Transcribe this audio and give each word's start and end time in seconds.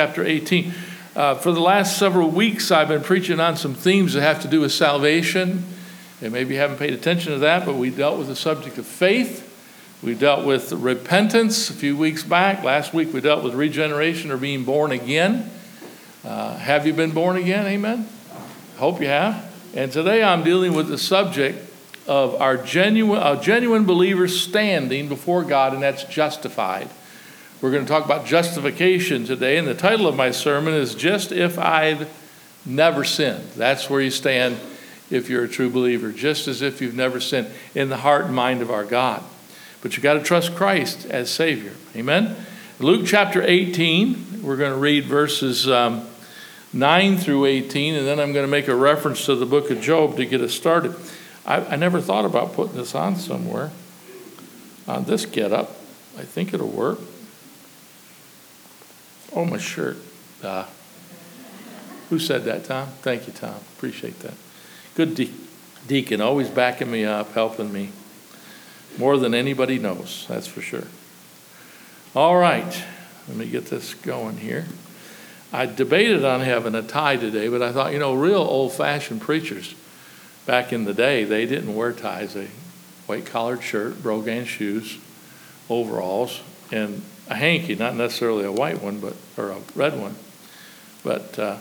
chapter 0.00 0.24
18. 0.24 0.72
Uh, 1.14 1.34
for 1.34 1.52
the 1.52 1.60
last 1.60 1.98
several 1.98 2.30
weeks, 2.30 2.70
I've 2.70 2.88
been 2.88 3.02
preaching 3.02 3.38
on 3.38 3.58
some 3.58 3.74
themes 3.74 4.14
that 4.14 4.22
have 4.22 4.40
to 4.40 4.48
do 4.48 4.62
with 4.62 4.72
salvation. 4.72 5.62
And 6.22 6.32
maybe 6.32 6.54
you 6.54 6.60
haven't 6.60 6.78
paid 6.78 6.94
attention 6.94 7.32
to 7.32 7.38
that, 7.40 7.66
but 7.66 7.76
we 7.76 7.90
dealt 7.90 8.16
with 8.16 8.28
the 8.28 8.34
subject 8.34 8.78
of 8.78 8.86
faith. 8.86 9.46
We 10.02 10.14
dealt 10.14 10.46
with 10.46 10.72
repentance 10.72 11.68
a 11.68 11.74
few 11.74 11.98
weeks 11.98 12.22
back. 12.22 12.64
Last 12.64 12.94
week, 12.94 13.12
we 13.12 13.20
dealt 13.20 13.44
with 13.44 13.52
regeneration 13.52 14.30
or 14.30 14.38
being 14.38 14.64
born 14.64 14.90
again. 14.90 15.50
Uh, 16.24 16.56
have 16.56 16.86
you 16.86 16.94
been 16.94 17.10
born 17.10 17.36
again? 17.36 17.66
Amen. 17.66 18.08
Hope 18.78 19.02
you 19.02 19.08
have. 19.08 19.54
And 19.76 19.92
today, 19.92 20.22
I'm 20.22 20.42
dealing 20.42 20.72
with 20.72 20.88
the 20.88 20.96
subject 20.96 21.58
of 22.06 22.40
our 22.40 22.56
genuine, 22.56 23.20
a 23.20 23.38
genuine 23.38 23.84
believer 23.84 24.28
standing 24.28 25.10
before 25.10 25.44
God, 25.44 25.74
and 25.74 25.82
that's 25.82 26.04
justified. 26.04 26.88
We're 27.60 27.70
going 27.70 27.84
to 27.84 27.90
talk 27.90 28.06
about 28.06 28.24
justification 28.24 29.26
today, 29.26 29.58
and 29.58 29.68
the 29.68 29.74
title 29.74 30.06
of 30.06 30.16
my 30.16 30.30
sermon 30.30 30.72
is 30.72 30.94
Just 30.94 31.30
If 31.30 31.58
I'd 31.58 32.08
Never 32.64 33.04
Sinned. 33.04 33.50
That's 33.50 33.90
where 33.90 34.00
you 34.00 34.10
stand 34.10 34.58
if 35.10 35.28
you're 35.28 35.44
a 35.44 35.48
true 35.48 35.68
believer, 35.68 36.10
just 36.10 36.48
as 36.48 36.62
if 36.62 36.80
you've 36.80 36.94
never 36.94 37.20
sinned 37.20 37.48
in 37.74 37.90
the 37.90 37.98
heart 37.98 38.24
and 38.24 38.34
mind 38.34 38.62
of 38.62 38.70
our 38.70 38.86
God. 38.86 39.22
But 39.82 39.94
you've 39.94 40.02
got 40.02 40.14
to 40.14 40.22
trust 40.22 40.56
Christ 40.56 41.04
as 41.04 41.30
Savior. 41.30 41.74
Amen? 41.94 42.34
Luke 42.78 43.06
chapter 43.06 43.42
18, 43.42 44.42
we're 44.42 44.56
going 44.56 44.72
to 44.72 44.78
read 44.78 45.04
verses 45.04 45.68
um, 45.68 46.06
9 46.72 47.18
through 47.18 47.44
18, 47.44 47.94
and 47.94 48.06
then 48.06 48.20
I'm 48.20 48.32
going 48.32 48.46
to 48.46 48.50
make 48.50 48.68
a 48.68 48.74
reference 48.74 49.26
to 49.26 49.34
the 49.34 49.44
book 49.44 49.70
of 49.70 49.82
Job 49.82 50.16
to 50.16 50.24
get 50.24 50.40
us 50.40 50.54
started. 50.54 50.96
I, 51.44 51.56
I 51.56 51.76
never 51.76 52.00
thought 52.00 52.24
about 52.24 52.54
putting 52.54 52.76
this 52.76 52.94
on 52.94 53.16
somewhere 53.16 53.70
on 54.88 55.04
this 55.04 55.26
get 55.26 55.52
up. 55.52 55.72
I 56.16 56.22
think 56.22 56.54
it'll 56.54 56.66
work. 56.66 57.00
Oh, 59.34 59.44
my 59.44 59.58
shirt. 59.58 59.96
Uh, 60.42 60.66
who 62.08 62.18
said 62.18 62.44
that, 62.44 62.64
Tom? 62.64 62.88
Thank 63.02 63.26
you, 63.26 63.32
Tom. 63.32 63.54
Appreciate 63.76 64.18
that. 64.20 64.34
Good 64.94 65.14
de- 65.14 65.32
deacon, 65.86 66.20
always 66.20 66.48
backing 66.48 66.90
me 66.90 67.04
up, 67.04 67.32
helping 67.32 67.72
me. 67.72 67.90
More 68.98 69.16
than 69.16 69.34
anybody 69.34 69.78
knows, 69.78 70.26
that's 70.28 70.46
for 70.46 70.60
sure. 70.60 70.88
All 72.14 72.36
right, 72.36 72.84
let 73.28 73.36
me 73.36 73.46
get 73.46 73.66
this 73.66 73.94
going 73.94 74.38
here. 74.38 74.66
I 75.52 75.66
debated 75.66 76.24
on 76.24 76.40
having 76.40 76.74
a 76.74 76.82
tie 76.82 77.16
today, 77.16 77.48
but 77.48 77.62
I 77.62 77.72
thought, 77.72 77.92
you 77.92 77.98
know, 77.98 78.14
real 78.14 78.38
old 78.38 78.72
fashioned 78.72 79.20
preachers 79.20 79.74
back 80.46 80.72
in 80.72 80.84
the 80.84 80.94
day, 80.94 81.24
they 81.24 81.46
didn't 81.46 81.74
wear 81.74 81.92
ties. 81.92 82.34
They 82.34 82.48
white 83.06 83.26
collared 83.26 83.62
shirt, 83.62 84.02
brogan 84.02 84.44
shoes, 84.44 84.98
overalls, 85.68 86.40
and 86.72 87.02
a 87.30 87.36
hanky, 87.36 87.76
not 87.76 87.94
necessarily 87.94 88.44
a 88.44 88.52
white 88.52 88.82
one, 88.82 88.98
but 88.98 89.14
or 89.38 89.50
a 89.50 89.58
red 89.74 89.98
one. 89.98 90.16
But 91.02 91.38
uh, 91.38 91.56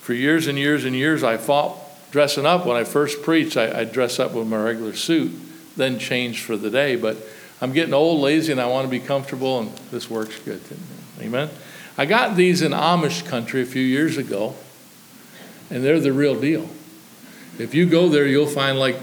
for 0.00 0.12
years 0.12 0.48
and 0.48 0.58
years 0.58 0.84
and 0.84 0.94
years, 0.94 1.22
I 1.22 1.36
fought 1.36 1.78
dressing 2.10 2.44
up. 2.44 2.66
When 2.66 2.76
I 2.76 2.84
first 2.84 3.22
preached, 3.22 3.56
I, 3.56 3.80
I'd 3.80 3.92
dress 3.92 4.18
up 4.18 4.32
with 4.32 4.48
my 4.48 4.60
regular 4.62 4.94
suit, 4.94 5.32
then 5.76 5.98
change 5.98 6.42
for 6.42 6.56
the 6.56 6.70
day. 6.70 6.96
But 6.96 7.16
I'm 7.60 7.72
getting 7.72 7.94
old, 7.94 8.20
lazy, 8.20 8.50
and 8.50 8.60
I 8.60 8.66
want 8.66 8.84
to 8.86 8.90
be 8.90 8.98
comfortable, 9.00 9.60
and 9.60 9.74
this 9.92 10.10
works 10.10 10.38
good. 10.40 10.60
Amen. 11.20 11.48
I 11.96 12.06
got 12.06 12.36
these 12.36 12.60
in 12.60 12.72
Amish 12.72 13.24
country 13.26 13.62
a 13.62 13.66
few 13.66 13.82
years 13.82 14.16
ago, 14.16 14.54
and 15.70 15.84
they're 15.84 16.00
the 16.00 16.12
real 16.12 16.38
deal. 16.38 16.68
If 17.58 17.74
you 17.74 17.86
go 17.86 18.08
there, 18.08 18.26
you'll 18.26 18.46
find 18.46 18.78
like 18.78 18.96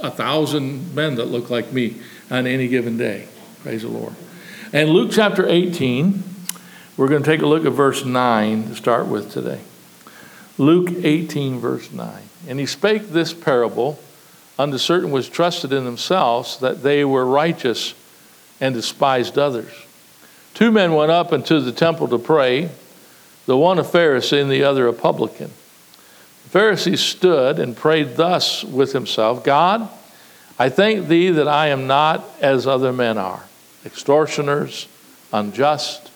a 0.00 0.10
thousand 0.10 0.94
men 0.94 1.16
that 1.16 1.26
look 1.26 1.50
like 1.50 1.72
me 1.72 1.96
on 2.30 2.46
any 2.46 2.68
given 2.68 2.96
day. 2.96 3.26
Praise 3.62 3.82
the 3.82 3.88
Lord. 3.88 4.14
And 4.74 4.88
Luke 4.88 5.10
chapter 5.12 5.46
18, 5.46 6.24
we're 6.96 7.08
going 7.08 7.22
to 7.22 7.30
take 7.30 7.42
a 7.42 7.46
look 7.46 7.66
at 7.66 7.72
verse 7.72 8.06
9 8.06 8.68
to 8.68 8.74
start 8.74 9.06
with 9.06 9.30
today. 9.30 9.60
Luke 10.56 10.88
18, 10.90 11.58
verse 11.58 11.92
9. 11.92 12.22
And 12.48 12.58
he 12.58 12.64
spake 12.64 13.10
this 13.10 13.34
parable 13.34 13.98
unto 14.58 14.78
certain 14.78 15.10
which 15.10 15.30
trusted 15.30 15.74
in 15.74 15.84
themselves 15.84 16.56
that 16.60 16.82
they 16.82 17.04
were 17.04 17.26
righteous 17.26 17.92
and 18.62 18.74
despised 18.74 19.38
others. 19.38 19.70
Two 20.54 20.70
men 20.70 20.94
went 20.94 21.10
up 21.10 21.34
into 21.34 21.60
the 21.60 21.72
temple 21.72 22.08
to 22.08 22.18
pray, 22.18 22.70
the 23.44 23.58
one 23.58 23.78
a 23.78 23.82
Pharisee 23.82 24.40
and 24.40 24.50
the 24.50 24.64
other 24.64 24.88
a 24.88 24.94
publican. 24.94 25.50
The 26.50 26.58
Pharisee 26.58 26.96
stood 26.96 27.58
and 27.58 27.76
prayed 27.76 28.16
thus 28.16 28.64
with 28.64 28.94
himself 28.94 29.44
God, 29.44 29.90
I 30.58 30.70
thank 30.70 31.08
thee 31.08 31.28
that 31.28 31.48
I 31.48 31.66
am 31.66 31.86
not 31.86 32.24
as 32.40 32.66
other 32.66 32.94
men 32.94 33.18
are 33.18 33.44
extortioners, 33.84 34.88
unjust, 35.32 36.10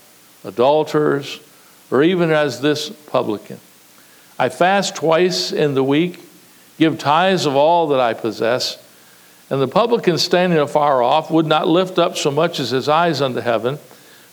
adulterers, 0.45 1.41
or 1.91 2.03
even 2.03 2.31
as 2.31 2.61
this 2.61 2.91
publican. 2.91 3.61
I 4.39 4.49
fast 4.49 4.97
twice 4.97 5.53
in 5.53 5.75
the 5.75 5.85
week, 5.85 6.21
give 6.79 6.99
tithes 6.99 7.47
of 7.47 7.57
all 7.57 7.89
that 7.89 8.01
I 8.01 8.13
possess. 8.15 8.83
And 9.49 9.63
the 9.63 9.69
publican 9.69 10.19
standing 10.19 10.59
afar 10.59 11.03
off 11.03 11.31
would 11.31 11.47
not 11.47 11.69
lift 11.69 11.99
up 11.99 12.17
so 12.17 12.31
much 12.31 12.61
as 12.61 12.71
his 12.71 12.89
eyes 12.89 13.21
unto 13.21 13.41
heaven, 13.41 13.79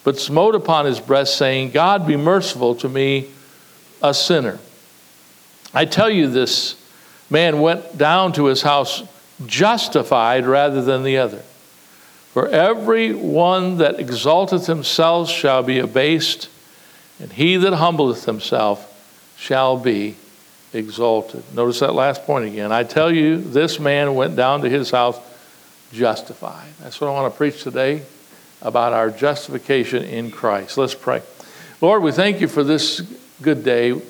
but 0.04 0.20
smote 0.20 0.56
upon 0.56 0.86
his 0.86 1.00
breast, 1.00 1.38
saying, 1.38 1.72
God 1.72 2.06
be 2.06 2.18
merciful 2.18 2.76
to 2.76 2.90
me, 2.90 3.30
a 4.02 4.14
sinner. 4.14 4.60
I 5.74 5.86
tell 5.86 6.10
you, 6.10 6.28
this 6.28 6.76
man 7.30 7.62
went 7.62 7.98
down 7.98 8.34
to 8.34 8.46
his 8.46 8.62
house 8.62 9.04
justified 9.46 10.46
rather 10.46 10.82
than 10.82 11.04
the 11.04 11.18
other. 11.18 11.42
For 12.34 12.48
every 12.48 13.14
one 13.14 13.78
that 13.78 14.00
exalteth 14.00 14.66
himself 14.66 15.30
shall 15.30 15.62
be 15.62 15.78
abased, 15.78 16.50
and 17.20 17.32
he 17.32 17.58
that 17.58 17.74
humbleth 17.74 18.26
himself 18.26 18.90
shall 19.38 19.78
be 19.78 20.16
exalted. 20.74 21.44
Notice 21.54 21.82
that 21.82 21.94
last 21.94 22.26
point 22.26 22.46
again. 22.46 22.72
I 22.72 22.86
tell 22.86 23.14
you, 23.14 23.38
this 23.38 23.80
man 23.80 24.16
went 24.16 24.36
down 24.36 24.62
to 24.62 24.70
his 24.70 24.90
house 24.90 25.20
justified. 25.92 26.70
That's 26.82 27.00
what 27.00 27.08
I 27.08 27.12
want 27.12 27.32
to 27.32 27.38
preach 27.38 27.62
today 27.62 28.02
about 28.64 28.94
our 28.94 29.12
justification 29.12 30.04
in 30.04 30.32
Christ. 30.32 30.76
Let's 30.76 30.96
pray. 30.96 31.22
Lord, 31.82 32.02
we 32.02 32.12
thank 32.12 32.42
you 32.42 32.48
for 32.48 32.64
this 32.64 33.02
good 33.44 33.64
day. 33.64 34.02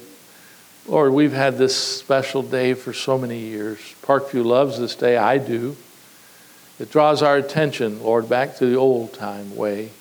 Lord, 0.87 1.11
we've 1.11 1.33
had 1.33 1.57
this 1.57 1.75
special 1.75 2.41
day 2.41 2.73
for 2.73 2.93
so 2.93 3.17
many 3.17 3.39
years. 3.39 3.79
Parkview 4.01 4.45
loves 4.45 4.79
this 4.79 4.95
day. 4.95 5.17
I 5.17 5.39
do. 5.39 5.75
It 6.79 6.91
draws 6.91 7.21
our 7.21 7.37
attention, 7.37 8.01
Lord, 8.01 8.27
back 8.27 8.57
to 8.57 8.65
the 8.65 8.77
old 8.77 9.13
time 9.13 9.55
way. 9.55 9.91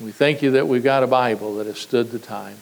We 0.00 0.12
thank 0.12 0.42
you 0.42 0.52
that 0.52 0.68
we've 0.68 0.84
got 0.84 1.02
a 1.02 1.08
Bible 1.08 1.56
that 1.56 1.66
has 1.66 1.78
stood 1.78 2.10
the 2.10 2.18
time. 2.18 2.56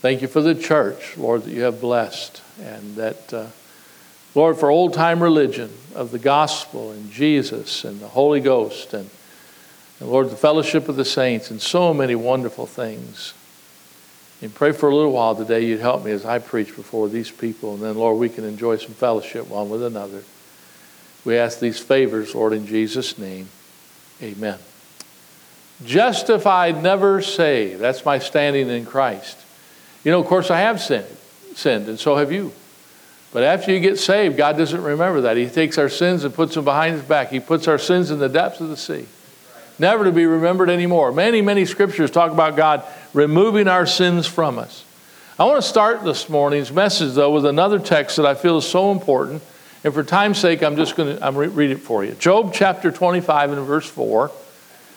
Thank 0.00 0.22
you 0.22 0.28
for 0.28 0.40
the 0.40 0.54
church, 0.54 1.16
Lord, 1.16 1.42
that 1.42 1.50
you 1.50 1.62
have 1.62 1.80
blessed, 1.80 2.40
and 2.60 2.96
that, 2.96 3.34
uh, 3.34 3.46
Lord, 4.34 4.56
for 4.56 4.70
old 4.70 4.94
time 4.94 5.22
religion 5.22 5.70
of 5.94 6.10
the 6.10 6.18
gospel 6.18 6.90
and 6.90 7.10
Jesus 7.10 7.84
and 7.84 8.00
the 8.00 8.08
Holy 8.08 8.40
Ghost, 8.40 8.94
and, 8.94 9.10
and 10.00 10.08
Lord, 10.08 10.30
the 10.30 10.36
fellowship 10.36 10.88
of 10.88 10.96
the 10.96 11.04
saints, 11.04 11.50
and 11.50 11.60
so 11.60 11.92
many 11.92 12.14
wonderful 12.14 12.66
things. 12.66 13.34
And 14.40 14.52
pray 14.52 14.72
for 14.72 14.88
a 14.88 14.94
little 14.94 15.12
while 15.12 15.36
today 15.36 15.64
you'd 15.64 15.80
help 15.80 16.04
me 16.04 16.10
as 16.10 16.24
I 16.24 16.38
preach 16.38 16.74
before 16.74 17.08
these 17.08 17.30
people, 17.30 17.74
and 17.74 17.82
then, 17.82 17.96
Lord, 17.96 18.18
we 18.18 18.28
can 18.28 18.44
enjoy 18.44 18.78
some 18.78 18.94
fellowship 18.94 19.48
one 19.48 19.68
with 19.68 19.82
another. 19.82 20.22
We 21.24 21.36
ask 21.36 21.60
these 21.60 21.78
favors, 21.78 22.34
Lord, 22.34 22.52
in 22.52 22.66
Jesus' 22.66 23.16
name. 23.18 23.48
Amen. 24.22 24.58
Justified, 25.84 26.82
never 26.82 27.22
saved. 27.22 27.80
That's 27.80 28.04
my 28.04 28.18
standing 28.18 28.68
in 28.68 28.86
Christ. 28.86 29.38
You 30.04 30.10
know, 30.10 30.20
of 30.20 30.26
course, 30.26 30.50
I 30.50 30.60
have 30.60 30.80
sinned, 30.80 31.06
sinned, 31.54 31.88
and 31.88 31.98
so 31.98 32.16
have 32.16 32.32
you. 32.32 32.52
But 33.32 33.44
after 33.44 33.72
you 33.72 33.80
get 33.80 33.98
saved, 33.98 34.36
God 34.36 34.56
doesn't 34.58 34.82
remember 34.82 35.22
that. 35.22 35.36
He 35.36 35.48
takes 35.48 35.78
our 35.78 35.88
sins 35.88 36.24
and 36.24 36.34
puts 36.34 36.54
them 36.54 36.64
behind 36.64 36.96
his 36.96 37.04
back. 37.04 37.30
He 37.30 37.40
puts 37.40 37.66
our 37.66 37.78
sins 37.78 38.10
in 38.10 38.18
the 38.18 38.28
depths 38.28 38.60
of 38.60 38.68
the 38.68 38.76
sea, 38.76 39.06
never 39.78 40.04
to 40.04 40.12
be 40.12 40.26
remembered 40.26 40.68
anymore. 40.68 41.12
Many, 41.12 41.40
many 41.40 41.64
scriptures 41.64 42.10
talk 42.10 42.30
about 42.30 42.56
God 42.56 42.84
removing 43.14 43.68
our 43.68 43.86
sins 43.86 44.26
from 44.26 44.58
us. 44.58 44.84
I 45.38 45.44
want 45.44 45.62
to 45.62 45.68
start 45.68 46.04
this 46.04 46.28
morning's 46.28 46.70
message, 46.70 47.14
though, 47.14 47.32
with 47.32 47.46
another 47.46 47.78
text 47.78 48.16
that 48.16 48.26
I 48.26 48.34
feel 48.34 48.58
is 48.58 48.66
so 48.68 48.92
important 48.92 49.42
and 49.84 49.92
for 49.92 50.04
time's 50.04 50.38
sake, 50.38 50.62
I'm 50.62 50.76
just 50.76 50.96
going 50.96 51.16
to 51.16 51.26
I'm 51.26 51.36
re- 51.36 51.48
read 51.48 51.70
it 51.70 51.78
for 51.78 52.04
you. 52.04 52.12
Job 52.12 52.52
chapter 52.54 52.90
25 52.90 53.52
and 53.52 53.66
verse 53.66 53.88
4. 53.88 54.30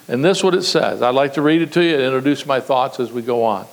And 0.07 0.23
this 0.23 0.37
is 0.37 0.43
what 0.43 0.53
it 0.53 0.63
says. 0.63 1.01
I'd 1.01 1.15
like 1.15 1.33
to 1.33 1.41
read 1.41 1.61
it 1.63 1.73
to 1.73 1.83
you 1.83 1.95
and 1.95 2.03
introduce 2.03 2.45
my 2.45 2.59
thoughts 2.59 2.99
as 2.99 3.11
we 3.11 3.23
go 3.23 3.43
on. 3.43 3.65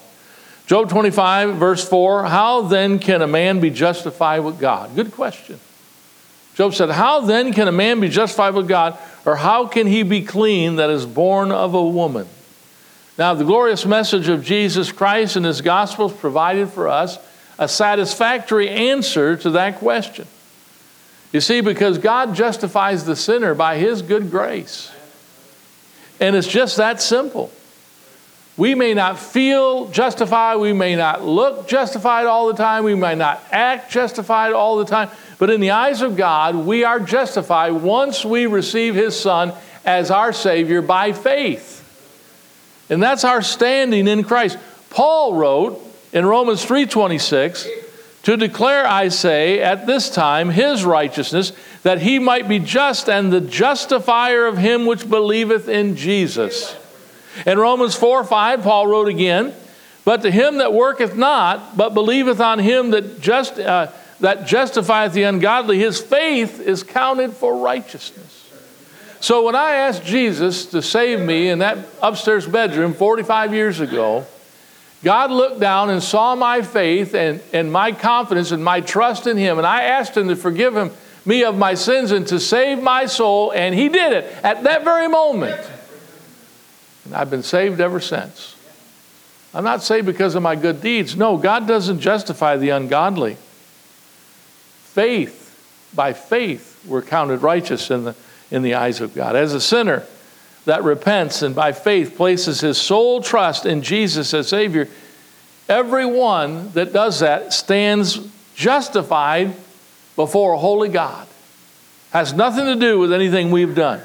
Job 0.66 0.88
25, 0.88 1.56
verse 1.56 1.86
4 1.86 2.24
How 2.24 2.62
then 2.62 2.98
can 2.98 3.20
a 3.20 3.26
man 3.26 3.60
be 3.60 3.68
justified 3.68 4.40
with 4.40 4.58
God? 4.58 4.94
Good 4.94 5.12
question. 5.12 5.60
Job 6.54 6.74
said, 6.74 6.90
How 6.90 7.20
then 7.20 7.52
can 7.52 7.68
a 7.68 7.72
man 7.72 8.00
be 8.00 8.08
justified 8.08 8.54
with 8.54 8.68
God, 8.68 8.96
or 9.26 9.36
how 9.36 9.66
can 9.66 9.86
he 9.86 10.02
be 10.02 10.22
clean 10.22 10.76
that 10.76 10.88
is 10.88 11.04
born 11.04 11.50
of 11.50 11.74
a 11.74 11.84
woman? 11.84 12.26
Now, 13.18 13.34
the 13.34 13.44
glorious 13.44 13.84
message 13.84 14.28
of 14.28 14.42
Jesus 14.42 14.90
Christ 14.90 15.36
and 15.36 15.44
his 15.44 15.60
gospel 15.60 16.08
provided 16.08 16.70
for 16.70 16.88
us 16.88 17.18
a 17.58 17.68
satisfactory 17.68 18.70
answer 18.70 19.36
to 19.36 19.50
that 19.50 19.76
question. 19.76 20.26
You 21.32 21.40
see, 21.40 21.62
because 21.62 21.98
God 21.98 22.34
justifies 22.34 23.04
the 23.04 23.16
sinner 23.16 23.54
by 23.54 23.78
his 23.78 24.02
good 24.02 24.30
grace. 24.30 24.92
And 26.20 26.36
it's 26.36 26.46
just 26.46 26.76
that 26.76 27.00
simple. 27.00 27.50
We 28.56 28.74
may 28.74 28.92
not 28.92 29.18
feel 29.18 29.88
justified, 29.88 30.56
we 30.56 30.74
may 30.74 30.94
not 30.94 31.24
look 31.24 31.66
justified 31.66 32.26
all 32.26 32.48
the 32.48 32.54
time, 32.54 32.84
we 32.84 32.94
may 32.94 33.14
not 33.14 33.42
act 33.50 33.90
justified 33.90 34.52
all 34.52 34.76
the 34.76 34.84
time, 34.84 35.08
but 35.38 35.48
in 35.48 35.60
the 35.60 35.70
eyes 35.70 36.02
of 36.02 36.16
God, 36.16 36.54
we 36.54 36.84
are 36.84 37.00
justified 37.00 37.70
once 37.70 38.26
we 38.26 38.44
receive 38.44 38.94
His 38.94 39.18
Son 39.18 39.54
as 39.86 40.10
our 40.10 40.34
Savior 40.34 40.82
by 40.82 41.12
faith. 41.12 41.78
And 42.90 43.02
that's 43.02 43.24
our 43.24 43.40
standing 43.40 44.06
in 44.06 44.22
Christ. 44.22 44.58
Paul 44.90 45.34
wrote 45.34 45.80
in 46.12 46.26
Romans 46.26 46.62
3:26, 46.62 47.66
"To 48.24 48.36
declare 48.36 48.86
I 48.86 49.08
say 49.08 49.60
at 49.60 49.86
this 49.86 50.10
time 50.10 50.50
his 50.50 50.84
righteousness 50.84 51.52
that 51.82 52.02
he 52.02 52.18
might 52.18 52.48
be 52.48 52.58
just 52.58 53.08
and 53.08 53.32
the 53.32 53.40
justifier 53.40 54.46
of 54.46 54.58
him 54.58 54.86
which 54.86 55.08
believeth 55.08 55.68
in 55.68 55.96
Jesus." 55.96 56.76
In 57.46 57.58
Romans 57.58 57.94
4 57.94 58.24
5, 58.24 58.62
Paul 58.62 58.86
wrote 58.86 59.08
again, 59.08 59.54
But 60.04 60.22
to 60.22 60.30
him 60.30 60.58
that 60.58 60.72
worketh 60.72 61.16
not, 61.16 61.76
but 61.76 61.94
believeth 61.94 62.40
on 62.40 62.58
him 62.58 62.90
that, 62.90 63.20
just, 63.20 63.58
uh, 63.58 63.86
that 64.18 64.46
justifieth 64.46 65.12
the 65.12 65.22
ungodly, 65.22 65.78
his 65.78 66.00
faith 66.00 66.60
is 66.60 66.82
counted 66.82 67.32
for 67.32 67.56
righteousness. 67.56 68.50
So 69.20 69.44
when 69.44 69.54
I 69.54 69.74
asked 69.74 70.04
Jesus 70.04 70.66
to 70.66 70.82
save 70.82 71.20
me 71.20 71.48
in 71.48 71.60
that 71.60 71.78
upstairs 72.02 72.46
bedroom 72.46 72.94
45 72.94 73.54
years 73.54 73.78
ago, 73.78 74.26
God 75.02 75.32
looked 75.32 75.58
down 75.58 75.90
and 75.90 76.02
saw 76.02 76.34
my 76.36 76.62
faith 76.62 77.14
and, 77.14 77.40
and 77.52 77.72
my 77.72 77.92
confidence 77.92 78.52
and 78.52 78.64
my 78.64 78.80
trust 78.80 79.26
in 79.26 79.36
Him. 79.36 79.58
And 79.58 79.66
I 79.66 79.84
asked 79.84 80.16
Him 80.16 80.28
to 80.28 80.36
forgive 80.36 80.76
him, 80.76 80.92
me 81.24 81.44
of 81.44 81.56
my 81.56 81.74
sins 81.74 82.12
and 82.12 82.26
to 82.28 82.38
save 82.38 82.82
my 82.82 83.06
soul. 83.06 83.52
And 83.52 83.74
He 83.74 83.88
did 83.88 84.12
it 84.12 84.24
at 84.44 84.62
that 84.62 84.84
very 84.84 85.08
moment. 85.08 85.60
And 87.04 87.14
I've 87.14 87.30
been 87.30 87.42
saved 87.42 87.80
ever 87.80 87.98
since. 87.98 88.56
I'm 89.54 89.64
not 89.64 89.82
saved 89.82 90.06
because 90.06 90.34
of 90.34 90.42
my 90.42 90.56
good 90.56 90.80
deeds. 90.80 91.16
No, 91.16 91.36
God 91.36 91.66
doesn't 91.66 92.00
justify 92.00 92.56
the 92.56 92.70
ungodly. 92.70 93.36
Faith, 94.84 95.90
by 95.94 96.12
faith, 96.12 96.84
we're 96.86 97.02
counted 97.02 97.42
righteous 97.42 97.90
in 97.90 98.04
the, 98.04 98.14
in 98.50 98.62
the 98.62 98.74
eyes 98.74 99.00
of 99.00 99.14
God. 99.14 99.36
As 99.36 99.52
a 99.52 99.60
sinner 99.60 100.06
that 100.64 100.84
repents 100.84 101.42
and 101.42 101.54
by 101.54 101.72
faith 101.72 102.16
places 102.16 102.60
his 102.60 102.78
sole 102.78 103.20
trust 103.20 103.66
in 103.66 103.82
Jesus 103.82 104.32
as 104.32 104.48
Savior, 104.48 104.88
everyone 105.68 106.70
that 106.72 106.92
does 106.92 107.20
that 107.20 107.52
stands 107.52 108.20
justified 108.54 109.54
before 110.16 110.52
a 110.52 110.58
holy 110.58 110.88
God. 110.88 111.26
Has 112.10 112.32
nothing 112.32 112.66
to 112.66 112.76
do 112.76 112.98
with 112.98 113.12
anything 113.12 113.50
we've 113.50 113.74
done. 113.74 114.00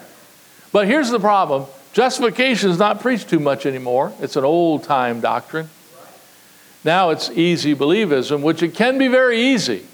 But 0.72 0.88
here's 0.88 1.10
the 1.10 1.20
problem 1.20 1.66
Justification 1.94 2.70
is 2.70 2.78
not 2.78 3.00
preached 3.00 3.28
too 3.28 3.40
much 3.40 3.66
anymore. 3.66 4.14
It's 4.22 4.36
an 4.36 4.44
old 4.44 4.84
time 4.84 5.20
doctrine. 5.20 5.70
Now 6.84 7.10
it's 7.10 7.30
easy 7.32 7.76
believism, 7.76 8.42
which 8.42 8.62
it 8.62 8.76
can 8.76 8.98
be 8.98 9.08
very 9.08 9.42
easy. 9.42 9.86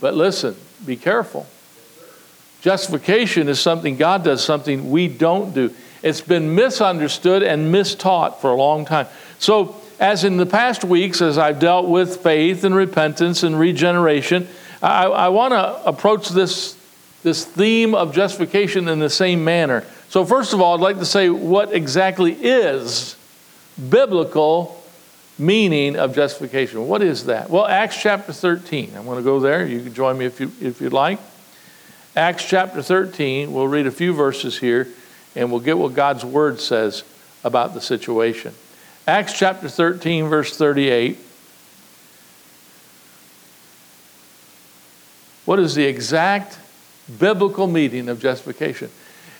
But 0.00 0.14
listen, 0.14 0.56
be 0.84 0.96
careful. 0.96 1.46
Justification 2.64 3.50
is 3.50 3.60
something 3.60 3.96
God 3.96 4.24
does, 4.24 4.42
something 4.42 4.90
we 4.90 5.06
don't 5.06 5.52
do. 5.52 5.70
It's 6.02 6.22
been 6.22 6.54
misunderstood 6.54 7.42
and 7.42 7.70
mistaught 7.72 8.36
for 8.36 8.52
a 8.52 8.56
long 8.56 8.86
time. 8.86 9.06
So, 9.38 9.76
as 10.00 10.24
in 10.24 10.38
the 10.38 10.46
past 10.46 10.82
weeks, 10.82 11.20
as 11.20 11.36
I've 11.36 11.60
dealt 11.60 11.86
with 11.86 12.22
faith 12.22 12.64
and 12.64 12.74
repentance 12.74 13.42
and 13.42 13.60
regeneration, 13.60 14.48
I, 14.82 15.04
I 15.04 15.28
want 15.28 15.52
to 15.52 15.86
approach 15.86 16.30
this, 16.30 16.74
this 17.22 17.44
theme 17.44 17.94
of 17.94 18.14
justification 18.14 18.88
in 18.88 18.98
the 18.98 19.10
same 19.10 19.44
manner. 19.44 19.84
So, 20.08 20.24
first 20.24 20.54
of 20.54 20.62
all, 20.62 20.72
I'd 20.72 20.80
like 20.80 21.00
to 21.00 21.04
say 21.04 21.28
what 21.28 21.70
exactly 21.74 22.32
is 22.32 23.14
biblical 23.90 24.82
meaning 25.38 25.96
of 25.96 26.14
justification. 26.14 26.88
What 26.88 27.02
is 27.02 27.26
that? 27.26 27.50
Well, 27.50 27.66
Acts 27.66 28.00
chapter 28.00 28.32
13. 28.32 28.94
I'm 28.96 29.04
going 29.04 29.18
to 29.18 29.22
go 29.22 29.38
there. 29.38 29.66
You 29.66 29.82
can 29.82 29.92
join 29.92 30.16
me 30.16 30.24
if, 30.24 30.40
you, 30.40 30.50
if 30.62 30.80
you'd 30.80 30.94
like. 30.94 31.18
Acts 32.16 32.44
chapter 32.44 32.80
13, 32.80 33.52
we'll 33.52 33.66
read 33.66 33.86
a 33.86 33.90
few 33.90 34.14
verses 34.14 34.58
here 34.58 34.88
and 35.34 35.50
we'll 35.50 35.60
get 35.60 35.76
what 35.76 35.94
God's 35.94 36.24
word 36.24 36.60
says 36.60 37.02
about 37.42 37.74
the 37.74 37.80
situation. 37.80 38.54
Acts 39.06 39.36
chapter 39.36 39.68
13, 39.68 40.28
verse 40.28 40.56
38. 40.56 41.18
What 45.44 45.58
is 45.58 45.74
the 45.74 45.84
exact 45.84 46.58
biblical 47.18 47.66
meaning 47.66 48.08
of 48.08 48.20
justification? 48.20 48.90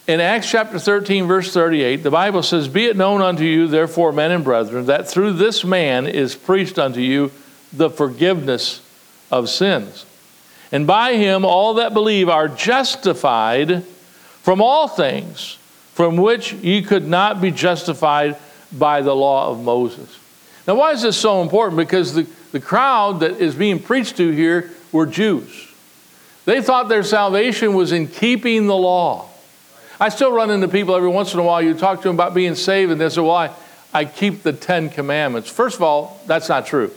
In 0.07 0.21
Acts 0.21 0.51
chapter 0.51 0.79
13, 0.79 1.27
verse 1.27 1.55
38, 1.55 2.03
the 2.03 2.11
Bible 2.11 2.43
says, 2.43 2.69
Be 2.69 2.87
it 2.87 2.97
known 2.97 3.23
unto 3.23 3.45
you, 3.45 3.69
therefore, 3.69 4.13
men 4.13 4.33
and 4.33 4.45
brethren, 4.45 4.87
that 4.87 5.09
through 5.09 5.35
this 5.35 5.65
man 5.65 6.07
is 6.07 6.35
preached 6.35 6.79
unto 6.79 7.01
you 7.01 7.31
the 7.73 7.89
forgiveness 7.89 8.83
of 9.31 9.49
sins. 9.49 10.05
And 10.73 10.87
by 10.87 11.15
him 11.15 11.45
all 11.45 11.75
that 11.75 11.95
believe 11.95 12.29
are 12.29 12.49
justified 12.49 13.85
from 14.43 14.61
all 14.61 14.89
things 14.89 15.59
from 15.95 16.17
which 16.17 16.53
ye 16.55 16.83
could 16.83 17.07
not 17.07 17.41
be 17.41 17.53
justified 17.53 18.37
by 18.73 19.01
the 19.01 19.15
law 19.15 19.51
of 19.51 19.63
Moses. 19.63 20.19
Now, 20.67 20.75
why 20.75 20.91
is 20.93 21.03
this 21.03 21.17
so 21.17 21.41
important? 21.41 21.77
Because 21.77 22.15
the, 22.15 22.27
the 22.51 22.61
crowd 22.61 23.21
that 23.21 23.41
is 23.41 23.55
being 23.55 23.79
preached 23.79 24.17
to 24.17 24.31
here 24.31 24.71
were 24.91 25.07
Jews. 25.07 25.73
They 26.47 26.61
thought 26.61 26.89
their 26.89 27.05
salvation 27.05 27.75
was 27.75 27.93
in 27.93 28.09
keeping 28.09 28.67
the 28.67 28.77
law. 28.77 29.29
I 30.01 30.09
still 30.09 30.33
run 30.33 30.51
into 30.51 30.69
people 30.69 30.95
every 30.95 31.09
once 31.09 31.33
in 31.33 31.39
a 31.39 31.43
while. 31.43 31.63
You 31.63 31.75
talk 31.75 32.03
to 32.03 32.09
them 32.09 32.17
about 32.17 32.35
being 32.35 32.55
saved, 32.55 32.91
and 32.91 33.01
they 33.01 33.09
say, 33.09 33.21
Well, 33.21 33.31
I, 33.31 33.51
I 33.93 34.05
keep 34.05 34.43
the 34.43 34.53
Ten 34.53 34.91
Commandments. 34.91 35.49
First 35.49 35.77
of 35.77 35.83
all, 35.83 36.21
that's 36.27 36.49
not 36.49 36.67
true. 36.67 36.91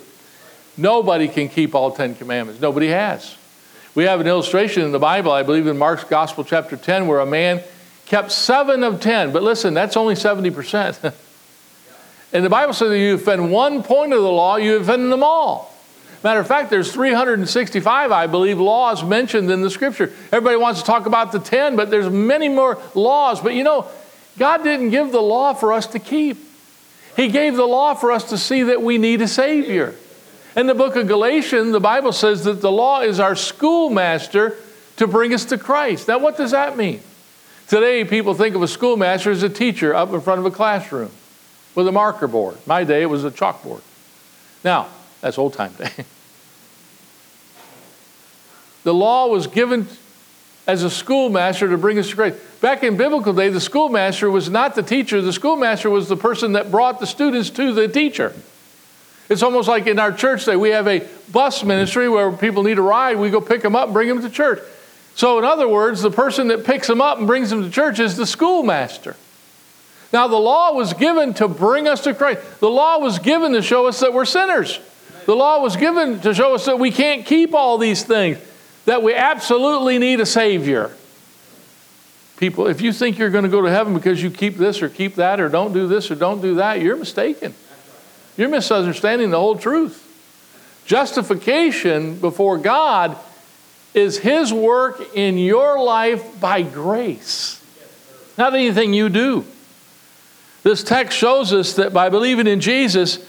Nobody 0.76 1.28
can 1.28 1.50
keep 1.50 1.76
all 1.76 1.92
Ten 1.92 2.16
Commandments, 2.16 2.62
nobody 2.62 2.88
has. 2.88 3.36
We 3.98 4.04
have 4.04 4.22
an 4.22 4.28
illustration 4.28 4.84
in 4.84 4.92
the 4.92 5.00
Bible, 5.00 5.32
I 5.32 5.42
believe 5.42 5.66
in 5.66 5.76
Mark's 5.76 6.04
Gospel, 6.04 6.44
chapter 6.44 6.78
10, 6.78 7.08
where 7.08 7.20
a 7.20 7.26
man 7.26 7.64
kept 8.06 8.32
seven 8.32 8.84
of 8.84 9.02
10. 9.02 9.34
But 9.34 9.42
listen, 9.42 9.74
that's 9.74 9.98
only 9.98 10.14
70%. 10.14 11.02
and 12.32 12.46
the 12.46 12.50
Bible 12.52 12.74
says 12.74 12.90
that 12.90 13.00
you 13.00 13.16
offend 13.16 13.52
one 13.52 13.82
point 13.82 14.14
of 14.14 14.22
the 14.22 14.30
law, 14.30 14.58
you 14.58 14.78
offend 14.78 15.12
them 15.12 15.24
all. 15.24 15.74
Matter 16.24 16.40
of 16.40 16.46
fact, 16.46 16.70
there's 16.70 16.94
365, 16.94 18.12
I 18.12 18.28
believe, 18.28 18.60
laws 18.60 19.04
mentioned 19.04 19.50
in 19.50 19.62
the 19.62 19.70
scripture. 19.72 20.14
Everybody 20.32 20.58
wants 20.58 20.82
to 20.82 20.86
talk 20.86 21.08
about 21.08 21.32
the 21.32 21.40
10, 21.40 21.76
but 21.76 21.90
there's 21.90 22.08
many 22.08 22.50
more 22.50 22.80
laws. 22.94 23.42
But 23.42 23.56
you 23.56 23.64
know, 23.64 23.88
God 24.38 24.64
didn't 24.64 24.92
give 24.92 25.12
the 25.12 25.24
law 25.24 25.56
for 25.56 25.74
us 25.74 25.88
to 25.88 25.98
keep. 25.98 26.38
He 27.16 27.30
gave 27.30 27.56
the 27.56 27.66
law 27.66 27.96
for 27.96 28.12
us 28.12 28.30
to 28.30 28.38
see 28.38 28.62
that 28.62 28.84
we 28.84 29.00
need 29.00 29.22
a 29.22 29.28
Savior. 29.28 29.96
In 30.58 30.66
the 30.66 30.74
book 30.74 30.96
of 30.96 31.08
Galatians, 31.08 31.72
the 31.72 31.80
Bible 31.80 32.12
says 32.12 32.44
that 32.46 32.62
the 32.62 32.72
law 32.72 33.02
is 33.02 33.20
our 33.20 33.36
schoolmaster 33.36 34.58
to 34.96 35.06
bring 35.06 35.32
us 35.32 35.46
to 35.46 35.58
Christ. 35.58 36.08
Now, 36.08 36.18
what 36.18 36.36
does 36.36 36.50
that 36.50 36.76
mean? 36.76 37.02
Today, 37.68 38.04
people 38.04 38.34
think 38.34 38.56
of 38.56 38.64
a 38.64 38.68
schoolmaster 38.68 39.30
as 39.30 39.44
a 39.44 39.50
teacher 39.50 39.94
up 39.94 40.12
in 40.14 40.20
front 40.20 40.40
of 40.40 40.48
a 40.48 40.52
classroom 40.52 41.12
with 41.76 41.88
a 41.88 41.92
marker 41.92 42.28
board. 42.28 42.58
My 42.66 42.84
day, 42.84 43.04
it 43.04 43.06
was 43.06 43.24
a 43.24 43.30
chalkboard. 43.30 43.82
Now, 44.64 44.88
that's 45.22 45.38
old 45.38 45.54
time 45.54 45.74
day. 45.74 45.92
the 48.84 48.96
law 48.96 49.28
was 49.28 49.46
given 49.46 49.88
as 50.66 50.82
a 50.82 50.90
schoolmaster 50.90 51.70
to 51.70 51.78
bring 51.78 52.00
us 52.00 52.10
to 52.10 52.16
Christ. 52.16 52.62
Back 52.62 52.84
in 52.84 52.98
biblical 52.98 53.32
day, 53.32 53.50
the 53.50 53.62
schoolmaster 53.62 54.32
was 54.32 54.50
not 54.50 54.74
the 54.74 54.82
teacher, 54.82 55.22
the 55.22 55.34
schoolmaster 55.34 55.92
was 55.92 56.10
the 56.10 56.18
person 56.18 56.54
that 56.54 56.72
brought 56.72 57.00
the 57.00 57.06
students 57.06 57.52
to 57.52 57.74
the 57.74 57.88
teacher. 57.88 58.34
It's 59.30 59.44
almost 59.44 59.68
like 59.68 59.88
in 59.88 60.00
our 60.00 60.12
church 60.12 60.46
that 60.46 60.60
we 60.60 60.70
have 60.70 60.88
a 60.88 61.06
bus 61.32 61.64
ministry 61.64 62.08
where 62.08 62.32
people 62.32 62.64
need 62.64 62.78
a 62.78 62.82
ride, 62.82 63.18
we 63.18 63.30
go 63.30 63.42
pick 63.42 63.62
them 63.62 63.76
up 63.76 63.86
and 63.86 63.94
bring 63.94 64.08
them 64.08 64.22
to 64.22 64.30
church. 64.30 64.60
So, 65.16 65.38
in 65.40 65.44
other 65.44 65.68
words, 65.68 66.02
the 66.02 66.12
person 66.12 66.48
that 66.50 66.64
picks 66.64 66.88
them 66.88 67.02
up 67.02 67.18
and 67.18 67.28
brings 67.28 67.50
them 67.50 67.64
to 67.64 67.70
church 67.70 68.00
is 68.00 68.16
the 68.16 68.26
schoolmaster. 68.26 69.16
Now, 70.14 70.28
the 70.28 70.38
law 70.38 70.74
was 70.74 70.94
given 70.94 71.34
to 71.36 71.48
bring 71.48 71.88
us 71.88 72.02
to 72.02 72.14
Christ. 72.14 72.60
The 72.60 72.70
law 72.70 73.00
was 73.00 73.20
given 73.20 73.54
to 73.54 73.62
show 73.62 73.88
us 73.88 74.00
that 74.00 74.14
we're 74.14 74.26
sinners. 74.26 74.80
The 75.26 75.36
law 75.36 75.62
was 75.62 75.76
given 75.76 76.22
to 76.22 76.34
show 76.34 76.56
us 76.56 76.66
that 76.66 76.80
we 76.80 76.92
can't 76.92 77.26
keep 77.26 77.54
all 77.54 77.78
these 77.78 78.04
things, 78.04 78.38
that 78.86 79.04
we 79.04 79.14
absolutely 79.14 79.98
need 79.98 80.22
a 80.22 80.26
Savior. 80.26 80.96
People, 82.38 82.68
if 82.68 82.82
you 82.82 82.94
think 82.94 83.18
you're 83.18 83.32
going 83.32 83.44
to 83.44 83.50
go 83.50 83.62
to 83.62 83.70
heaven 83.70 83.94
because 83.94 84.22
you 84.22 84.30
keep 84.30 84.56
this 84.56 84.82
or 84.82 84.88
keep 84.88 85.16
that 85.16 85.42
or 85.42 85.50
don't 85.50 85.74
do 85.74 85.88
this 85.88 86.12
or 86.12 86.16
don't 86.16 86.42
do 86.42 86.56
that, 86.56 86.80
you're 86.80 86.96
mistaken. 86.96 87.54
You're 88.38 88.50
misunderstanding 88.50 89.32
the 89.32 89.40
whole 89.40 89.58
truth. 89.58 90.04
Justification 90.86 92.18
before 92.20 92.58
God 92.58 93.18
is 93.94 94.20
His 94.20 94.54
work 94.54 95.16
in 95.16 95.38
your 95.38 95.84
life 95.84 96.40
by 96.40 96.62
grace, 96.62 97.62
not 98.38 98.54
anything 98.54 98.94
you 98.94 99.10
do. 99.10 99.46
This 100.64 100.84
text 100.84 101.18
shows 101.18 101.52
us 101.52 101.74
that 101.74 101.94
by 101.94 102.10
believing 102.10 102.48
in 102.48 102.62
Jesus, 102.62 103.20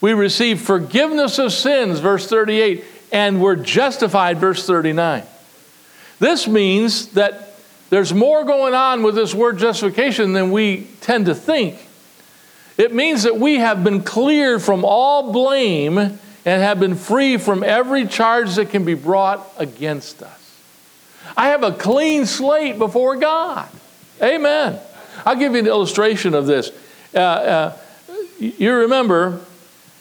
we 0.00 0.12
receive 0.12 0.60
forgiveness 0.60 1.38
of 1.38 1.52
sins, 1.52 1.98
verse 2.00 2.28
38, 2.28 2.84
and 3.10 3.40
we're 3.40 3.56
justified, 3.56 4.38
verse 4.38 4.66
39. 4.66 5.24
This 6.18 6.46
means 6.46 7.08
that 7.12 7.54
there's 7.90 8.12
more 8.12 8.44
going 8.44 8.74
on 8.74 9.02
with 9.02 9.14
this 9.14 9.34
word 9.34 9.58
justification 9.58 10.34
than 10.34 10.50
we 10.50 10.86
tend 11.00 11.26
to 11.26 11.34
think. 11.34 11.87
It 12.78 12.94
means 12.94 13.24
that 13.24 13.36
we 13.36 13.56
have 13.56 13.82
been 13.82 14.04
cleared 14.04 14.62
from 14.62 14.84
all 14.84 15.32
blame 15.32 15.98
and 15.98 16.62
have 16.62 16.78
been 16.78 16.94
free 16.94 17.36
from 17.36 17.64
every 17.64 18.06
charge 18.06 18.54
that 18.54 18.70
can 18.70 18.84
be 18.84 18.94
brought 18.94 19.44
against 19.58 20.22
us. 20.22 20.60
I 21.36 21.48
have 21.48 21.64
a 21.64 21.72
clean 21.72 22.24
slate 22.24 22.78
before 22.78 23.16
God. 23.16 23.68
Amen. 24.22 24.78
I'll 25.26 25.36
give 25.36 25.52
you 25.52 25.58
an 25.58 25.66
illustration 25.66 26.34
of 26.34 26.46
this. 26.46 26.70
Uh, 27.12 27.18
uh, 27.18 27.76
you 28.38 28.72
remember 28.72 29.40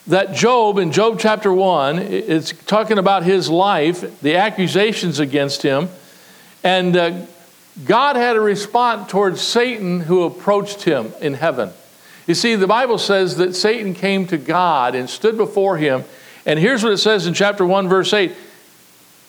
that 0.05 0.36
Job, 0.36 0.77
in 0.77 0.91
Job 0.91 1.19
chapter 1.19 1.51
1, 1.51 1.98
it's 1.98 2.53
talking 2.65 3.00
about 3.00 3.24
his 3.24 3.50
life, 3.50 4.22
the 4.22 4.38
accusations 4.38 5.19
against 5.19 5.63
him, 5.63 5.89
and 6.63 6.96
uh, 6.96 7.25
God 7.86 8.15
had 8.15 8.36
a 8.36 8.41
response 8.41 9.10
towards 9.10 9.41
Satan 9.41 10.01
who 10.01 10.24
approached 10.24 10.84
him 10.84 11.12
in 11.19 11.34
heaven. 11.34 11.72
You 12.27 12.34
see, 12.34 12.55
the 12.55 12.67
Bible 12.67 12.98
says 12.98 13.38
that 13.38 13.55
Satan 13.55 13.93
came 13.93 14.27
to 14.27 14.38
God 14.38 14.96
and 14.96 15.10
stood 15.10 15.38
before 15.38 15.77
him. 15.77 16.03
And 16.46 16.60
here's 16.60 16.84
what 16.84 16.93
it 16.93 16.98
says 16.98 17.25
in 17.25 17.34
chapter 17.34 17.65
1, 17.65 17.88
verse 17.88 18.13
8. 18.13 18.34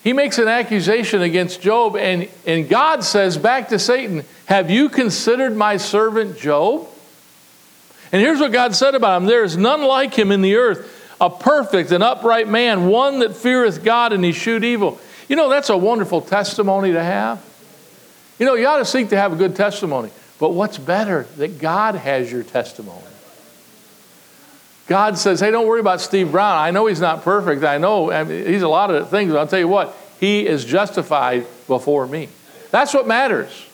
He 0.02 0.12
makes 0.12 0.38
an 0.38 0.48
accusation 0.48 1.22
against 1.22 1.60
Job, 1.60 1.96
and, 1.96 2.28
and 2.46 2.68
God 2.68 3.04
says 3.04 3.36
back 3.36 3.68
to 3.68 3.78
Satan, 3.78 4.24
Have 4.46 4.70
you 4.70 4.88
considered 4.88 5.56
my 5.56 5.76
servant 5.76 6.38
Job? 6.38 6.88
And 8.10 8.22
here's 8.22 8.40
what 8.40 8.52
God 8.52 8.74
said 8.74 8.94
about 8.94 9.22
him 9.22 9.28
There 9.28 9.44
is 9.44 9.56
none 9.56 9.82
like 9.82 10.14
him 10.14 10.32
in 10.32 10.40
the 10.40 10.56
earth, 10.56 11.16
a 11.20 11.30
perfect 11.30 11.90
and 11.92 12.02
upright 12.02 12.48
man, 12.48 12.86
one 12.86 13.20
that 13.20 13.36
feareth 13.36 13.84
God 13.84 14.12
and 14.12 14.24
escheweth 14.24 14.64
evil. 14.64 15.00
You 15.28 15.36
know, 15.36 15.48
that's 15.48 15.68
a 15.68 15.76
wonderful 15.76 16.20
testimony 16.20 16.92
to 16.92 17.02
have. 17.02 17.44
You 18.38 18.46
know, 18.46 18.54
you 18.54 18.66
ought 18.66 18.78
to 18.78 18.84
seek 18.84 19.10
to 19.10 19.16
have 19.16 19.32
a 19.32 19.36
good 19.36 19.56
testimony. 19.56 20.10
But 20.38 20.50
what's 20.50 20.78
better? 20.78 21.26
That 21.36 21.58
God 21.58 21.94
has 21.94 22.30
your 22.30 22.42
testimony. 22.42 23.02
God 24.86 25.18
says, 25.18 25.40
hey, 25.40 25.50
don't 25.50 25.66
worry 25.66 25.80
about 25.80 26.00
Steve 26.00 26.32
Brown. 26.32 26.56
I 26.56 26.70
know 26.70 26.86
he's 26.86 27.00
not 27.00 27.22
perfect. 27.22 27.62
I 27.62 27.76
know 27.76 28.10
I 28.10 28.24
mean, 28.24 28.46
he's 28.46 28.62
a 28.62 28.68
lot 28.68 28.90
of 28.90 29.10
things, 29.10 29.30
but 29.30 29.38
I'll 29.38 29.46
tell 29.46 29.58
you 29.58 29.68
what, 29.68 29.94
he 30.18 30.46
is 30.46 30.64
justified 30.64 31.46
before 31.66 32.06
me. 32.06 32.28
That's 32.70 32.94
what 32.94 33.06
matters. 33.06 33.66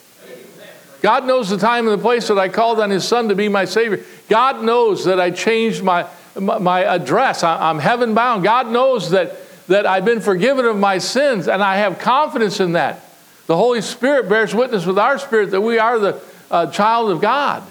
God 1.03 1.27
knows 1.27 1.51
the 1.51 1.59
time 1.59 1.87
and 1.87 1.99
the 1.99 2.03
place 2.03 2.29
that 2.29 2.39
I 2.39 2.49
called 2.49 2.81
on 2.81 2.91
his 2.91 3.07
son 3.07 3.29
to 3.29 3.35
be 3.35 3.49
my 3.49 3.67
Savior. 3.67 4.03
God 4.29 4.65
knows 4.65 5.05
that 5.05 5.21
I 5.21 5.31
changed 5.31 5.83
my, 5.83 6.07
my 6.35 6.85
address. 6.85 7.45
I'm 7.45 7.79
heaven 7.79 8.15
bound. 8.15 8.43
God 8.43 8.71
knows 8.71 9.11
that, 9.11 9.37
that 9.69 9.87
I've 9.87 10.07
been 10.07 10.21
forgiven 10.21 10.65
of 10.65 10.77
my 10.77 10.99
sins, 10.99 11.47
and 11.47 11.63
I 11.63 11.77
have 11.77 11.99
confidence 11.99 12.59
in 12.59 12.73
that. 12.73 13.05
The 13.47 13.57
Holy 13.57 13.83
Spirit 13.83 14.29
bears 14.31 14.55
witness 14.55 14.87
with 14.87 14.99
our 14.99 15.19
spirit 15.19 15.51
that 15.51 15.61
we 15.61 15.79
are 15.79 15.99
the 15.99 16.21
uh, 16.51 16.67
child 16.71 17.11
of 17.11 17.21
God. 17.21 17.63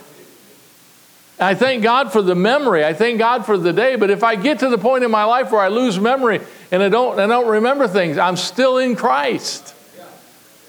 I 1.40 1.56
thank 1.56 1.84
God 1.84 2.12
for 2.12 2.22
the 2.22 2.36
memory. 2.36 2.86
I 2.86 2.94
thank 2.94 3.20
God 3.20 3.46
for 3.46 3.58
the 3.58 3.74
day. 3.74 3.96
But 3.96 4.10
if 4.10 4.24
I 4.24 4.36
get 4.36 4.60
to 4.60 4.70
the 4.70 4.78
point 4.78 5.04
in 5.04 5.12
my 5.12 5.24
life 5.24 5.52
where 5.52 5.62
I 5.62 5.68
lose 5.68 6.00
memory 6.00 6.42
and 6.72 6.84
I 6.84 6.90
don't, 6.90 7.20
I 7.20 7.28
don't 7.28 7.50
remember 7.50 7.88
things, 7.88 8.18
I'm 8.18 8.38
still 8.38 8.78
in 8.78 8.96
Christ. 8.96 9.76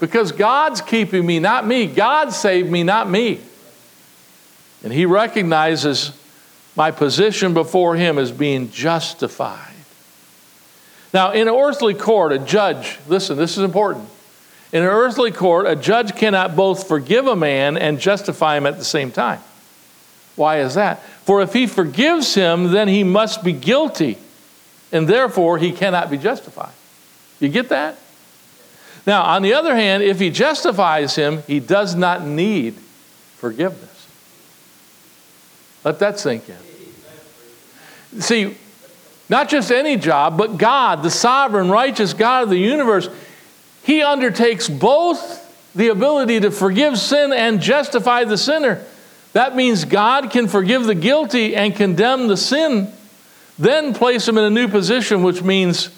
Because 0.00 0.32
God's 0.32 0.80
keeping 0.80 1.24
me, 1.24 1.38
not 1.38 1.66
me. 1.66 1.86
God 1.86 2.32
saved 2.32 2.70
me, 2.70 2.82
not 2.82 3.08
me. 3.08 3.40
And 4.82 4.92
He 4.92 5.06
recognizes 5.06 6.12
my 6.76 6.90
position 6.90 7.54
before 7.54 7.94
Him 7.94 8.18
as 8.18 8.32
being 8.32 8.70
justified. 8.70 9.72
Now, 11.12 11.30
in 11.30 11.46
an 11.46 11.54
earthly 11.54 11.94
court, 11.94 12.32
a 12.32 12.38
judge, 12.38 12.98
listen, 13.06 13.36
this 13.36 13.56
is 13.56 13.62
important. 13.62 14.08
In 14.74 14.82
an 14.82 14.88
earthly 14.88 15.30
court, 15.30 15.68
a 15.68 15.76
judge 15.76 16.16
cannot 16.16 16.56
both 16.56 16.88
forgive 16.88 17.28
a 17.28 17.36
man 17.36 17.78
and 17.78 18.00
justify 18.00 18.56
him 18.56 18.66
at 18.66 18.76
the 18.76 18.84
same 18.84 19.12
time. 19.12 19.38
Why 20.34 20.58
is 20.58 20.74
that? 20.74 21.00
For 21.24 21.40
if 21.42 21.52
he 21.52 21.68
forgives 21.68 22.34
him, 22.34 22.72
then 22.72 22.88
he 22.88 23.04
must 23.04 23.44
be 23.44 23.52
guilty, 23.52 24.18
and 24.90 25.08
therefore 25.08 25.58
he 25.58 25.70
cannot 25.70 26.10
be 26.10 26.18
justified. 26.18 26.72
You 27.38 27.50
get 27.50 27.68
that? 27.68 27.96
Now, 29.06 29.22
on 29.22 29.42
the 29.42 29.54
other 29.54 29.76
hand, 29.76 30.02
if 30.02 30.18
he 30.18 30.30
justifies 30.30 31.14
him, 31.14 31.44
he 31.46 31.60
does 31.60 31.94
not 31.94 32.26
need 32.26 32.74
forgiveness. 33.36 34.08
Let 35.84 36.00
that 36.00 36.18
sink 36.18 36.48
in. 36.48 38.20
See, 38.20 38.56
not 39.28 39.48
just 39.48 39.70
any 39.70 39.96
job, 39.96 40.36
but 40.36 40.56
God, 40.56 41.04
the 41.04 41.10
sovereign, 41.10 41.70
righteous 41.70 42.12
God 42.12 42.42
of 42.44 42.48
the 42.48 42.58
universe, 42.58 43.08
he 43.84 44.02
undertakes 44.02 44.68
both 44.68 45.42
the 45.74 45.88
ability 45.88 46.40
to 46.40 46.50
forgive 46.50 46.98
sin 46.98 47.32
and 47.32 47.60
justify 47.60 48.24
the 48.24 48.38
sinner. 48.38 48.82
That 49.34 49.54
means 49.54 49.84
God 49.84 50.30
can 50.30 50.48
forgive 50.48 50.84
the 50.84 50.94
guilty 50.94 51.54
and 51.54 51.76
condemn 51.76 52.28
the 52.28 52.36
sin, 52.36 52.90
then 53.58 53.92
place 53.92 54.26
him 54.26 54.38
in 54.38 54.44
a 54.44 54.50
new 54.50 54.68
position, 54.68 55.22
which 55.22 55.42
means 55.42 55.90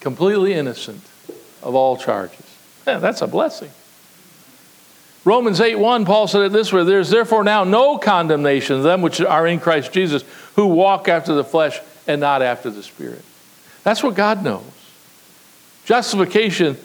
completely 0.00 0.52
innocent 0.52 1.00
of 1.62 1.74
all 1.74 1.96
charges. 1.96 2.44
Yeah, 2.86 2.98
that's 2.98 3.22
a 3.22 3.26
blessing. 3.26 3.70
Romans 5.24 5.60
8 5.60 5.76
1, 5.76 6.04
Paul 6.04 6.28
said 6.28 6.42
it 6.42 6.52
this 6.52 6.72
way 6.72 6.84
There's 6.84 7.08
therefore 7.08 7.44
now 7.44 7.64
no 7.64 7.96
condemnation 7.96 8.76
to 8.76 8.82
them 8.82 9.00
which 9.00 9.22
are 9.22 9.46
in 9.46 9.58
Christ 9.58 9.90
Jesus, 9.90 10.22
who 10.54 10.66
walk 10.66 11.08
after 11.08 11.32
the 11.32 11.44
flesh 11.44 11.80
and 12.06 12.20
not 12.20 12.42
after 12.42 12.68
the 12.68 12.82
Spirit. 12.82 13.24
That's 13.84 14.02
what 14.02 14.14
God 14.14 14.44
knows. 14.44 14.64
Justification 15.86 16.76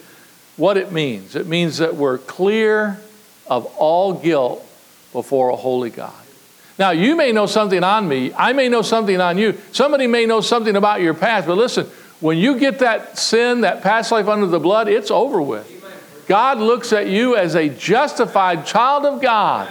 what 0.62 0.78
it 0.78 0.92
means. 0.92 1.36
It 1.36 1.48
means 1.48 1.80
that 1.80 1.96
we're 1.96 2.20
clear 2.20 3.02
of 3.48 3.66
all 3.78 4.14
guilt 4.14 4.64
before 5.12 5.50
a 5.50 5.56
holy 5.56 5.90
God. 5.90 6.14
Now, 6.78 6.92
you 6.92 7.16
may 7.16 7.32
know 7.32 7.48
something 7.48 7.84
on 7.84 8.08
me, 8.08 8.32
I 8.34 8.54
may 8.54 8.70
know 8.70 8.84
something 8.84 9.20
on 9.20 9.40
you, 9.40 9.60
somebody 9.72 10.06
may 10.06 10.28
know 10.28 10.40
something 10.40 10.76
about 10.76 11.02
your 11.02 11.16
past, 11.16 11.48
but 11.48 11.58
listen, 11.58 11.88
when 12.20 12.38
you 12.38 12.60
get 12.60 12.80
that 12.80 13.18
sin, 13.18 13.62
that 13.62 13.82
past 13.82 14.12
life 14.12 14.28
under 14.28 14.46
the 14.46 14.60
blood, 14.60 14.88
it's 14.88 15.10
over 15.10 15.42
with. 15.42 15.68
God 16.28 16.60
looks 16.60 16.94
at 16.94 17.08
you 17.08 17.36
as 17.36 17.56
a 17.56 17.68
justified 17.68 18.68
child 18.68 19.06
of 19.06 19.20
God. 19.20 19.68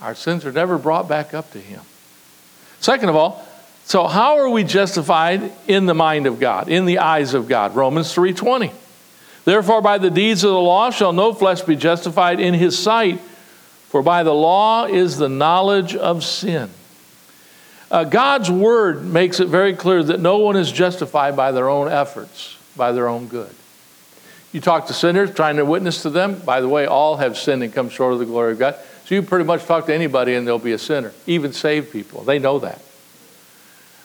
Our 0.00 0.14
sins 0.14 0.46
are 0.46 0.52
never 0.52 0.78
brought 0.78 1.06
back 1.06 1.34
up 1.34 1.52
to 1.52 1.58
Him. 1.58 1.82
Second 2.80 3.10
of 3.10 3.16
all, 3.16 3.46
so 3.84 4.06
how 4.06 4.38
are 4.38 4.48
we 4.48 4.64
justified 4.64 5.52
in 5.66 5.84
the 5.84 5.94
mind 5.94 6.26
of 6.26 6.40
God, 6.40 6.68
in 6.68 6.86
the 6.86 6.98
eyes 6.98 7.34
of 7.34 7.46
God? 7.46 7.74
Romans 7.74 8.14
3:20. 8.14 8.72
Therefore, 9.48 9.80
by 9.80 9.96
the 9.96 10.10
deeds 10.10 10.44
of 10.44 10.50
the 10.50 10.60
law 10.60 10.90
shall 10.90 11.14
no 11.14 11.32
flesh 11.32 11.62
be 11.62 11.74
justified 11.74 12.38
in 12.38 12.52
his 12.52 12.78
sight, 12.78 13.18
for 13.88 14.02
by 14.02 14.22
the 14.22 14.34
law 14.34 14.84
is 14.84 15.16
the 15.16 15.30
knowledge 15.30 15.96
of 15.96 16.22
sin. 16.22 16.68
Uh, 17.90 18.04
God's 18.04 18.50
word 18.50 19.06
makes 19.06 19.40
it 19.40 19.48
very 19.48 19.72
clear 19.72 20.02
that 20.02 20.20
no 20.20 20.36
one 20.36 20.56
is 20.56 20.70
justified 20.70 21.34
by 21.34 21.52
their 21.52 21.70
own 21.70 21.88
efforts, 21.88 22.58
by 22.76 22.92
their 22.92 23.08
own 23.08 23.26
good. 23.26 23.50
You 24.52 24.60
talk 24.60 24.88
to 24.88 24.92
sinners, 24.92 25.32
trying 25.32 25.56
to 25.56 25.64
witness 25.64 26.02
to 26.02 26.10
them. 26.10 26.40
By 26.40 26.60
the 26.60 26.68
way, 26.68 26.84
all 26.84 27.16
have 27.16 27.38
sinned 27.38 27.62
and 27.62 27.72
come 27.72 27.88
short 27.88 28.12
of 28.12 28.18
the 28.18 28.26
glory 28.26 28.52
of 28.52 28.58
God. 28.58 28.76
So 29.06 29.14
you 29.14 29.22
pretty 29.22 29.46
much 29.46 29.64
talk 29.64 29.86
to 29.86 29.94
anybody 29.94 30.34
and 30.34 30.46
they'll 30.46 30.58
be 30.58 30.72
a 30.72 30.78
sinner, 30.78 31.14
even 31.26 31.54
saved 31.54 31.90
people. 31.90 32.22
They 32.22 32.38
know 32.38 32.58
that. 32.58 32.82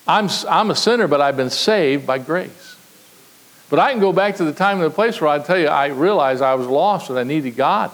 I'm, 0.07 0.29
I'm 0.47 0.71
a 0.71 0.75
sinner, 0.77 1.09
but 1.09 1.19
I've 1.19 1.35
been 1.35 1.49
saved 1.49 2.07
by 2.07 2.19
grace. 2.19 2.72
But 3.73 3.79
I 3.79 3.89
can 3.89 3.99
go 3.99 4.13
back 4.13 4.35
to 4.35 4.43
the 4.43 4.53
time 4.53 4.77
and 4.77 4.85
the 4.85 4.93
place 4.93 5.19
where 5.19 5.31
I 5.31 5.39
tell 5.39 5.57
you, 5.57 5.65
I 5.65 5.87
realized 5.87 6.43
I 6.43 6.53
was 6.53 6.67
lost 6.67 7.09
and 7.09 7.17
I 7.17 7.23
needed 7.23 7.55
God. 7.55 7.89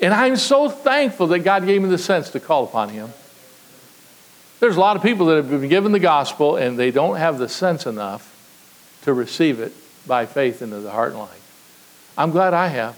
And 0.00 0.14
I'm 0.14 0.36
so 0.36 0.70
thankful 0.70 1.26
that 1.26 1.40
God 1.40 1.66
gave 1.66 1.82
me 1.82 1.90
the 1.90 1.98
sense 1.98 2.30
to 2.30 2.40
call 2.40 2.64
upon 2.64 2.88
Him. 2.88 3.12
There's 4.58 4.78
a 4.78 4.80
lot 4.80 4.96
of 4.96 5.02
people 5.02 5.26
that 5.26 5.36
have 5.36 5.50
been 5.50 5.68
given 5.68 5.92
the 5.92 5.98
gospel 5.98 6.56
and 6.56 6.78
they 6.78 6.90
don't 6.90 7.16
have 7.16 7.36
the 7.36 7.46
sense 7.50 7.84
enough 7.84 8.26
to 9.02 9.12
receive 9.12 9.60
it 9.60 9.74
by 10.06 10.24
faith 10.24 10.62
into 10.62 10.80
the 10.80 10.90
heart 10.90 11.10
and 11.10 11.18
life. 11.18 12.12
I'm 12.16 12.30
glad 12.30 12.54
I 12.54 12.68
have. 12.68 12.96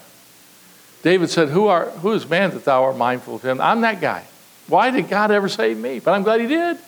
David 1.02 1.30
said, 1.30 1.48
Who, 1.48 1.66
are, 1.66 1.90
who 1.90 2.12
is 2.12 2.28
man 2.28 2.52
that 2.52 2.64
thou 2.64 2.84
art 2.84 2.96
mindful 2.96 3.34
of 3.34 3.42
him? 3.42 3.60
I'm 3.60 3.80
that 3.80 4.00
guy. 4.00 4.24
Why 4.68 4.92
did 4.92 5.08
God 5.08 5.32
ever 5.32 5.48
save 5.48 5.78
me? 5.78 5.98
But 5.98 6.12
I'm 6.12 6.22
glad 6.22 6.40
He 6.40 6.46
did. 6.46 6.78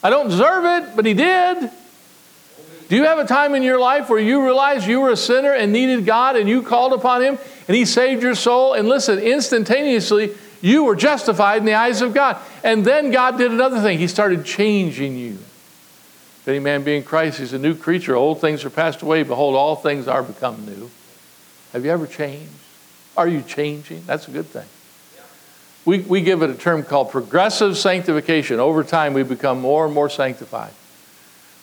I 0.00 0.10
don't 0.10 0.28
deserve 0.28 0.64
it, 0.64 0.94
but 0.94 1.06
He 1.06 1.14
did. 1.14 1.72
Do 2.88 2.94
you 2.94 3.04
have 3.04 3.18
a 3.18 3.26
time 3.26 3.54
in 3.54 3.64
your 3.64 3.80
life 3.80 4.08
where 4.08 4.18
you 4.18 4.44
realized 4.44 4.86
you 4.86 5.00
were 5.00 5.10
a 5.10 5.16
sinner 5.16 5.52
and 5.52 5.72
needed 5.72 6.06
God 6.06 6.36
and 6.36 6.48
you 6.48 6.62
called 6.62 6.92
upon 6.92 7.20
Him 7.20 7.38
and 7.66 7.76
He 7.76 7.84
saved 7.84 8.22
your 8.22 8.36
soul? 8.36 8.74
And 8.74 8.88
listen, 8.88 9.18
instantaneously, 9.18 10.34
you 10.60 10.84
were 10.84 10.94
justified 10.94 11.58
in 11.58 11.64
the 11.64 11.74
eyes 11.74 12.00
of 12.00 12.14
God. 12.14 12.38
And 12.62 12.84
then 12.84 13.10
God 13.10 13.38
did 13.38 13.50
another 13.50 13.80
thing. 13.80 13.98
He 13.98 14.06
started 14.06 14.44
changing 14.44 15.16
you. 15.16 15.32
If 15.32 16.48
any 16.48 16.60
man 16.60 16.84
be 16.84 16.96
in 16.96 17.02
Christ, 17.02 17.40
he's 17.40 17.52
a 17.52 17.58
new 17.58 17.74
creature. 17.74 18.14
Old 18.14 18.40
things 18.40 18.64
are 18.64 18.70
passed 18.70 19.02
away. 19.02 19.24
Behold, 19.24 19.56
all 19.56 19.74
things 19.74 20.06
are 20.06 20.22
become 20.22 20.64
new. 20.64 20.88
Have 21.72 21.84
you 21.84 21.90
ever 21.90 22.06
changed? 22.06 22.52
Are 23.16 23.26
you 23.26 23.42
changing? 23.42 24.04
That's 24.06 24.28
a 24.28 24.30
good 24.30 24.46
thing. 24.46 24.66
We, 25.84 26.00
we 26.00 26.20
give 26.20 26.42
it 26.42 26.50
a 26.50 26.54
term 26.54 26.84
called 26.84 27.10
progressive 27.10 27.76
sanctification. 27.76 28.60
Over 28.60 28.84
time, 28.84 29.12
we 29.12 29.24
become 29.24 29.60
more 29.60 29.86
and 29.86 29.94
more 29.94 30.08
sanctified. 30.08 30.72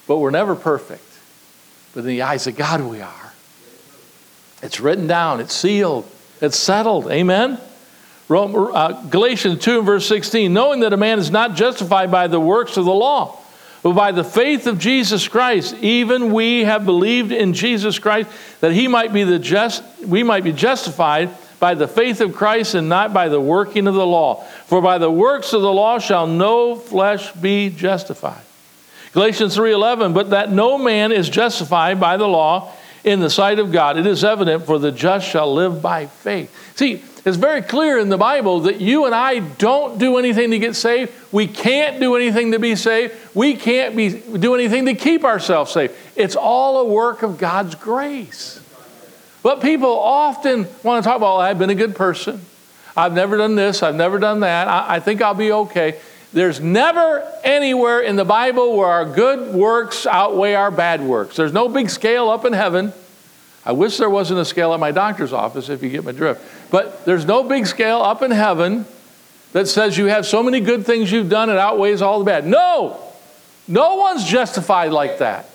But 0.06 0.18
we're 0.18 0.32
never 0.32 0.56
perfect 0.56 1.13
but 1.94 2.02
in 2.02 2.08
the 2.08 2.22
eyes 2.22 2.48
of 2.48 2.56
God 2.56 2.82
we 2.82 3.02
are. 3.02 3.34
It's 4.62 4.80
written 4.80 5.08
down, 5.08 5.40
it's 5.40 5.54
sealed, 5.54 6.10
it's 6.42 6.58
settled. 6.58 7.12
Amen? 7.12 7.60
uh, 8.30 9.02
Galatians 9.10 9.62
2 9.64 9.80
and 9.80 9.86
verse 9.86 10.06
16, 10.08 10.54
knowing 10.54 10.80
that 10.82 10.94
a 10.94 10.98
man 10.98 11.20
is 11.20 11.30
not 11.30 11.56
justified 11.56 12.10
by 12.10 12.28
the 12.28 12.40
works 12.40 12.78
of 12.78 12.86
the 12.86 12.94
law, 12.94 13.38
but 13.84 13.94
by 13.94 14.14
the 14.14 14.24
faith 14.24 14.66
of 14.66 14.80
Jesus 14.80 15.28
Christ, 15.28 15.76
even 15.82 16.32
we 16.32 16.64
have 16.64 16.86
believed 16.86 17.32
in 17.32 17.54
Jesus 17.54 18.00
Christ 18.00 18.30
that 18.62 18.72
he 18.72 18.88
might 18.88 19.12
be 19.12 19.24
the 19.26 19.40
just, 19.40 19.84
we 20.06 20.24
might 20.24 20.46
be 20.46 20.54
justified 20.54 21.30
by 21.60 21.74
the 21.76 21.88
faith 21.88 22.22
of 22.22 22.34
Christ 22.34 22.76
and 22.76 22.90
not 22.90 23.14
by 23.14 23.30
the 23.30 23.40
working 23.42 23.88
of 23.88 23.94
the 23.94 24.06
law. 24.06 24.44
For 24.66 24.82
by 24.82 24.98
the 24.98 25.12
works 25.12 25.54
of 25.54 25.62
the 25.62 25.72
law 25.72 26.00
shall 26.00 26.28
no 26.28 26.76
flesh 26.76 27.32
be 27.34 27.70
justified. 27.70 28.42
Galatians 29.14 29.56
3:11, 29.56 30.14
but 30.14 30.32
that 30.32 30.52
no 30.52 30.78
man 30.78 31.12
is 31.12 31.30
justified 31.30 32.00
by 32.00 32.18
the 32.18 32.28
law 32.28 32.72
in 33.04 33.20
the 33.20 33.30
sight 33.30 33.60
of 33.60 33.72
God. 33.72 33.98
It 33.98 34.08
is 34.08 34.24
evident 34.24 34.66
for 34.66 34.80
the 34.80 34.92
just 34.92 35.28
shall 35.28 35.54
live 35.54 35.82
by 35.82 36.08
faith. 36.08 36.54
See, 36.76 37.04
it's 37.26 37.38
very 37.38 37.62
clear 37.62 38.00
in 38.00 38.10
the 38.10 38.18
Bible 38.18 38.62
that 38.62 38.82
you 38.82 39.06
and 39.06 39.16
I 39.16 39.40
don't 39.40 39.98
do 39.98 40.18
anything 40.18 40.52
to 40.52 40.60
get 40.60 40.76
saved. 40.76 41.12
We 41.32 41.48
can't 41.48 42.00
do 42.00 42.16
anything 42.16 42.52
to 42.52 42.60
be 42.60 42.76
saved. 42.76 43.14
We 43.34 43.56
can't 43.56 43.96
be, 43.96 44.10
do 44.10 44.56
anything 44.56 44.86
to 44.88 44.94
keep 44.94 45.24
ourselves 45.24 45.72
safe. 45.72 45.92
It's 46.18 46.36
all 46.36 46.80
a 46.80 46.86
work 46.86 47.24
of 47.24 47.38
God's 47.38 47.76
grace. 47.76 48.60
But 49.42 49.62
people 49.62 49.98
often 49.98 50.68
want 50.84 51.04
to 51.04 51.08
talk 51.08 51.18
about, 51.18 51.38
well, 51.38 51.40
I've 51.40 51.60
been 51.60 51.70
a 51.70 51.76
good 51.76 51.96
person. 51.96 52.42
I've 52.96 53.14
never 53.14 53.38
done 53.38 53.56
this. 53.56 53.84
I've 53.84 53.96
never 53.96 54.20
done 54.20 54.42
that. 54.42 54.68
I, 54.68 54.96
I 54.96 55.00
think 55.00 55.22
I'll 55.22 55.34
be 55.34 55.52
okay. 55.52 56.00
There's 56.34 56.60
never 56.60 57.24
anywhere 57.44 58.02
in 58.02 58.16
the 58.16 58.26
Bible 58.26 58.76
where 58.76 58.88
our 58.88 59.06
good 59.06 59.54
works 59.54 60.08
outweigh 60.08 60.56
our 60.56 60.72
bad 60.72 61.02
works. 61.02 61.36
There's 61.36 61.54
no 61.54 61.70
big 61.70 61.92
scale 61.92 62.30
up 62.30 62.44
in 62.44 62.54
heaven. 62.54 62.92
I 63.64 63.72
wish 63.74 63.98
there 63.98 64.10
wasn't 64.10 64.40
a 64.40 64.46
scale 64.46 64.74
at 64.74 64.80
my 64.80 64.92
doctor's 64.92 65.32
office 65.32 65.70
if 65.70 65.84
you 65.84 65.90
get 65.90 66.04
my 66.04 66.12
drift. 66.12 66.44
But 66.72 67.06
there's 67.06 67.26
no 67.26 67.44
big 67.44 67.68
scale 67.68 68.02
up 68.02 68.24
in 68.24 68.32
heaven 68.32 68.86
that 69.54 69.68
says 69.68 69.96
you 69.96 70.08
have 70.08 70.26
so 70.26 70.42
many 70.42 70.60
good 70.60 70.88
things 70.88 71.12
you've 71.12 71.30
done 71.30 71.52
it 71.52 71.58
outweighs 71.58 72.02
all 72.02 72.18
the 72.18 72.26
bad. 72.26 72.48
No! 72.48 73.00
No 73.68 73.96
one's 73.96 74.26
justified 74.26 74.92
like 74.92 75.20
that. 75.20 75.48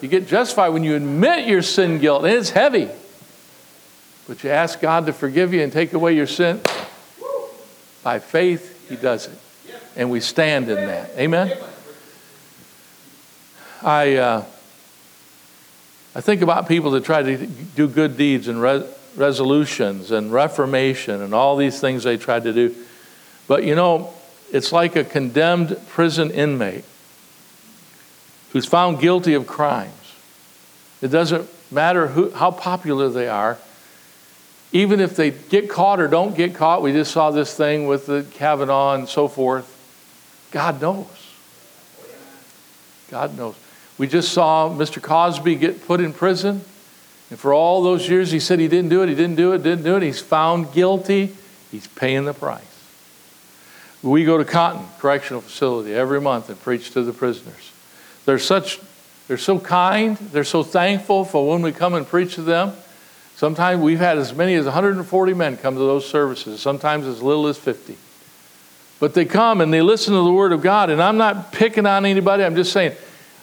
You 0.00 0.08
get 0.08 0.26
justified 0.26 0.70
when 0.70 0.82
you 0.82 0.96
admit 0.96 1.46
your 1.46 1.62
sin 1.62 1.98
guilt, 1.98 2.24
and 2.24 2.32
it's 2.32 2.50
heavy. 2.50 2.88
But 4.26 4.42
you 4.42 4.50
ask 4.50 4.80
God 4.80 5.06
to 5.06 5.12
forgive 5.12 5.52
you 5.52 5.62
and 5.62 5.70
take 5.70 5.92
away 5.92 6.14
your 6.14 6.26
sin. 6.26 6.60
By 8.02 8.18
faith, 8.18 8.88
He 8.88 8.96
does 8.96 9.26
it 9.26 9.41
and 9.96 10.10
we 10.10 10.20
stand 10.20 10.68
in 10.68 10.76
that. 10.76 11.10
Amen? 11.16 11.56
I, 13.82 14.16
uh, 14.16 14.44
I 16.14 16.20
think 16.20 16.42
about 16.42 16.68
people 16.68 16.92
that 16.92 17.04
try 17.04 17.22
to 17.22 17.46
do 17.46 17.88
good 17.88 18.16
deeds 18.16 18.48
and 18.48 18.60
re- 18.60 18.86
resolutions 19.16 20.10
and 20.10 20.32
reformation 20.32 21.20
and 21.22 21.34
all 21.34 21.56
these 21.56 21.80
things 21.80 22.04
they 22.04 22.16
tried 22.16 22.44
to 22.44 22.52
do. 22.52 22.74
But 23.48 23.64
you 23.64 23.74
know, 23.74 24.12
it's 24.52 24.72
like 24.72 24.96
a 24.96 25.04
condemned 25.04 25.78
prison 25.88 26.30
inmate 26.30 26.84
who's 28.52 28.66
found 28.66 29.00
guilty 29.00 29.34
of 29.34 29.46
crimes. 29.46 29.92
It 31.00 31.08
doesn't 31.08 31.48
matter 31.72 32.08
who, 32.08 32.30
how 32.30 32.50
popular 32.50 33.08
they 33.08 33.28
are. 33.28 33.58
Even 34.72 35.00
if 35.00 35.16
they 35.16 35.30
get 35.30 35.68
caught 35.68 36.00
or 36.00 36.08
don't 36.08 36.34
get 36.36 36.54
caught, 36.54 36.82
we 36.82 36.92
just 36.92 37.12
saw 37.12 37.30
this 37.30 37.54
thing 37.54 37.86
with 37.86 38.06
the 38.06 38.24
Kavanaugh 38.32 38.94
and 38.94 39.08
so 39.08 39.28
forth. 39.28 39.71
God 40.52 40.80
knows. 40.80 41.06
God 43.10 43.36
knows. 43.36 43.56
We 43.98 44.06
just 44.06 44.32
saw 44.32 44.70
Mr. 44.70 45.02
Cosby 45.02 45.56
get 45.56 45.86
put 45.86 46.00
in 46.00 46.12
prison. 46.12 46.62
And 47.30 47.38
for 47.38 47.52
all 47.52 47.82
those 47.82 48.08
years, 48.08 48.30
he 48.30 48.38
said 48.38 48.58
he 48.58 48.68
didn't 48.68 48.90
do 48.90 49.02
it, 49.02 49.08
he 49.08 49.14
didn't 49.14 49.36
do 49.36 49.52
it, 49.52 49.62
didn't 49.62 49.84
do 49.84 49.96
it. 49.96 50.02
He's 50.02 50.20
found 50.20 50.72
guilty. 50.72 51.34
He's 51.70 51.86
paying 51.86 52.26
the 52.26 52.34
price. 52.34 52.62
We 54.02 54.24
go 54.24 54.36
to 54.36 54.44
Cotton 54.44 54.84
Correctional 54.98 55.40
Facility 55.40 55.94
every 55.94 56.20
month 56.20 56.48
and 56.48 56.60
preach 56.60 56.90
to 56.92 57.02
the 57.02 57.12
prisoners. 57.12 57.72
They're 58.26 58.38
such, 58.38 58.80
they're 59.28 59.38
so 59.38 59.58
kind. 59.58 60.16
They're 60.16 60.44
so 60.44 60.62
thankful 60.62 61.24
for 61.24 61.48
when 61.48 61.62
we 61.62 61.72
come 61.72 61.94
and 61.94 62.06
preach 62.06 62.34
to 62.34 62.42
them. 62.42 62.74
Sometimes 63.36 63.80
we've 63.80 63.98
had 63.98 64.18
as 64.18 64.34
many 64.34 64.54
as 64.54 64.64
140 64.64 65.34
men 65.34 65.56
come 65.56 65.74
to 65.74 65.80
those 65.80 66.08
services, 66.08 66.60
sometimes 66.60 67.06
as 67.06 67.22
little 67.22 67.46
as 67.46 67.58
50. 67.58 67.96
But 69.02 69.14
they 69.14 69.24
come 69.24 69.60
and 69.60 69.72
they 69.72 69.82
listen 69.82 70.14
to 70.14 70.22
the 70.22 70.32
Word 70.32 70.52
of 70.52 70.62
God. 70.62 70.88
And 70.88 71.02
I'm 71.02 71.16
not 71.16 71.50
picking 71.50 71.86
on 71.86 72.06
anybody, 72.06 72.44
I'm 72.44 72.54
just 72.54 72.72
saying, 72.72 72.94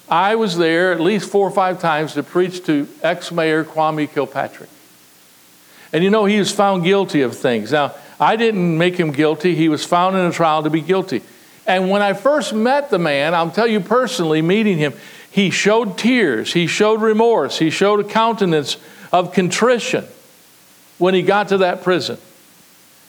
I 0.08 0.36
was 0.36 0.58
there 0.58 0.94
at 0.94 1.02
least 1.02 1.30
four 1.30 1.46
or 1.46 1.52
five 1.52 1.82
times 1.82 2.14
to 2.14 2.24
preach 2.24 2.64
to 2.68 2.88
ex 3.04 3.30
Mayor 3.30 3.66
Kwame 3.66 4.10
Kilpatrick. 4.10 4.70
And 5.92 6.02
you 6.02 6.12
know, 6.12 6.24
he 6.24 6.40
was 6.40 6.50
found 6.50 6.86
guilty 6.86 7.24
of 7.24 7.36
things. 7.36 7.74
Now, 7.74 7.94
I 8.22 8.38
didn't 8.38 8.78
make 8.78 8.96
him 8.96 9.12
guilty, 9.12 9.54
he 9.54 9.68
was 9.68 9.84
found 9.84 10.16
in 10.16 10.22
a 10.22 10.32
trial 10.32 10.64
to 10.64 10.70
be 10.70 10.80
guilty. 10.80 11.24
And 11.68 11.90
when 11.90 12.02
I 12.02 12.14
first 12.14 12.54
met 12.54 12.90
the 12.90 12.98
man, 12.98 13.36
I'll 13.36 13.52
tell 13.52 13.68
you 13.68 13.82
personally, 13.82 14.42
meeting 14.42 14.78
him, 14.78 14.94
he 15.30 15.50
showed 15.50 15.98
tears, 15.98 16.54
he 16.54 16.68
showed 16.68 17.02
remorse, 17.02 17.60
he 17.60 17.70
showed 17.70 18.00
a 18.00 18.06
countenance 18.06 18.78
of 19.12 19.34
contrition 19.34 20.06
when 21.00 21.14
he 21.14 21.22
got 21.22 21.50
to 21.50 21.58
that 21.58 21.84
prison. 21.84 22.18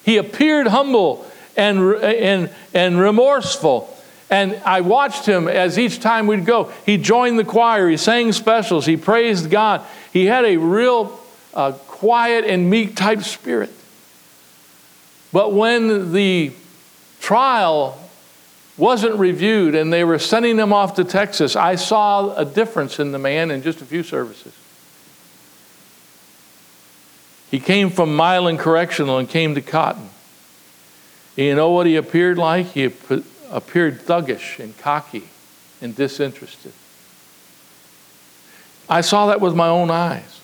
He 0.03 0.17
appeared 0.17 0.67
humble 0.67 1.30
and, 1.61 1.95
and, 2.03 2.51
and 2.73 2.99
remorseful. 2.99 3.95
And 4.31 4.57
I 4.65 4.81
watched 4.81 5.27
him 5.27 5.47
as 5.47 5.79
each 5.79 6.01
time 6.01 6.27
we'd 6.27 6.47
go. 6.47 6.73
He 6.87 6.97
joined 6.97 7.39
the 7.39 7.45
choir, 7.45 7.89
he 7.89 7.97
sang 7.97 8.33
specials, 8.33 8.87
he 8.87 8.97
praised 8.97 9.51
God. 9.51 9.83
He 10.13 10.27
had 10.27 10.45
a 10.45 10.57
real 10.57 11.21
uh, 11.53 11.73
quiet 11.73 12.45
and 12.47 12.71
meek 12.71 12.97
type 12.97 13.23
spirit. 13.23 13.71
But 15.33 15.53
when 15.53 16.13
the 16.13 16.53
trial 17.21 17.99
wasn't 18.79 19.17
reviewed 19.17 19.75
and 19.75 19.93
they 19.93 20.03
were 20.03 20.19
sending 20.19 20.57
him 20.57 20.73
off 20.73 20.95
to 20.95 21.05
Texas, 21.05 21.57
I 21.57 21.75
saw 21.75 22.35
a 22.37 22.45
difference 22.45 22.99
in 22.99 23.13
the 23.13 23.19
man 23.19 23.51
in 23.51 23.63
just 23.63 23.83
a 23.83 23.85
few 23.85 24.03
services. 24.03 24.55
He 27.51 27.61
came 27.61 27.91
from 27.91 28.17
Milan 28.17 28.57
Correctional 28.57 29.19
and 29.19 29.29
came 29.29 29.55
to 29.57 29.61
Cotton. 29.61 30.09
You 31.37 31.55
know 31.55 31.71
what 31.71 31.87
he 31.87 31.97
appeared 31.97 32.39
like? 32.39 32.67
He 32.67 32.85
appeared 32.85 34.01
thuggish 34.01 34.59
and 34.59 34.77
cocky 34.79 35.29
and 35.81 35.95
disinterested. 35.95 36.73
I 38.89 39.01
saw 39.03 39.29
that 39.29 39.41
with 39.41 39.55
my 39.55 39.69
own 39.69 39.91
eyes. 39.91 40.41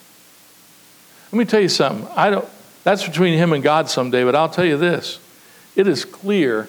Let 1.32 1.38
me 1.38 1.44
tell 1.44 1.60
you 1.60 1.68
something. 1.68 2.06
I 2.16 2.30
don't, 2.30 2.48
that's 2.84 3.06
between 3.06 3.36
him 3.36 3.52
and 3.52 3.62
God 3.62 3.90
someday, 3.90 4.22
but 4.22 4.36
I'll 4.36 4.48
tell 4.48 4.64
you 4.64 4.78
this. 4.78 5.18
It 5.74 5.88
is 5.88 6.04
clear 6.04 6.68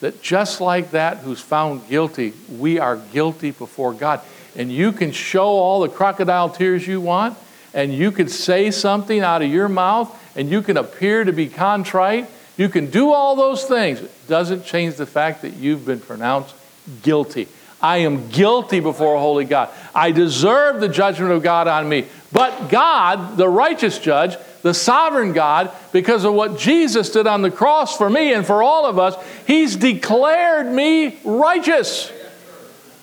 that 0.00 0.22
just 0.22 0.60
like 0.60 0.90
that 0.90 1.18
who's 1.18 1.40
found 1.40 1.88
guilty, 1.88 2.34
we 2.58 2.78
are 2.78 2.96
guilty 2.96 3.50
before 3.50 3.94
God. 3.94 4.20
And 4.54 4.70
you 4.70 4.92
can 4.92 5.10
show 5.10 5.46
all 5.46 5.80
the 5.80 5.88
crocodile 5.88 6.50
tears 6.50 6.86
you 6.86 7.00
want, 7.00 7.38
and 7.72 7.92
you 7.92 8.12
can 8.12 8.28
say 8.28 8.70
something 8.70 9.20
out 9.20 9.40
of 9.40 9.50
your 9.50 9.68
mouth, 9.68 10.14
and 10.36 10.50
you 10.50 10.60
can 10.60 10.76
appear 10.76 11.24
to 11.24 11.32
be 11.32 11.48
contrite, 11.48 12.28
you 12.56 12.68
can 12.68 12.90
do 12.90 13.12
all 13.12 13.36
those 13.36 13.64
things. 13.64 14.00
It 14.00 14.28
doesn't 14.28 14.64
change 14.64 14.96
the 14.96 15.06
fact 15.06 15.42
that 15.42 15.54
you've 15.54 15.84
been 15.84 16.00
pronounced 16.00 16.54
guilty. 17.02 17.48
I 17.80 17.98
am 17.98 18.28
guilty 18.28 18.80
before 18.80 19.16
a 19.16 19.20
holy 19.20 19.44
God. 19.44 19.68
I 19.94 20.12
deserve 20.12 20.80
the 20.80 20.88
judgment 20.88 21.32
of 21.32 21.42
God 21.42 21.68
on 21.68 21.88
me. 21.88 22.06
But 22.32 22.68
God, 22.68 23.36
the 23.36 23.48
righteous 23.48 23.98
judge, 23.98 24.36
the 24.62 24.72
sovereign 24.72 25.32
God, 25.32 25.70
because 25.92 26.24
of 26.24 26.32
what 26.32 26.58
Jesus 26.58 27.10
did 27.10 27.26
on 27.26 27.42
the 27.42 27.50
cross 27.50 27.98
for 27.98 28.08
me 28.08 28.32
and 28.32 28.46
for 28.46 28.62
all 28.62 28.86
of 28.86 28.98
us, 28.98 29.14
He's 29.46 29.76
declared 29.76 30.66
me 30.66 31.18
righteous. 31.24 32.10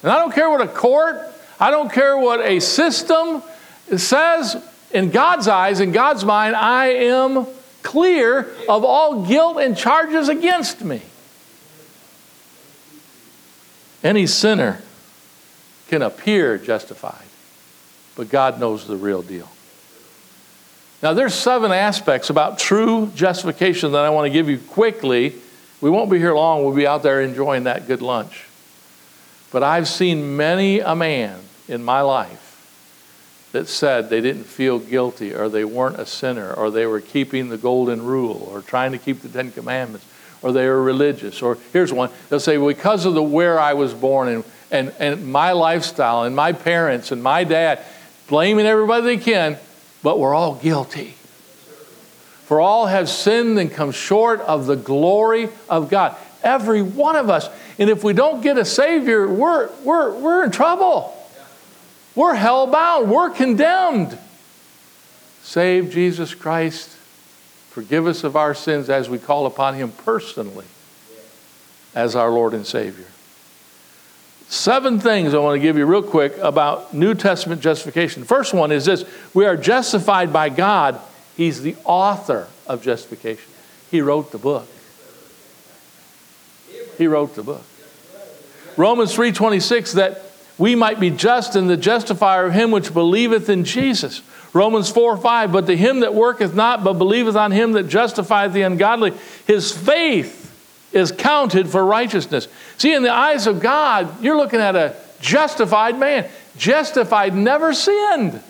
And 0.02 0.12
I 0.12 0.16
don't 0.16 0.34
care 0.34 0.50
what 0.50 0.62
a 0.62 0.68
court, 0.68 1.22
I 1.60 1.70
don't 1.70 1.92
care 1.92 2.18
what 2.18 2.40
a 2.40 2.60
system 2.60 3.44
says, 3.96 4.64
in 4.92 5.12
God's 5.12 5.48
eyes, 5.48 5.80
in 5.80 5.92
God's 5.92 6.26
mind, 6.26 6.56
I 6.56 6.88
am 6.88 7.46
clear 7.92 8.50
of 8.70 8.86
all 8.86 9.26
guilt 9.26 9.58
and 9.58 9.76
charges 9.76 10.30
against 10.30 10.82
me. 10.82 11.02
Any 14.02 14.26
sinner 14.28 14.82
can 15.90 16.02
appear 16.02 16.58
justified, 16.58 17.26
but 18.16 18.30
God 18.30 18.60
knows 18.62 18.88
the 18.88 18.96
real 18.96 19.22
deal. 19.22 19.50
Now, 21.04 21.14
there's 21.14 21.34
seven 21.34 21.72
aspects 21.72 22.30
about 22.30 22.58
true 22.58 23.12
justification 23.14 23.92
that 23.92 24.06
I 24.06 24.10
want 24.10 24.26
to 24.26 24.30
give 24.30 24.50
you 24.50 24.58
quickly. 24.58 25.36
We 25.82 25.90
won't 25.90 26.10
be 26.10 26.18
here 26.18 26.34
long. 26.34 26.64
We'll 26.64 26.76
be 26.76 26.88
out 26.88 27.04
there 27.04 27.22
enjoying 27.22 27.66
that 27.66 27.88
good 27.88 28.02
lunch. 28.02 28.46
But 29.52 29.64
I've 29.64 29.88
seen 29.88 30.38
many 30.38 30.80
a 30.80 30.96
man 30.96 31.40
in 31.68 31.84
my 31.84 32.02
life 32.02 32.51
that 33.52 33.68
said 33.68 34.10
they 34.10 34.22
didn't 34.22 34.46
feel 34.46 34.80
guilty 34.80 35.34
or 35.34 35.50
they 35.50 35.66
weren't 35.66 36.00
a 36.00 36.06
sinner 36.06 36.54
or 36.54 36.72
they 36.72 36.86
were 36.86 37.02
keeping 37.02 37.50
the 37.50 37.58
golden 37.58 38.04
rule 38.04 38.50
or 38.52 38.62
trying 38.62 38.92
to 38.94 38.98
keep 38.98 39.22
the 39.22 39.30
Ten 39.30 39.52
Commandments 39.52 40.06
or 40.42 40.52
they 40.52 40.68
were 40.68 40.82
religious. 40.82 41.42
Or 41.42 41.58
here's 41.74 41.94
one 41.94 42.10
they'll 42.30 42.40
say, 42.40 42.58
because 42.58 43.06
of 43.06 43.14
the 43.14 43.24
where 43.24 43.60
I 43.60 43.74
was 43.74 43.94
born 43.94 44.28
and, 44.28 44.44
and, 44.72 44.94
and 45.00 45.28
my 45.32 45.52
lifestyle 45.52 46.24
and 46.24 46.36
my 46.36 46.54
parents 46.54 47.12
and 47.12 47.22
my 47.22 47.44
dad, 47.44 47.80
blaming 48.28 48.66
everybody 48.66 49.18
they 49.18 49.24
can, 49.24 49.58
but 50.02 50.20
we're 50.20 50.34
all 50.34 50.56
guilty. 50.56 51.16
For 52.46 52.60
all 52.60 52.88
have 52.88 53.08
sinned 53.08 53.58
and 53.60 53.72
come 53.72 53.92
short 53.92 54.42
of 54.42 54.66
the 54.66 54.76
glory 54.76 55.50
of 55.70 55.90
God. 55.90 56.16
Every 56.44 56.82
one 56.82 57.16
of 57.16 57.30
us. 57.30 57.48
And 57.78 57.90
if 57.90 58.04
we 58.04 58.14
don't 58.14 58.42
get 58.42 58.58
a 58.58 58.66
Savior, 58.66 59.28
we're, 59.28 59.70
we're, 59.84 60.14
we're 60.14 60.44
in 60.44 60.52
trouble. 60.52 61.18
We're 62.16 62.36
hell 62.36 62.68
bound. 62.68 63.10
We're 63.10 63.30
condemned. 63.30 64.18
Save 65.44 65.92
Jesus 65.92 66.34
Christ. 66.34 66.98
Forgive 67.70 68.06
us 68.06 68.24
of 68.24 68.36
our 68.36 68.54
sins 68.54 68.90
as 68.90 69.10
we 69.10 69.18
call 69.18 69.46
upon 69.46 69.76
Him 69.76 69.92
personally 69.92 70.66
as 71.96 72.16
our 72.16 72.30
Lord 72.30 72.54
and 72.54 72.66
Savior. 72.66 73.06
Seven 74.48 75.00
things 75.00 75.34
I 75.34 75.38
want 75.38 75.56
to 75.56 75.62
give 75.62 75.78
you 75.78 75.86
real 75.86 76.04
quick 76.04 76.38
about 76.40 76.94
New 76.94 77.14
Testament 77.14 77.62
justification. 77.62 78.26
First 78.26 78.54
one 78.54 78.74
is 78.74 78.84
this 78.84 79.06
we 79.34 79.46
are 79.46 79.56
justified 79.56 80.34
by 80.34 80.50
God. 80.50 81.00
He's 81.38 81.62
the 81.62 81.76
author 81.86 82.50
of 82.68 82.84
justification, 82.84 83.50
He 83.90 84.02
wrote 84.02 84.32
the 84.32 84.38
book. 84.38 84.68
He 86.98 87.08
wrote 87.08 87.36
the 87.36 87.44
book. 87.44 87.64
Romans 88.76 89.16
3:26 89.16 89.94
that 89.94 90.31
we 90.58 90.76
might 90.76 91.00
be 91.00 91.10
just 91.10 91.56
in 91.56 91.68
the 91.68 91.78
justifier 91.78 92.46
of 92.46 92.54
him 92.54 92.72
which 92.72 92.94
believeth 92.94 93.50
in 93.50 93.64
Jesus. 93.64 94.22
Romans 94.54 94.90
4 94.90 95.18
5, 95.18 95.52
but 95.52 95.68
to 95.68 95.78
him 95.78 96.02
that 96.02 96.14
worketh 96.14 96.54
not, 96.54 96.84
but 96.84 96.94
believeth 96.94 97.36
on 97.36 97.52
him 97.52 97.72
that 97.74 97.88
justifieth 97.88 98.54
the 98.54 98.64
ungodly, 98.64 99.14
his 99.48 99.72
faith 99.76 100.38
is 100.92 101.12
counted 101.12 101.70
for 101.70 101.84
righteousness. 101.86 102.48
See, 102.78 102.94
in 102.94 103.04
the 103.04 103.14
eyes 103.14 103.48
of 103.48 103.62
God, 103.62 104.22
you're 104.22 104.38
looking 104.38 104.60
at 104.60 104.76
a 104.76 104.96
justified 105.22 105.98
man. 105.98 106.30
Justified, 106.58 107.34
never 107.34 107.74
sinned. 107.74 108.42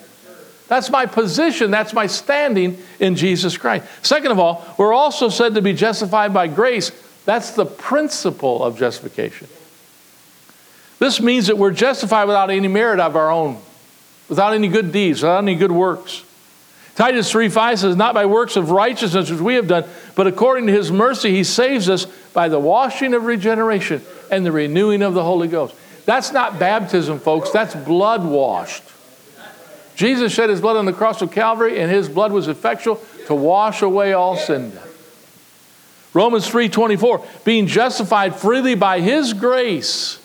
That's 0.68 0.90
my 0.90 1.06
position. 1.06 1.70
That's 1.70 1.94
my 1.94 2.08
standing 2.08 2.82
in 3.00 3.16
Jesus 3.16 3.58
Christ. 3.58 3.86
Second 4.02 4.32
of 4.32 4.40
all, 4.40 4.66
we're 4.78 4.94
also 4.94 5.30
said 5.30 5.54
to 5.56 5.62
be 5.62 5.74
justified 5.74 6.34
by 6.34 6.48
grace. 6.48 6.92
That's 7.26 7.52
the 7.52 7.66
principle 7.66 8.64
of 8.64 8.80
justification. 8.80 9.48
This 11.02 11.20
means 11.20 11.48
that 11.48 11.58
we're 11.58 11.72
justified 11.72 12.26
without 12.26 12.52
any 12.52 12.68
merit 12.68 13.00
of 13.00 13.16
our 13.16 13.32
own, 13.32 13.60
without 14.30 14.54
any 14.54 14.68
good 14.68 14.92
deeds, 14.92 15.24
without 15.24 15.40
any 15.40 15.56
good 15.56 15.72
works. 15.72 16.24
Titus 16.94 17.32
3 17.32 17.50
5 17.50 17.80
says, 17.80 17.96
Not 17.96 18.14
by 18.14 18.28
works 18.28 18.56
of 18.56 18.70
righteousness 18.70 19.32
which 19.32 19.40
we 19.40 19.56
have 19.56 19.68
done, 19.68 19.86
but 20.14 20.28
according 20.28 20.68
to 20.68 20.72
his 20.72 20.92
mercy, 20.92 21.32
he 21.32 21.44
saves 21.44 21.90
us 21.90 22.06
by 22.06 22.50
the 22.50 22.60
washing 22.60 23.16
of 23.16 23.26
regeneration 23.26 24.04
and 24.30 24.46
the 24.46 24.52
renewing 24.52 25.02
of 25.02 25.16
the 25.16 25.24
Holy 25.24 25.48
Ghost. 25.48 25.74
That's 26.06 26.32
not 26.34 26.60
baptism, 26.60 27.20
folks, 27.20 27.50
that's 27.50 27.74
blood 27.74 28.24
washed. 28.24 28.84
Jesus 29.96 30.32
shed 30.32 30.52
his 30.52 30.62
blood 30.62 30.78
on 30.78 30.86
the 30.86 30.94
cross 30.94 31.24
of 31.24 31.32
Calvary, 31.32 31.80
and 31.80 31.90
his 31.90 32.10
blood 32.10 32.32
was 32.32 32.48
effectual 32.48 33.02
to 33.26 33.34
wash 33.34 33.82
away 33.82 34.14
all 34.14 34.38
sin. 34.38 34.72
Romans 36.14 36.48
3:24, 36.48 37.26
being 37.44 37.66
justified 37.66 38.36
freely 38.36 38.76
by 38.76 39.00
his 39.00 39.34
grace 39.34 40.20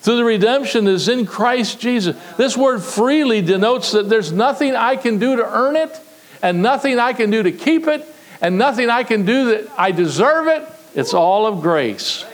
through 0.00 0.16
the 0.16 0.24
redemption 0.24 0.86
is 0.86 1.08
in 1.08 1.26
Christ 1.26 1.80
Jesus. 1.80 2.16
This 2.36 2.56
word 2.56 2.82
freely 2.82 3.42
denotes 3.42 3.92
that 3.92 4.08
there's 4.08 4.32
nothing 4.32 4.74
I 4.76 4.96
can 4.96 5.18
do 5.18 5.36
to 5.36 5.44
earn 5.44 5.76
it, 5.76 5.98
and 6.42 6.62
nothing 6.62 6.98
I 6.98 7.12
can 7.12 7.30
do 7.30 7.42
to 7.42 7.52
keep 7.52 7.86
it, 7.86 8.06
and 8.40 8.56
nothing 8.58 8.90
I 8.90 9.02
can 9.02 9.24
do 9.24 9.46
that 9.46 9.68
I 9.76 9.90
deserve 9.90 10.46
it. 10.46 10.66
It's 10.94 11.14
all 11.14 11.46
of 11.46 11.60
grace. 11.60 12.24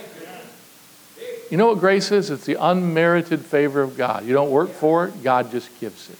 You 1.50 1.57
know 1.57 1.68
what 1.68 1.79
grace 1.79 2.11
is? 2.11 2.31
It's 2.31 2.44
the 2.44 2.57
unmerited 2.61 3.40
favor 3.40 3.81
of 3.81 3.96
God. 3.96 4.24
You 4.24 4.35
don't 4.35 4.50
work 4.50 4.70
for 4.70 5.07
it, 5.07 5.22
God 5.22 5.50
just 5.50 5.68
gives 5.81 6.11
it. 6.11 6.18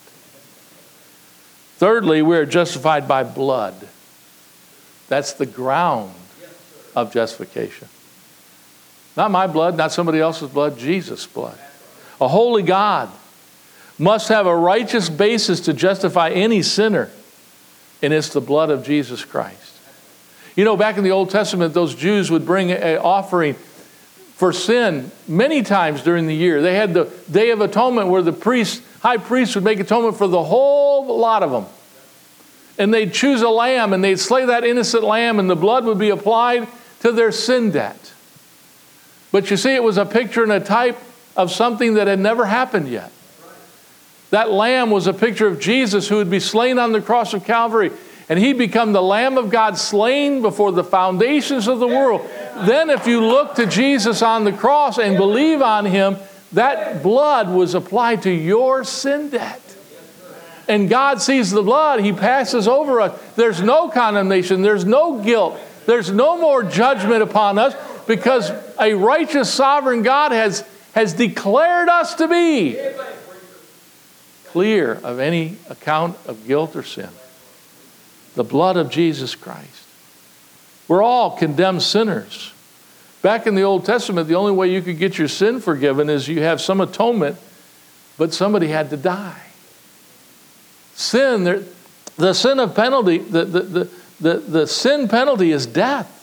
Thirdly, 1.77 2.23
we 2.23 2.37
are 2.37 2.47
justified 2.47 3.09
by 3.09 3.25
blood. 3.25 3.75
That's 5.09 5.33
the 5.33 5.47
ground 5.47 6.15
of 6.95 7.13
justification. 7.13 7.89
Not 9.17 9.31
my 9.31 9.47
blood, 9.47 9.77
not 9.77 9.93
somebody 9.93 10.19
else's 10.19 10.51
blood, 10.51 10.79
Jesus' 10.79 11.27
blood. 11.27 11.59
A 12.21 12.29
holy 12.29 12.63
God 12.63 13.11
must 13.99 14.29
have 14.29 14.47
a 14.47 14.57
righteous 14.57 15.09
basis 15.09 15.61
to 15.61 15.73
justify 15.73 16.31
any 16.31 16.63
sinner, 16.63 17.11
and 18.03 18.13
it's 18.13 18.31
the 18.31 18.41
blood 18.41 18.71
of 18.71 18.85
Jesus 18.85 19.25
Christ. 19.25 19.61
You 20.57 20.65
know, 20.65 20.77
back 20.77 20.97
in 20.97 21.05
the 21.05 21.11
Old 21.11 21.31
Testament, 21.31 21.75
those 21.75 21.95
Jews 21.95 22.31
would 22.31 22.47
bring 22.47 22.71
an 22.71 22.99
offering 22.99 23.55
for 24.35 24.53
sin 24.53 25.11
many 25.29 25.63
times 25.63 26.03
during 26.03 26.27
the 26.27 26.35
year. 26.35 26.61
They 26.61 26.75
had 26.75 26.95
the 26.95 27.13
Day 27.31 27.51
of 27.51 27.61
Atonement 27.61 28.09
where 28.09 28.23
the 28.23 28.33
priest, 28.33 28.83
high 29.01 29.17
priest 29.17 29.55
would 29.55 29.65
make 29.65 29.81
atonement 29.81 30.17
for 30.17 30.27
the 30.27 30.43
whole 30.43 31.19
lot 31.19 31.43
of 31.43 31.51
them. 31.51 31.67
And 32.79 32.93
they'd 32.93 33.13
choose 33.13 33.43
a 33.43 33.49
lamb 33.49 33.93
and 33.93 34.03
they'd 34.03 34.19
slay 34.19 34.47
that 34.47 34.65
innocent 34.65 35.05
lamb, 35.05 35.39
and 35.39 35.49
the 35.49 35.57
blood 35.57 35.85
would 35.85 35.99
be 35.99 36.11
applied 36.11 36.67
to 37.01 37.13
their 37.13 37.31
sin 37.31 37.71
debt. 37.71 38.14
But 39.35 39.51
you 39.51 39.57
see, 39.57 39.75
it 39.75 39.83
was 39.83 39.99
a 39.99 40.07
picture 40.07 40.45
and 40.45 40.53
a 40.53 40.61
type 40.61 40.97
of 41.37 41.51
something 41.51 41.95
that 41.95 42.07
had 42.07 42.21
never 42.21 42.45
happened 42.45 42.89
yet. 42.89 43.11
That 44.31 44.53
lamb 44.53 44.93
was 44.93 45.09
a 45.09 45.13
picture 45.13 45.49
of 45.49 45.59
Jesus 45.59 46.07
who 46.07 46.19
would 46.19 46.31
be 46.31 46.39
slain 46.39 46.79
on 46.79 46.93
the 46.93 47.01
cross 47.01 47.35
of 47.35 47.45
Calvary. 47.45 47.91
And 48.29 48.39
he'd 48.39 48.59
become 48.59 48.93
the 48.93 49.03
Lamb 49.03 49.37
of 49.37 49.51
God 49.51 49.77
slain 49.77 50.41
before 50.41 50.71
the 50.71 50.85
foundations 50.85 51.67
of 51.67 51.81
the 51.81 51.87
world. 51.89 52.25
Then, 52.59 52.91
if 52.91 53.09
you 53.09 53.21
look 53.23 53.57
to 53.57 53.67
Jesus 53.67 54.23
on 54.23 54.45
the 54.45 54.53
cross 54.53 54.99
and 54.99 55.17
believe 55.17 55.63
on 55.63 55.85
him, 55.85 56.17
that 56.53 57.03
blood 57.03 57.49
was 57.49 57.75
applied 57.75 58.23
to 58.23 58.31
your 58.31 58.85
sin 58.85 59.31
debt. 59.31 59.61
And 60.69 60.89
God 60.89 61.21
sees 61.21 61.51
the 61.51 61.63
blood, 61.63 62.03
he 62.03 62.13
passes 62.13 62.69
over 62.69 63.01
us. 63.01 63.21
There's 63.35 63.61
no 63.61 63.89
condemnation, 63.89 64.63
there's 64.63 64.85
no 64.85 65.21
guilt, 65.21 65.59
there's 65.87 66.13
no 66.13 66.39
more 66.39 66.63
judgment 66.63 67.21
upon 67.21 67.59
us 67.59 67.75
because 68.07 68.51
a 68.81 68.95
righteous 68.95 69.53
sovereign 69.53 70.03
God 70.03 70.33
has, 70.33 70.67
has 70.95 71.15
declared 71.15 71.89
us 71.89 72.15
to 72.17 72.29
be 72.29 72.79
clear 74.47 74.95
of 75.03 75.19
any 75.19 75.57
account 75.69 76.17
of 76.27 76.47
guilt 76.47 76.77
or 76.77 76.83
sin. 76.83 77.09
The 78.37 78.45
blood 78.45 78.77
of 78.77 78.91
Jesus 78.91 79.35
Christ. 79.35 79.87
We're 80.87 81.03
all 81.03 81.37
condemned 81.37 81.83
sinners. 81.83 82.53
Back 83.23 83.47
in 83.47 83.55
the 83.55 83.63
Old 83.63 83.85
Testament, 83.85 84.29
the 84.29 84.35
only 84.35 84.53
way 84.53 84.71
you 84.71 84.83
could 84.83 84.99
get 84.99 85.19
your 85.19 85.29
sin 85.29 85.61
forgiven 85.61 86.11
is 86.11 86.29
you 86.29 86.43
have 86.43 86.61
some 86.61 86.81
atonement, 86.81 87.37
but 88.19 88.35
somebody 88.35 88.69
had 88.69 88.91
to 88.91 88.97
die. 88.97 89.41
Sin, 90.95 91.67
the 92.17 92.33
sin 92.35 92.61
of 92.61 92.77
penalty, 92.77 93.19
the, 93.19 93.45
the, 93.45 93.61
the, 93.61 93.91
the, 94.21 94.35
the 94.39 94.67
sin 94.67 95.09
penalty 95.09 95.51
is 95.53 95.67
death. 95.67 96.14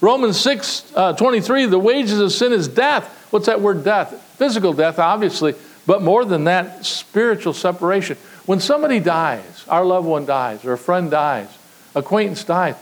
Romans 0.00 0.40
6 0.40 0.92
uh, 0.94 1.12
23, 1.12 1.66
the 1.66 1.78
wages 1.78 2.20
of 2.20 2.32
sin 2.32 2.52
is 2.52 2.68
death. 2.68 3.28
What's 3.30 3.46
that 3.46 3.60
word 3.60 3.84
death? 3.84 4.12
Physical 4.38 4.72
death, 4.72 4.98
obviously, 4.98 5.54
but 5.86 6.02
more 6.02 6.24
than 6.24 6.44
that, 6.44 6.86
spiritual 6.86 7.52
separation. 7.52 8.16
When 8.46 8.60
somebody 8.60 9.00
dies, 9.00 9.64
our 9.68 9.84
loved 9.84 10.06
one 10.06 10.24
dies, 10.24 10.64
or 10.64 10.72
a 10.72 10.78
friend 10.78 11.10
dies, 11.10 11.48
acquaintance 11.94 12.44
dies, 12.44 12.76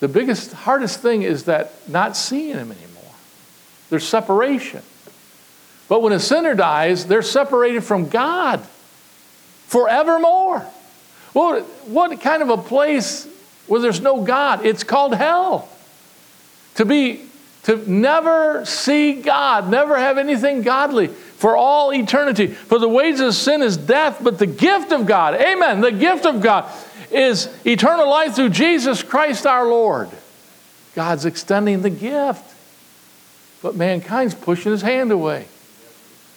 the 0.00 0.08
biggest, 0.08 0.52
hardest 0.52 1.00
thing 1.00 1.22
is 1.22 1.44
that 1.44 1.72
not 1.88 2.16
seeing 2.16 2.56
him 2.56 2.72
anymore. 2.72 3.14
There's 3.90 4.06
separation. 4.06 4.82
But 5.88 6.02
when 6.02 6.12
a 6.12 6.20
sinner 6.20 6.54
dies, 6.54 7.06
they're 7.06 7.22
separated 7.22 7.84
from 7.84 8.08
God 8.08 8.60
forevermore. 9.66 10.66
Well, 11.34 11.60
what 11.86 12.20
kind 12.20 12.42
of 12.42 12.50
a 12.50 12.56
place 12.56 13.26
where 13.66 13.80
there's 13.80 14.00
no 14.00 14.22
God? 14.22 14.64
It's 14.64 14.84
called 14.84 15.14
hell. 15.14 15.68
To 16.76 16.84
be 16.84 17.26
to 17.64 17.76
never 17.90 18.64
see 18.64 19.22
God, 19.22 19.70
never 19.70 19.96
have 19.96 20.18
anything 20.18 20.62
godly 20.62 21.06
for 21.06 21.56
all 21.56 21.92
eternity. 21.92 22.48
For 22.48 22.78
the 22.78 22.88
wages 22.88 23.20
of 23.20 23.34
sin 23.34 23.62
is 23.62 23.76
death, 23.76 24.18
but 24.20 24.38
the 24.38 24.46
gift 24.46 24.90
of 24.90 25.06
God, 25.06 25.34
amen, 25.34 25.80
the 25.80 25.92
gift 25.92 26.26
of 26.26 26.40
God 26.40 26.70
is 27.12 27.48
eternal 27.64 28.08
life 28.08 28.34
through 28.34 28.48
Jesus 28.48 29.02
Christ 29.02 29.46
our 29.46 29.66
Lord. 29.66 30.10
God's 30.94 31.24
extending 31.24 31.82
the 31.82 31.90
gift. 31.90 32.48
But 33.62 33.76
mankind's 33.76 34.34
pushing 34.34 34.72
his 34.72 34.82
hand 34.82 35.12
away. 35.12 35.46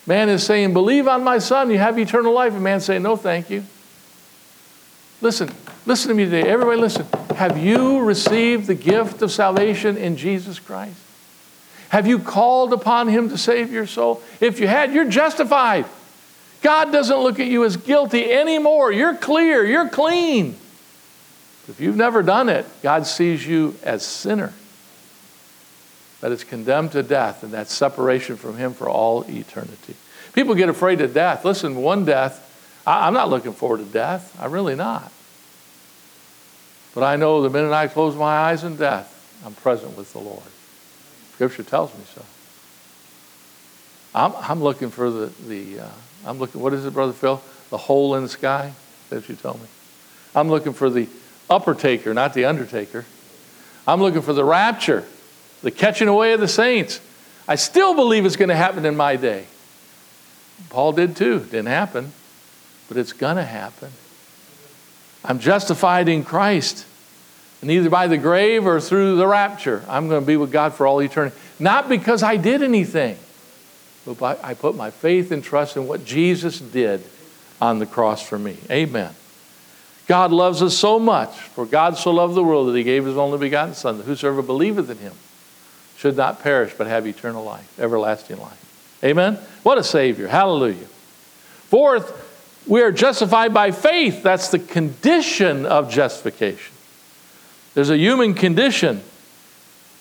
Man 0.05 0.29
is 0.29 0.45
saying, 0.45 0.73
Believe 0.73 1.07
on 1.07 1.23
my 1.23 1.39
son, 1.39 1.71
you 1.71 1.79
have 1.79 1.97
eternal 1.97 2.33
life. 2.33 2.53
And 2.53 2.63
man 2.63 2.79
saying, 2.79 3.01
No, 3.01 3.15
thank 3.15 3.49
you. 3.49 3.63
Listen, 5.21 5.49
listen 5.85 6.09
to 6.09 6.15
me 6.15 6.25
today. 6.25 6.43
Everybody, 6.43 6.79
listen. 6.79 7.05
Have 7.35 7.57
you 7.57 7.99
received 7.99 8.67
the 8.67 8.75
gift 8.75 9.21
of 9.21 9.31
salvation 9.31 9.97
in 9.97 10.17
Jesus 10.17 10.59
Christ? 10.59 10.97
Have 11.89 12.07
you 12.07 12.19
called 12.19 12.73
upon 12.73 13.07
him 13.07 13.29
to 13.29 13.37
save 13.37 13.71
your 13.71 13.87
soul? 13.87 14.21
If 14.39 14.59
you 14.59 14.67
had, 14.67 14.93
you're 14.93 15.09
justified. 15.09 15.85
God 16.61 16.91
doesn't 16.91 17.17
look 17.17 17.39
at 17.39 17.47
you 17.47 17.63
as 17.63 17.77
guilty 17.77 18.31
anymore. 18.31 18.91
You're 18.91 19.15
clear, 19.15 19.63
you're 19.65 19.89
clean. 19.89 20.57
If 21.67 21.79
you've 21.79 21.95
never 21.95 22.21
done 22.21 22.49
it, 22.49 22.65
God 22.81 23.07
sees 23.07 23.45
you 23.45 23.75
as 23.83 24.05
sinner. 24.05 24.53
That 26.21 26.31
is 26.31 26.43
condemned 26.43 26.93
to 26.93 27.03
death, 27.03 27.43
and 27.43 27.51
that's 27.51 27.73
separation 27.73 28.35
from 28.35 28.57
Him 28.57 28.73
for 28.73 28.89
all 28.89 29.23
eternity. 29.29 29.95
People 30.33 30.55
get 30.55 30.69
afraid 30.69 31.01
of 31.01 31.13
death. 31.13 31.45
Listen, 31.45 31.75
one 31.75 32.03
death, 32.03 32.44
I'm 32.85 33.13
not 33.13 33.29
looking 33.29 33.53
forward 33.53 33.77
to 33.79 33.85
death. 33.85 34.35
I'm 34.39 34.51
really 34.51 34.75
not. 34.75 35.11
But 36.93 37.03
I 37.03 37.15
know 37.15 37.41
the 37.41 37.49
minute 37.49 37.73
I 37.73 37.87
close 37.87 38.15
my 38.15 38.37
eyes 38.37 38.63
in 38.63 38.77
death, 38.77 39.11
I'm 39.45 39.53
present 39.53 39.97
with 39.97 40.13
the 40.13 40.19
Lord. 40.19 40.43
Scripture 41.33 41.63
tells 41.63 41.93
me 41.93 42.03
so. 42.13 42.23
I'm, 44.13 44.33
I'm 44.37 44.63
looking 44.63 44.89
for 44.89 45.11
the, 45.11 45.25
the 45.47 45.81
uh, 45.81 45.89
I'm 46.25 46.39
looking, 46.39 46.61
what 46.61 46.73
is 46.73 46.85
it, 46.85 46.93
Brother 46.93 47.11
Phil? 47.11 47.41
The 47.69 47.77
hole 47.77 48.15
in 48.15 48.23
the 48.23 48.29
sky? 48.29 48.73
That 49.09 49.27
you 49.27 49.35
told 49.35 49.61
me. 49.61 49.67
I'm 50.33 50.49
looking 50.49 50.73
for 50.73 50.89
the 50.89 51.07
upper 51.49 51.75
taker, 51.75 52.13
not 52.13 52.33
the 52.33 52.45
undertaker. 52.45 53.05
I'm 53.87 54.01
looking 54.01 54.21
for 54.21 54.33
the 54.33 54.43
rapture, 54.43 55.05
the 55.61 55.71
catching 55.71 56.07
away 56.07 56.33
of 56.33 56.39
the 56.39 56.47
saints. 56.47 57.01
I 57.47 57.55
still 57.55 57.93
believe 57.93 58.25
it's 58.25 58.37
going 58.37 58.49
to 58.49 58.55
happen 58.55 58.85
in 58.85 58.95
my 58.95 59.17
day. 59.17 59.45
Paul 60.69 60.93
did 60.93 61.15
too. 61.15 61.39
Didn't 61.39 61.67
happen, 61.67 62.13
but 62.87 62.97
it's 62.97 63.13
going 63.13 63.37
to 63.37 63.43
happen. 63.43 63.91
I'm 65.23 65.39
justified 65.39 66.07
in 66.07 66.23
Christ. 66.23 66.85
And 67.61 67.71
either 67.71 67.89
by 67.89 68.07
the 68.07 68.17
grave 68.17 68.67
or 68.67 68.79
through 68.79 69.15
the 69.15 69.25
rapture, 69.25 69.83
I'm 69.87 70.07
going 70.07 70.21
to 70.21 70.27
be 70.27 70.37
with 70.37 70.51
God 70.51 70.73
for 70.73 70.85
all 70.85 71.01
eternity. 71.01 71.35
Not 71.57 71.89
because 71.89 72.21
I 72.21 72.37
did 72.37 72.61
anything, 72.61 73.17
but 74.05 74.43
I 74.43 74.53
put 74.53 74.75
my 74.75 74.91
faith 74.91 75.31
and 75.31 75.43
trust 75.43 75.77
in 75.77 75.87
what 75.87 76.05
Jesus 76.05 76.59
did 76.59 77.03
on 77.59 77.79
the 77.79 77.85
cross 77.85 78.21
for 78.21 78.37
me. 78.37 78.57
Amen. 78.69 79.13
God 80.07 80.31
loves 80.31 80.61
us 80.61 80.77
so 80.77 80.99
much, 80.99 81.33
for 81.35 81.65
God 81.65 81.97
so 81.97 82.11
loved 82.11 82.35
the 82.35 82.43
world 82.43 82.67
that 82.67 82.77
he 82.77 82.83
gave 82.83 83.05
his 83.05 83.17
only 83.17 83.39
begotten 83.39 83.73
Son, 83.73 83.97
that 83.97 84.03
whosoever 84.03 84.43
believeth 84.43 84.89
in 84.89 84.97
him 84.99 85.13
should 85.97 86.15
not 86.15 86.43
perish 86.43 86.73
but 86.77 86.85
have 86.85 87.07
eternal 87.07 87.43
life, 87.43 87.79
everlasting 87.79 88.37
life. 88.37 88.99
Amen? 89.03 89.39
What 89.63 89.79
a 89.79 89.83
Savior. 89.83 90.27
Hallelujah. 90.27 90.85
Fourth, 91.69 92.24
we 92.67 92.81
are 92.81 92.91
justified 92.91 93.53
by 93.53 93.71
faith. 93.71 94.23
That's 94.23 94.49
the 94.49 94.59
condition 94.59 95.65
of 95.65 95.91
justification. 95.91 96.73
There's 97.73 97.89
a 97.89 97.97
human 97.97 98.33
condition, 98.33 99.03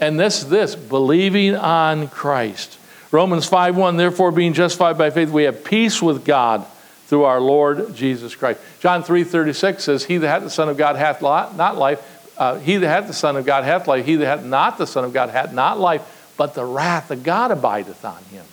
and 0.00 0.18
this 0.18 0.44
this 0.44 0.74
believing 0.74 1.57
on 1.57 2.09
Christ. 2.09 2.79
Romans 3.11 3.48
5:1 3.48 3.96
Therefore 3.96 4.31
being 4.31 4.53
justified 4.53 4.96
by 4.96 5.11
faith 5.11 5.31
we 5.31 5.44
have 5.44 5.64
peace 5.64 6.00
with 6.00 6.24
God 6.24 6.64
through 7.07 7.24
our 7.24 7.40
Lord 7.40 7.94
Jesus 7.94 8.35
Christ. 8.35 8.61
John 8.81 9.03
3:36 9.03 9.81
says 9.81 10.05
he 10.05 10.18
that 10.18 10.29
hath 10.29 10.42
the 10.42 10.50
son 10.50 10.68
of 10.68 10.77
God 10.77 10.96
hath 10.96 11.20
not 11.20 11.77
life 11.77 12.11
uh, 12.38 12.59
he 12.59 12.77
that 12.77 12.88
hath 12.88 13.07
the 13.07 13.12
son 13.12 13.37
of 13.37 13.44
God 13.44 13.64
hath 13.64 13.87
life 13.87 14.07
he 14.07 14.16
that 14.16 14.27
hath 14.27 14.44
not 14.44 14.79
the 14.79 14.87
son 14.87 15.05
of 15.05 15.12
God 15.12 15.31
hath 15.31 15.53
not 15.53 15.79
life 15.79 16.33
but 16.37 16.55
the 16.55 16.64
wrath 16.64 17.11
of 17.11 17.22
God 17.22 17.50
abideth 17.50 18.05
on 18.05 18.22
him. 18.24 18.44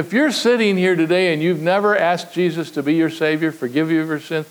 If 0.00 0.14
you're 0.14 0.32
sitting 0.32 0.78
here 0.78 0.96
today 0.96 1.30
and 1.34 1.42
you've 1.42 1.60
never 1.60 1.94
asked 1.94 2.32
Jesus 2.32 2.70
to 2.70 2.82
be 2.82 2.94
your 2.94 3.10
Savior, 3.10 3.52
forgive 3.52 3.90
you 3.90 4.00
of 4.00 4.08
your 4.08 4.18
sin, 4.18 4.46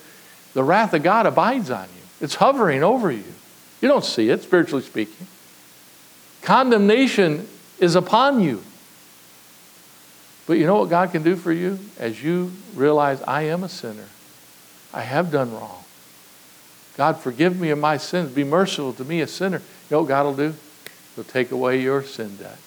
the 0.54 0.64
wrath 0.64 0.94
of 0.94 1.02
God 1.02 1.26
abides 1.26 1.72
on 1.72 1.86
you. 1.86 2.04
It's 2.22 2.36
hovering 2.36 2.84
over 2.84 3.12
you. 3.12 3.24
You 3.82 3.88
don't 3.88 4.06
see 4.06 4.30
it, 4.30 4.44
spiritually 4.44 4.84
speaking. 4.84 5.26
Condemnation 6.44 7.48
is 7.80 7.96
upon 7.96 8.42
you. 8.42 8.62
But 10.46 10.60
you 10.60 10.68
know 10.68 10.78
what 10.78 10.92
God 10.92 11.12
can 11.12 11.24
do 11.24 11.36
for 11.36 11.52
you? 11.52 11.80
As 11.98 12.24
you 12.24 12.52
realize, 12.76 13.20
I 13.24 13.42
am 13.44 13.64
a 13.64 13.70
sinner, 13.70 14.06
I 14.94 15.02
have 15.02 15.32
done 15.32 15.52
wrong. 15.52 15.84
God, 16.96 17.18
forgive 17.18 17.60
me 17.60 17.72
of 17.72 17.80
my 17.80 17.98
sins. 17.98 18.32
Be 18.32 18.44
merciful 18.44 18.94
to 18.94 19.04
me, 19.04 19.22
a 19.22 19.28
sinner. 19.28 19.58
You 19.58 19.96
know 19.96 20.02
what 20.02 20.10
God 20.10 20.26
will 20.28 20.36
do? 20.36 20.54
He'll 21.16 21.24
take 21.24 21.50
away 21.50 21.82
your 21.82 22.04
sin 22.04 22.38
debt 22.38 22.60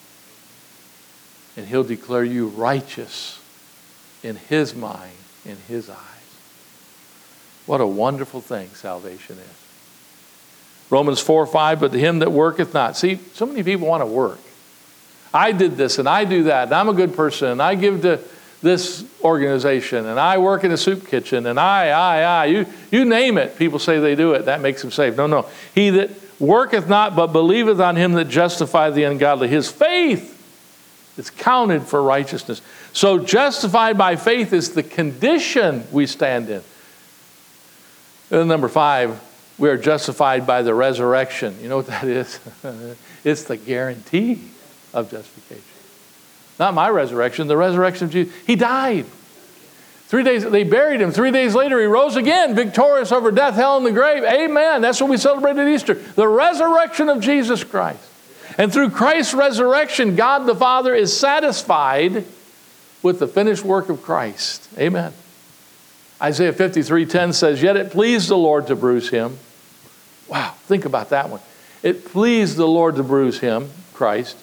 and 1.55 1.67
he'll 1.67 1.83
declare 1.83 2.23
you 2.23 2.47
righteous 2.47 3.39
in 4.23 4.35
his 4.35 4.73
mind, 4.73 5.11
in 5.45 5.57
his 5.67 5.89
eyes. 5.89 5.97
What 7.65 7.81
a 7.81 7.87
wonderful 7.87 8.41
thing 8.41 8.69
salvation 8.69 9.37
is. 9.37 9.63
Romans 10.89 11.19
4 11.19 11.45
5, 11.47 11.79
but 11.79 11.91
to 11.91 11.99
him 11.99 12.19
that 12.19 12.31
worketh 12.31 12.73
not. 12.73 12.97
See, 12.97 13.19
so 13.33 13.45
many 13.45 13.63
people 13.63 13.87
want 13.87 14.01
to 14.01 14.07
work. 14.07 14.39
I 15.33 15.51
did 15.51 15.77
this 15.77 15.97
and 15.97 16.07
I 16.07 16.25
do 16.25 16.43
that, 16.43 16.65
and 16.65 16.73
I'm 16.73 16.89
a 16.89 16.93
good 16.93 17.15
person, 17.15 17.49
and 17.49 17.61
I 17.61 17.75
give 17.75 18.01
to 18.03 18.19
this 18.61 19.05
organization, 19.21 20.05
and 20.05 20.19
I 20.19 20.37
work 20.37 20.63
in 20.63 20.71
a 20.71 20.77
soup 20.77 21.07
kitchen, 21.07 21.45
and 21.47 21.59
I, 21.59 21.89
I, 21.89 22.21
I. 22.21 22.45
You, 22.45 22.65
you 22.91 23.03
name 23.03 23.37
it. 23.37 23.57
People 23.57 23.77
say 23.77 23.99
they 23.99 24.15
do 24.15 24.33
it. 24.33 24.45
That 24.45 24.61
makes 24.61 24.81
them 24.81 24.89
saved. 24.91 25.17
No, 25.17 25.27
no. 25.27 25.49
He 25.75 25.89
that 25.91 26.11
worketh 26.39 26.87
not, 26.87 27.15
but 27.15 27.27
believeth 27.27 27.79
on 27.81 27.97
him 27.97 28.13
that 28.13 28.29
justifieth 28.29 28.95
the 28.95 29.03
ungodly. 29.03 29.49
His 29.49 29.69
faith 29.69 30.32
it's 31.17 31.29
counted 31.29 31.83
for 31.83 32.01
righteousness. 32.01 32.61
So, 32.91 33.19
justified 33.19 33.97
by 33.97 34.15
faith 34.15 34.53
is 34.53 34.73
the 34.73 34.83
condition 34.83 35.85
we 35.91 36.07
stand 36.07 36.49
in. 36.49 36.63
And 38.31 38.47
number 38.47 38.67
five, 38.67 39.21
we 39.57 39.69
are 39.69 39.77
justified 39.77 40.47
by 40.47 40.63
the 40.63 40.73
resurrection. 40.73 41.55
You 41.61 41.69
know 41.69 41.77
what 41.77 41.87
that 41.87 42.05
is? 42.05 42.39
it's 43.23 43.43
the 43.43 43.57
guarantee 43.57 44.41
of 44.93 45.11
justification. 45.11 45.63
Not 46.59 46.73
my 46.73 46.89
resurrection, 46.89 47.47
the 47.47 47.57
resurrection 47.57 48.05
of 48.05 48.11
Jesus. 48.11 48.33
He 48.47 48.55
died. 48.55 49.05
Three 50.07 50.23
days, 50.23 50.43
they 50.43 50.63
buried 50.63 51.01
him. 51.01 51.11
Three 51.11 51.31
days 51.31 51.55
later, 51.55 51.79
he 51.79 51.87
rose 51.87 52.15
again, 52.15 52.53
victorious 52.53 53.11
over 53.11 53.31
death, 53.31 53.55
hell, 53.55 53.77
and 53.77 53.85
the 53.85 53.91
grave. 53.91 54.23
Amen. 54.23 54.81
That's 54.81 55.01
what 55.01 55.09
we 55.09 55.17
celebrated 55.17 55.67
Easter. 55.67 55.95
The 55.95 56.27
resurrection 56.27 57.09
of 57.09 57.19
Jesus 57.19 57.63
Christ. 57.63 58.03
And 58.57 58.71
through 58.71 58.91
Christ's 58.91 59.33
resurrection, 59.33 60.15
God 60.15 60.45
the 60.45 60.55
Father 60.55 60.93
is 60.93 61.15
satisfied 61.15 62.25
with 63.01 63.19
the 63.19 63.27
finished 63.27 63.63
work 63.63 63.89
of 63.89 64.01
Christ. 64.01 64.67
Amen. 64.77 65.13
Isaiah 66.21 66.53
53:10 66.53 67.33
says, 67.33 67.61
"Yet 67.61 67.75
it 67.75 67.91
pleased 67.91 68.29
the 68.29 68.37
Lord 68.37 68.67
to 68.67 68.75
bruise 68.75 69.09
him." 69.09 69.37
Wow, 70.27 70.53
think 70.67 70.85
about 70.85 71.09
that 71.09 71.29
one. 71.29 71.41
It 71.81 72.05
pleased 72.11 72.55
the 72.55 72.67
Lord 72.67 72.95
to 72.95 73.03
bruise 73.03 73.39
him, 73.39 73.69
Christ. 73.93 74.37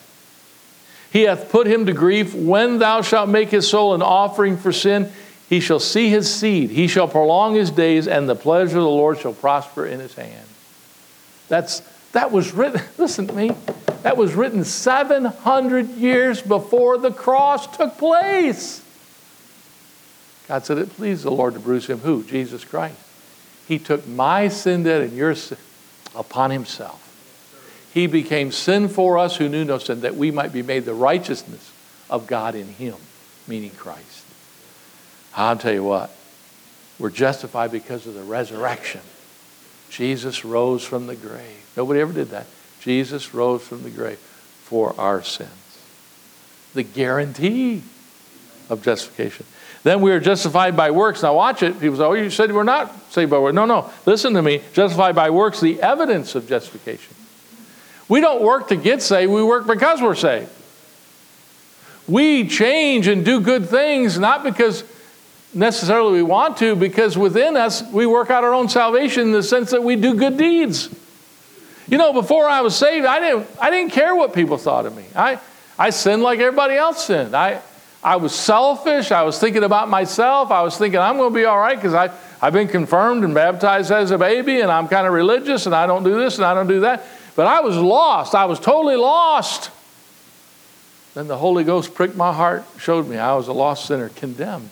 He 1.11 1.23
hath 1.23 1.49
put 1.49 1.65
him 1.65 1.85
to 1.87 1.93
grief. 1.93 2.35
When 2.35 2.77
thou 2.77 3.01
shalt 3.01 3.29
make 3.29 3.49
his 3.49 3.67
soul 3.67 3.93
an 3.93 4.01
offering 4.01 4.57
for 4.57 4.71
sin, 4.71 5.11
he 5.49 5.59
shall 5.59 5.79
see 5.79 6.09
his 6.09 6.31
seed. 6.31 6.69
He 6.69 6.87
shall 6.87 7.07
prolong 7.07 7.55
his 7.55 7.71
days, 7.71 8.07
and 8.07 8.29
the 8.29 8.35
pleasure 8.35 8.77
of 8.77 8.83
the 8.83 8.89
Lord 8.89 9.19
shall 9.19 9.33
prosper 9.33 9.85
in 9.85 9.99
his 9.99 10.13
hand. 10.13 10.47
That's 11.49 11.81
that 12.13 12.31
was 12.31 12.53
written, 12.53 12.81
listen 12.97 13.27
to 13.27 13.33
me, 13.33 13.51
that 14.03 14.17
was 14.17 14.33
written 14.33 14.63
700 14.63 15.89
years 15.89 16.41
before 16.41 16.97
the 16.97 17.11
cross 17.11 17.75
took 17.77 17.97
place. 17.97 18.83
God 20.47 20.65
said 20.65 20.77
it 20.79 20.89
pleased 20.91 21.23
the 21.23 21.31
Lord 21.31 21.53
to 21.53 21.59
bruise 21.59 21.87
him. 21.87 21.99
Who? 21.99 22.23
Jesus 22.23 22.65
Christ. 22.65 22.97
He 23.67 23.79
took 23.79 24.05
my 24.07 24.47
sin 24.49 24.83
debt 24.83 25.01
and 25.01 25.13
your 25.13 25.35
sin 25.35 25.57
upon 26.15 26.51
himself. 26.51 26.97
He 27.93 28.07
became 28.07 28.51
sin 28.51 28.89
for 28.89 29.17
us 29.17 29.35
who 29.35 29.49
knew 29.49 29.65
no 29.65 29.77
sin, 29.77 30.01
that 30.01 30.15
we 30.15 30.31
might 30.31 30.51
be 30.51 30.61
made 30.61 30.85
the 30.85 30.93
righteousness 30.93 31.71
of 32.09 32.27
God 32.27 32.55
in 32.55 32.67
him, 32.67 32.95
meaning 33.47 33.71
Christ. 33.71 34.25
I'll 35.35 35.57
tell 35.57 35.73
you 35.73 35.83
what, 35.83 36.13
we're 36.99 37.09
justified 37.09 37.71
because 37.71 38.07
of 38.07 38.13
the 38.13 38.23
resurrection. 38.23 39.01
Jesus 39.91 40.43
rose 40.45 40.83
from 40.83 41.05
the 41.05 41.15
grave. 41.15 41.71
Nobody 41.75 41.99
ever 41.99 42.13
did 42.13 42.29
that. 42.29 42.47
Jesus 42.79 43.33
rose 43.33 43.61
from 43.61 43.83
the 43.83 43.89
grave 43.89 44.17
for 44.17 44.99
our 44.99 45.21
sins. 45.21 45.51
The 46.73 46.83
guarantee 46.83 47.83
of 48.69 48.81
justification. 48.81 49.45
Then 49.83 49.99
we 50.01 50.11
are 50.11 50.19
justified 50.19 50.77
by 50.77 50.91
works. 50.91 51.23
Now 51.23 51.35
watch 51.35 51.61
it. 51.61 51.79
People 51.79 51.97
say, 51.97 52.03
oh, 52.03 52.13
you 52.13 52.29
said 52.29 52.53
we're 52.53 52.63
not 52.63 53.11
saved 53.11 53.31
by 53.31 53.39
works. 53.39 53.53
No, 53.53 53.65
no. 53.65 53.91
Listen 54.05 54.33
to 54.33 54.41
me. 54.41 54.61
Justified 54.73 55.13
by 55.13 55.29
works, 55.29 55.59
the 55.59 55.81
evidence 55.81 56.35
of 56.35 56.47
justification. 56.47 57.13
We 58.07 58.21
don't 58.21 58.41
work 58.41 58.69
to 58.69 58.77
get 58.77 59.01
saved, 59.01 59.31
we 59.31 59.43
work 59.43 59.67
because 59.67 60.01
we're 60.01 60.15
saved. 60.15 60.49
We 62.07 62.47
change 62.47 63.07
and 63.07 63.23
do 63.25 63.41
good 63.41 63.67
things 63.67 64.17
not 64.17 64.43
because 64.43 64.83
necessarily 65.53 66.13
we 66.13 66.23
want 66.23 66.57
to, 66.57 66.75
because 66.75 67.17
within 67.17 67.57
us 67.57 67.83
we 67.91 68.05
work 68.05 68.29
out 68.29 68.43
our 68.43 68.53
own 68.53 68.69
salvation 68.69 69.23
in 69.23 69.31
the 69.31 69.43
sense 69.43 69.71
that 69.71 69.83
we 69.83 69.95
do 69.95 70.15
good 70.15 70.37
deeds. 70.37 70.89
You 71.87 71.97
know, 71.97 72.13
before 72.13 72.47
I 72.47 72.61
was 72.61 72.75
saved, 72.75 73.05
I 73.05 73.19
didn't, 73.19 73.47
I 73.59 73.69
didn't 73.69 73.91
care 73.91 74.15
what 74.15 74.33
people 74.33 74.57
thought 74.57 74.85
of 74.85 74.95
me. 74.95 75.05
I, 75.15 75.39
I 75.77 75.89
sinned 75.89 76.21
like 76.21 76.39
everybody 76.39 76.75
else 76.75 77.05
sinned. 77.05 77.35
I, 77.35 77.61
I 78.03 78.15
was 78.15 78.33
selfish. 78.33 79.11
I 79.11 79.23
was 79.23 79.39
thinking 79.39 79.63
about 79.63 79.89
myself. 79.89 80.51
I 80.51 80.61
was 80.61 80.77
thinking, 80.77 80.99
I'm 80.99 81.17
going 81.17 81.31
to 81.31 81.35
be 81.35 81.45
all 81.45 81.59
right 81.59 81.75
because 81.75 81.93
I, 81.93 82.11
I've 82.41 82.53
been 82.53 82.67
confirmed 82.67 83.23
and 83.23 83.33
baptized 83.33 83.91
as 83.91 84.11
a 84.11 84.17
baby, 84.17 84.61
and 84.61 84.71
I'm 84.71 84.87
kind 84.87 85.05
of 85.05 85.13
religious, 85.13 85.65
and 85.65 85.75
I 85.75 85.85
don't 85.85 86.03
do 86.03 86.17
this 86.17 86.37
and 86.37 86.45
I 86.45 86.53
don't 86.53 86.67
do 86.67 86.79
that. 86.81 87.05
But 87.35 87.47
I 87.47 87.61
was 87.61 87.77
lost. 87.77 88.35
I 88.35 88.45
was 88.45 88.59
totally 88.59 88.95
lost. 88.95 89.69
Then 91.13 91.27
the 91.27 91.37
Holy 91.37 91.63
Ghost 91.63 91.93
pricked 91.93 92.15
my 92.15 92.31
heart, 92.31 92.63
showed 92.79 93.07
me 93.07 93.17
I 93.17 93.35
was 93.35 93.47
a 93.47 93.53
lost 93.53 93.85
sinner, 93.85 94.09
condemned. 94.09 94.69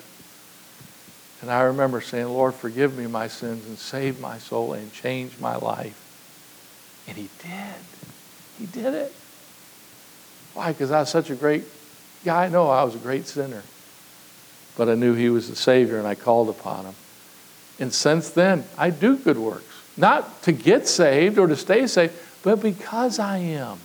And 1.41 1.49
I 1.49 1.61
remember 1.61 2.01
saying, 2.01 2.27
Lord, 2.27 2.53
forgive 2.53 2.97
me 2.97 3.07
my 3.07 3.27
sins 3.27 3.65
and 3.65 3.77
save 3.77 4.19
my 4.19 4.37
soul 4.37 4.73
and 4.73 4.91
change 4.91 5.39
my 5.39 5.55
life. 5.55 6.05
And 7.07 7.17
he 7.17 7.29
did. 7.41 7.75
He 8.57 8.65
did 8.65 8.93
it. 8.93 9.13
Why? 10.53 10.73
Because 10.73 10.91
I 10.91 10.99
was 10.99 11.09
such 11.09 11.29
a 11.29 11.35
great 11.35 11.63
guy? 12.25 12.49
No, 12.49 12.69
I 12.69 12.83
was 12.83 12.95
a 12.95 12.99
great 12.99 13.25
sinner. 13.25 13.63
But 14.75 14.89
I 14.89 14.95
knew 14.95 15.13
he 15.13 15.29
was 15.29 15.49
the 15.49 15.55
Savior 15.55 15.97
and 15.97 16.07
I 16.07 16.15
called 16.15 16.49
upon 16.49 16.85
him. 16.85 16.95
And 17.79 17.93
since 17.93 18.29
then, 18.29 18.65
I 18.77 18.89
do 18.89 19.15
good 19.15 19.37
works. 19.37 19.65
not 19.95 20.41
to 20.43 20.51
get 20.51 20.87
saved 20.87 21.37
or 21.37 21.47
to 21.47 21.55
stay 21.55 21.85
saved, 21.87 22.13
but 22.43 22.61
because 22.61 23.19
I 23.19 23.37
am. 23.37 23.79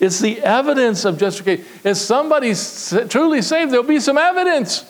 It's 0.00 0.20
the 0.20 0.42
evidence 0.42 1.04
of 1.04 1.18
justification. 1.18 1.64
If 1.84 1.96
somebody's 1.96 2.94
truly 3.08 3.42
saved, 3.42 3.72
there'll 3.72 3.86
be 3.86 4.00
some 4.00 4.18
evidence. 4.18 4.84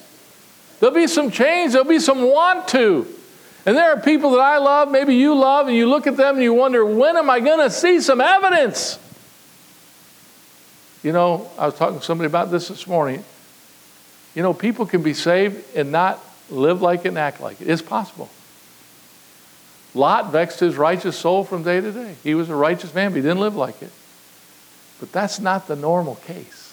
There'll 0.84 0.94
be 0.94 1.06
some 1.06 1.30
change. 1.30 1.72
There'll 1.72 1.88
be 1.88 1.98
some 1.98 2.30
want 2.30 2.68
to. 2.68 3.06
And 3.64 3.74
there 3.74 3.96
are 3.96 4.00
people 4.02 4.32
that 4.32 4.40
I 4.40 4.58
love, 4.58 4.90
maybe 4.90 5.14
you 5.14 5.34
love, 5.34 5.66
and 5.66 5.74
you 5.74 5.88
look 5.88 6.06
at 6.06 6.18
them 6.18 6.34
and 6.34 6.44
you 6.44 6.52
wonder, 6.52 6.84
when 6.84 7.16
am 7.16 7.30
I 7.30 7.40
going 7.40 7.60
to 7.60 7.70
see 7.70 8.02
some 8.02 8.20
evidence? 8.20 8.98
You 11.02 11.12
know, 11.12 11.50
I 11.58 11.64
was 11.64 11.74
talking 11.76 12.00
to 12.00 12.04
somebody 12.04 12.26
about 12.26 12.50
this 12.50 12.68
this 12.68 12.86
morning. 12.86 13.24
You 14.34 14.42
know, 14.42 14.52
people 14.52 14.84
can 14.84 15.02
be 15.02 15.14
saved 15.14 15.74
and 15.74 15.90
not 15.90 16.22
live 16.50 16.82
like 16.82 17.06
it 17.06 17.08
and 17.08 17.18
act 17.18 17.40
like 17.40 17.62
it. 17.62 17.66
It's 17.70 17.80
possible. 17.80 18.28
Lot 19.94 20.32
vexed 20.32 20.60
his 20.60 20.76
righteous 20.76 21.16
soul 21.16 21.44
from 21.44 21.62
day 21.62 21.80
to 21.80 21.92
day. 21.92 22.16
He 22.22 22.34
was 22.34 22.50
a 22.50 22.54
righteous 22.54 22.94
man, 22.94 23.12
but 23.12 23.16
he 23.16 23.22
didn't 23.22 23.40
live 23.40 23.56
like 23.56 23.80
it. 23.80 23.90
But 25.00 25.12
that's 25.12 25.40
not 25.40 25.66
the 25.66 25.76
normal 25.76 26.16
case. 26.16 26.63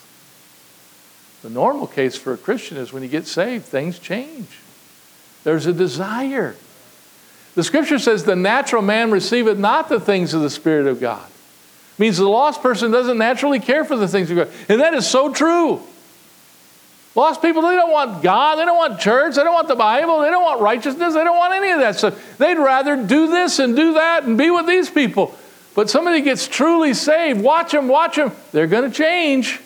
The 1.41 1.49
normal 1.49 1.87
case 1.87 2.15
for 2.15 2.33
a 2.33 2.37
Christian 2.37 2.77
is 2.77 2.93
when 2.93 3.03
you 3.03 3.09
get 3.09 3.25
saved, 3.25 3.65
things 3.65 3.97
change. 3.97 4.59
There's 5.43 5.65
a 5.65 5.73
desire. 5.73 6.55
The 7.55 7.63
scripture 7.63 7.99
says 7.99 8.23
the 8.23 8.35
natural 8.35 8.81
man 8.81 9.11
receiveth 9.11 9.57
not 9.57 9.89
the 9.89 9.99
things 9.99 10.33
of 10.33 10.41
the 10.41 10.49
Spirit 10.49 10.87
of 10.87 11.01
God. 11.01 11.27
It 11.27 11.99
means 11.99 12.17
the 12.17 12.29
lost 12.29 12.61
person 12.61 12.91
doesn't 12.91 13.17
naturally 13.17 13.59
care 13.59 13.83
for 13.83 13.95
the 13.95 14.07
things 14.07 14.29
of 14.31 14.37
God. 14.37 14.49
And 14.69 14.81
that 14.81 14.93
is 14.93 15.07
so 15.07 15.33
true. 15.33 15.81
Lost 17.13 17.41
people, 17.41 17.61
they 17.63 17.75
don't 17.75 17.91
want 17.91 18.23
God, 18.23 18.55
they 18.55 18.63
don't 18.63 18.77
want 18.77 19.01
church, 19.01 19.35
they 19.35 19.43
don't 19.43 19.53
want 19.53 19.67
the 19.67 19.75
Bible, 19.75 20.21
they 20.21 20.29
don't 20.29 20.43
want 20.43 20.61
righteousness, 20.61 21.13
they 21.13 21.23
don't 21.25 21.37
want 21.37 21.53
any 21.53 21.71
of 21.71 21.79
that 21.79 21.97
stuff. 21.97 22.37
They'd 22.37 22.57
rather 22.57 22.95
do 22.95 23.27
this 23.27 23.59
and 23.59 23.75
do 23.75 23.95
that 23.95 24.23
and 24.23 24.37
be 24.37 24.49
with 24.49 24.65
these 24.65 24.89
people. 24.89 25.37
But 25.75 25.89
somebody 25.89 26.21
gets 26.21 26.47
truly 26.47 26.93
saved, 26.93 27.41
watch 27.41 27.73
them, 27.73 27.89
watch 27.89 28.15
them, 28.15 28.31
they're 28.53 28.67
going 28.67 28.89
to 28.89 28.95
change. 28.95 29.59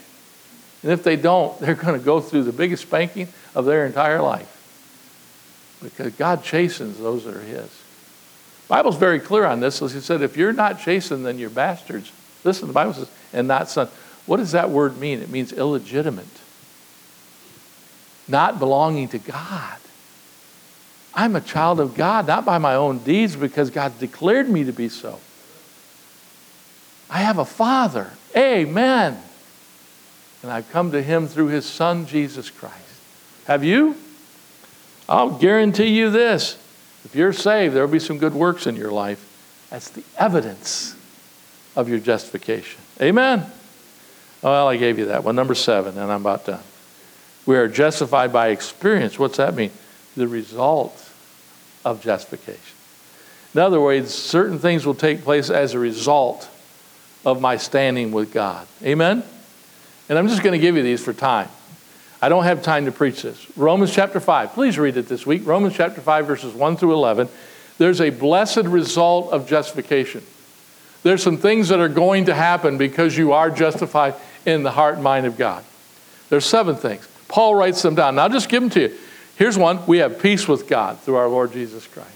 And 0.85 0.93
if 0.93 1.03
they 1.03 1.17
don't, 1.17 1.59
they're 1.59 1.75
going 1.75 1.99
to 1.99 2.05
go 2.05 2.21
through 2.21 2.43
the 2.43 2.53
biggest 2.53 2.83
spanking 2.83 3.27
of 3.53 3.65
their 3.65 3.85
entire 3.85 4.21
life. 4.21 4.51
Because 5.83 6.13
God 6.13 6.43
chastens 6.43 6.97
those 6.97 7.25
that 7.25 7.35
are 7.35 7.41
His. 7.41 7.67
The 7.67 8.69
Bible's 8.69 8.95
very 8.95 9.19
clear 9.19 9.45
on 9.45 9.59
this. 9.59 9.81
As 9.81 9.93
He 9.93 9.99
said, 9.99 10.21
if 10.21 10.37
you're 10.37 10.53
not 10.53 10.79
chastened, 10.79 11.25
then 11.25 11.37
you're 11.37 11.49
bastards. 11.49 12.13
Listen, 12.45 12.67
the 12.67 12.73
Bible 12.73 12.93
says, 12.93 13.11
and 13.33 13.49
not 13.49 13.69
son. 13.69 13.89
What 14.25 14.37
does 14.37 14.53
that 14.53 14.69
word 14.69 14.97
mean? 14.97 15.19
It 15.19 15.29
means 15.29 15.51
illegitimate 15.51 16.25
not 18.27 18.59
belonging 18.59 19.07
to 19.09 19.19
God. 19.19 19.77
I'm 21.13 21.35
a 21.35 21.41
child 21.41 21.79
of 21.79 21.95
God, 21.95 22.27
not 22.27 22.43
by 22.45 22.57
my 22.57 22.75
own 22.75 22.99
deeds, 22.99 23.35
because 23.35 23.69
God 23.69 23.97
declared 23.99 24.49
me 24.49 24.65
to 24.65 24.71
be 24.71 24.89
so. 24.89 25.19
I 27.09 27.19
have 27.19 27.37
a 27.37 27.45
Father. 27.45 28.11
Amen. 28.35 29.17
And 30.45 30.53
I've 30.53 30.69
come 30.69 30.91
to 30.91 31.01
Him 31.01 31.25
through 31.25 31.47
His 31.47 31.65
Son, 31.65 32.05
Jesus 32.05 32.51
Christ. 32.51 32.75
Have 33.47 33.63
you? 33.63 33.95
I'll 35.09 35.31
guarantee 35.31 35.87
you 35.87 36.11
this 36.11 36.59
if 37.03 37.15
you're 37.15 37.33
saved, 37.33 37.73
there 37.73 37.83
will 37.83 37.91
be 37.91 37.97
some 37.97 38.19
good 38.19 38.35
works 38.35 38.67
in 38.67 38.75
your 38.75 38.91
life. 38.91 39.67
That's 39.71 39.89
the 39.89 40.03
evidence 40.19 40.95
of 41.75 41.89
your 41.89 41.97
justification. 41.97 42.79
Amen. 43.01 43.47
Well, 44.43 44.67
I 44.67 44.77
gave 44.77 44.99
you 44.99 45.05
that 45.05 45.23
one. 45.23 45.35
Number 45.35 45.55
seven, 45.55 45.97
and 45.97 46.11
I'm 46.11 46.21
about 46.21 46.45
done. 46.45 46.61
We 47.47 47.57
are 47.57 47.67
justified 47.67 48.31
by 48.31 48.49
experience. 48.49 49.17
What's 49.17 49.37
that 49.37 49.55
mean? 49.55 49.71
The 50.15 50.27
result 50.27 51.11
of 51.83 52.03
justification. 52.03 52.61
In 53.55 53.61
other 53.61 53.81
words, 53.81 54.13
certain 54.13 54.59
things 54.59 54.85
will 54.85 54.93
take 54.93 55.23
place 55.23 55.49
as 55.49 55.73
a 55.73 55.79
result 55.79 56.47
of 57.25 57.41
my 57.41 57.57
standing 57.57 58.11
with 58.11 58.31
God. 58.31 58.67
Amen? 58.83 59.23
And 60.09 60.17
I'm 60.17 60.27
just 60.27 60.43
going 60.43 60.53
to 60.53 60.59
give 60.59 60.75
you 60.75 60.83
these 60.83 61.03
for 61.03 61.13
time. 61.13 61.49
I 62.21 62.29
don't 62.29 62.43
have 62.43 62.63
time 62.63 62.85
to 62.85 62.91
preach 62.91 63.21
this. 63.21 63.45
Romans 63.57 63.93
chapter 63.93 64.19
5. 64.19 64.53
Please 64.53 64.77
read 64.77 64.97
it 64.97 65.07
this 65.07 65.25
week. 65.25 65.45
Romans 65.45 65.75
chapter 65.75 66.01
5, 66.01 66.25
verses 66.27 66.53
1 66.53 66.77
through 66.77 66.93
11. 66.93 67.29
There's 67.77 68.01
a 68.01 68.09
blessed 68.09 68.63
result 68.63 69.31
of 69.31 69.47
justification. 69.47 70.23
There's 71.03 71.21
some 71.21 71.37
things 71.37 71.67
that 71.69 71.79
are 71.79 71.89
going 71.89 72.25
to 72.25 72.33
happen 72.33 72.77
because 72.77 73.17
you 73.17 73.33
are 73.33 73.51
justified 73.51 74.15
in 74.45 74.63
the 74.63 74.71
heart 74.71 74.95
and 74.95 75.03
mind 75.03 75.25
of 75.25 75.37
God. 75.37 75.63
There's 76.29 76.45
seven 76.45 76.75
things. 76.75 77.07
Paul 77.27 77.55
writes 77.55 77.81
them 77.81 77.95
down. 77.95 78.15
Now, 78.15 78.23
I'll 78.23 78.29
just 78.29 78.49
give 78.49 78.61
them 78.61 78.69
to 78.71 78.81
you. 78.81 78.97
Here's 79.35 79.57
one 79.57 79.85
we 79.85 79.97
have 79.97 80.19
peace 80.19 80.47
with 80.47 80.67
God 80.67 80.99
through 80.99 81.15
our 81.15 81.27
Lord 81.27 81.51
Jesus 81.51 81.85
Christ. 81.87 82.09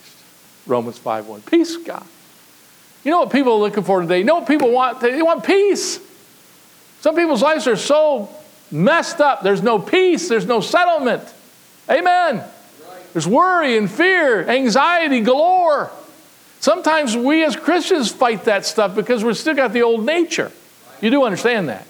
Romans 0.65 0.97
5 0.97 1.27
1. 1.27 1.41
Peace, 1.41 1.77
God. 1.77 2.05
You 3.03 3.11
know 3.11 3.19
what 3.19 3.31
people 3.31 3.53
are 3.53 3.59
looking 3.59 3.83
for 3.83 4.01
today? 4.01 4.19
You 4.19 4.23
know 4.23 4.35
what 4.35 4.47
people 4.47 4.71
want? 4.71 5.01
They 5.01 5.21
want 5.21 5.43
peace. 5.43 5.99
Some 7.01 7.15
people's 7.15 7.41
lives 7.41 7.67
are 7.67 7.75
so 7.75 8.29
messed 8.71 9.21
up. 9.21 9.41
There's 9.41 9.63
no 9.63 9.79
peace, 9.79 10.29
there's 10.29 10.45
no 10.45 10.61
settlement. 10.61 11.23
Amen. 11.89 12.43
There's 13.13 13.27
worry 13.27 13.77
and 13.77 13.89
fear, 13.89 14.47
anxiety 14.47 15.21
galore. 15.21 15.91
Sometimes 16.59 17.15
we 17.15 17.43
as 17.43 17.55
Christians 17.55 18.11
fight 18.11 18.45
that 18.45 18.65
stuff 18.65 18.95
because 18.95 19.23
we've 19.23 19.37
still 19.37 19.55
got 19.55 19.73
the 19.73 19.81
old 19.81 20.05
nature. 20.05 20.51
You 21.01 21.09
do 21.09 21.23
understand 21.23 21.69
that. 21.69 21.85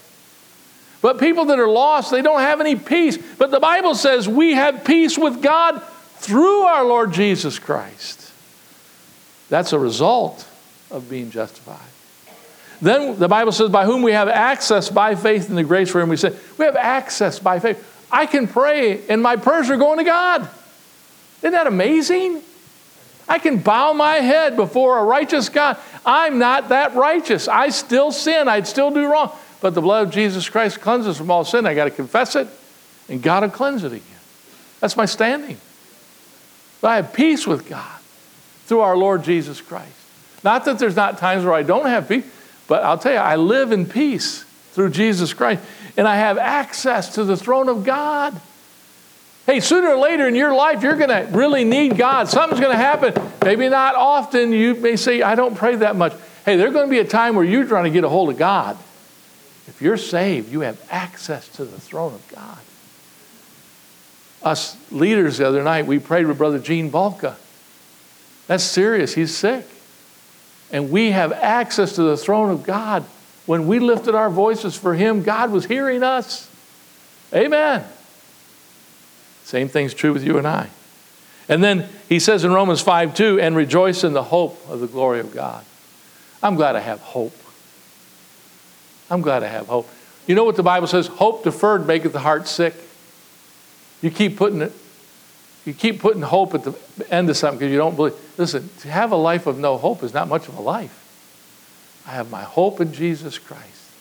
But 1.01 1.19
people 1.19 1.45
that 1.45 1.59
are 1.59 1.67
lost, 1.67 2.11
they 2.11 2.21
don't 2.21 2.41
have 2.41 2.61
any 2.61 2.75
peace. 2.75 3.17
But 3.17 3.51
the 3.51 3.59
Bible 3.59 3.95
says 3.95 4.27
we 4.27 4.53
have 4.53 4.83
peace 4.83 5.17
with 5.17 5.41
God 5.41 5.81
through 6.17 6.61
our 6.61 6.85
Lord 6.85 7.13
Jesus 7.13 7.57
Christ. 7.57 8.31
That's 9.49 9.73
a 9.73 9.79
result 9.79 10.47
of 10.91 11.09
being 11.09 11.31
justified. 11.31 11.79
Then 12.81 13.19
the 13.19 13.27
Bible 13.27 13.51
says, 13.51 13.69
by 13.69 13.85
whom 13.85 14.01
we 14.01 14.13
have 14.13 14.29
access 14.29 14.89
by 14.89 15.15
faith 15.15 15.49
in 15.49 15.55
the 15.55 15.63
grace 15.63 15.89
for 15.89 16.05
we 16.05 16.17
say, 16.17 16.35
we 16.57 16.65
have 16.65 16.75
access 16.75 17.39
by 17.39 17.59
faith. 17.59 17.85
I 18.11 18.25
can 18.25 18.47
pray 18.47 19.05
and 19.07 19.21
my 19.21 19.35
prayers 19.35 19.69
are 19.69 19.77
going 19.77 19.97
to 19.97 20.03
God. 20.03 20.49
Isn't 21.39 21.51
that 21.51 21.67
amazing? 21.67 22.41
I 23.27 23.37
can 23.37 23.59
bow 23.59 23.93
my 23.93 24.15
head 24.15 24.55
before 24.55 24.97
a 24.97 25.03
righteous 25.03 25.49
God. 25.49 25.77
I'm 26.05 26.39
not 26.39 26.69
that 26.69 26.95
righteous. 26.95 27.47
I 27.47 27.69
still 27.69 28.11
sin. 28.11 28.47
I'd 28.47 28.67
still 28.67 28.91
do 28.91 29.05
wrong. 29.05 29.31
But 29.61 29.75
the 29.75 29.81
blood 29.81 30.07
of 30.07 30.13
Jesus 30.13 30.49
Christ 30.49 30.81
cleanses 30.81 31.17
from 31.17 31.29
all 31.29 31.43
sin. 31.43 31.65
I 31.65 31.75
got 31.75 31.83
to 31.83 31.91
confess 31.91 32.35
it, 32.35 32.47
and 33.07 33.21
God 33.21 33.43
will 33.43 33.49
cleanse 33.49 33.83
it 33.83 33.91
again. 33.91 34.03
That's 34.79 34.97
my 34.97 35.05
standing. 35.05 35.57
But 36.81 36.87
I 36.87 36.95
have 36.95 37.13
peace 37.13 37.45
with 37.45 37.67
God 37.69 37.99
through 38.65 38.79
our 38.79 38.97
Lord 38.97 39.23
Jesus 39.23 39.61
Christ. 39.61 39.91
Not 40.43 40.65
that 40.65 40.79
there's 40.79 40.95
not 40.95 41.17
times 41.17 41.43
where 41.43 41.53
I 41.53 41.63
don't 41.63 41.85
have 41.85 42.07
peace, 42.07 42.25
but 42.69 42.83
I'll 42.83 42.99
tell 42.99 43.11
you, 43.11 43.17
I 43.17 43.35
live 43.35 43.73
in 43.73 43.87
peace 43.87 44.43
through 44.71 44.91
Jesus 44.91 45.33
Christ, 45.33 45.61
and 45.97 46.07
I 46.07 46.15
have 46.15 46.37
access 46.37 47.15
to 47.15 47.25
the 47.25 47.35
throne 47.35 47.67
of 47.67 47.83
God. 47.83 48.39
Hey, 49.47 49.59
sooner 49.59 49.89
or 49.89 49.97
later 49.97 50.27
in 50.27 50.35
your 50.35 50.53
life, 50.53 50.83
you're 50.83 50.95
going 50.95 51.09
to 51.09 51.27
really 51.35 51.63
need 51.65 51.97
God. 51.97 52.29
Something's 52.29 52.61
going 52.61 52.71
to 52.71 52.77
happen. 52.77 53.15
Maybe 53.43 53.67
not 53.67 53.95
often. 53.95 54.51
You 54.51 54.75
may 54.75 54.95
say, 54.95 55.23
I 55.23 55.33
don't 55.33 55.55
pray 55.55 55.77
that 55.77 55.95
much. 55.95 56.13
Hey, 56.45 56.55
there's 56.55 56.71
going 56.71 56.85
to 56.85 56.91
be 56.91 56.99
a 56.99 57.05
time 57.05 57.35
where 57.35 57.43
you're 57.43 57.65
trying 57.65 57.85
to 57.85 57.89
get 57.89 58.03
a 58.03 58.09
hold 58.09 58.29
of 58.29 58.37
God. 58.37 58.77
If 59.67 59.81
you're 59.81 59.97
saved, 59.97 60.51
you 60.51 60.59
have 60.61 60.79
access 60.91 61.47
to 61.49 61.65
the 61.65 61.79
throne 61.79 62.13
of 62.13 62.27
God. 62.27 62.59
Us 64.43 64.77
leaders 64.91 65.39
the 65.39 65.47
other 65.47 65.63
night, 65.63 65.87
we 65.87 65.97
prayed 65.97 66.27
with 66.27 66.37
Brother 66.37 66.59
Gene 66.59 66.91
Balka. 66.91 67.35
That's 68.45 68.63
serious. 68.63 69.15
He's 69.15 69.35
sick. 69.35 69.65
And 70.71 70.91
we 70.91 71.11
have 71.11 71.31
access 71.31 71.95
to 71.95 72.03
the 72.03 72.17
throne 72.17 72.49
of 72.49 72.63
God. 72.63 73.03
When 73.45 73.67
we 73.67 73.79
lifted 73.79 74.13
our 74.13 74.29
voices 74.29 74.75
for 74.75 74.93
him, 74.93 75.23
God 75.23 75.51
was 75.51 75.65
hearing 75.65 76.03
us. 76.03 76.49
Amen. 77.33 77.83
Same 79.43 79.67
thing's 79.67 79.93
true 79.93 80.13
with 80.13 80.23
you 80.23 80.37
and 80.37 80.47
I. 80.47 80.69
And 81.47 81.63
then 81.63 81.89
he 82.07 82.19
says 82.19 82.43
in 82.43 82.53
Romans 82.53 82.81
5 82.81 83.15
2, 83.15 83.39
and 83.39 83.55
rejoice 83.55 84.03
in 84.03 84.13
the 84.13 84.23
hope 84.23 84.59
of 84.69 84.79
the 84.79 84.87
glory 84.87 85.19
of 85.19 85.33
God. 85.33 85.65
I'm 86.43 86.55
glad 86.55 86.75
I 86.75 86.79
have 86.79 86.99
hope. 86.99 87.35
I'm 89.09 89.21
glad 89.21 89.43
I 89.43 89.47
have 89.47 89.67
hope. 89.67 89.89
You 90.27 90.35
know 90.35 90.43
what 90.43 90.55
the 90.55 90.63
Bible 90.63 90.85
says? 90.85 91.07
Hope 91.07 91.43
deferred 91.43 91.87
maketh 91.87 92.13
the 92.13 92.19
heart 92.19 92.47
sick. 92.47 92.75
You 94.01 94.11
keep 94.11 94.37
putting 94.37 94.61
it, 94.61 94.71
you 95.69 95.75
keep 95.75 95.99
putting 95.99 96.23
hope 96.23 96.55
at 96.55 96.63
the 96.63 96.75
end 97.13 97.29
of 97.29 97.37
something 97.37 97.59
because 97.59 97.71
you 97.71 97.77
don't 97.77 97.95
believe. 97.95 98.15
Listen, 98.39 98.71
to 98.79 98.89
have 98.89 99.11
a 99.11 99.15
life 99.15 99.45
of 99.45 99.59
no 99.59 99.77
hope 99.77 100.01
is 100.01 100.15
not 100.15 100.27
much 100.27 100.47
of 100.47 100.57
a 100.57 100.61
life. 100.61 102.03
I 102.07 102.11
have 102.13 102.31
my 102.31 102.41
hope 102.41 102.81
in 102.81 102.91
Jesus 102.91 103.37
Christ. 103.37 103.91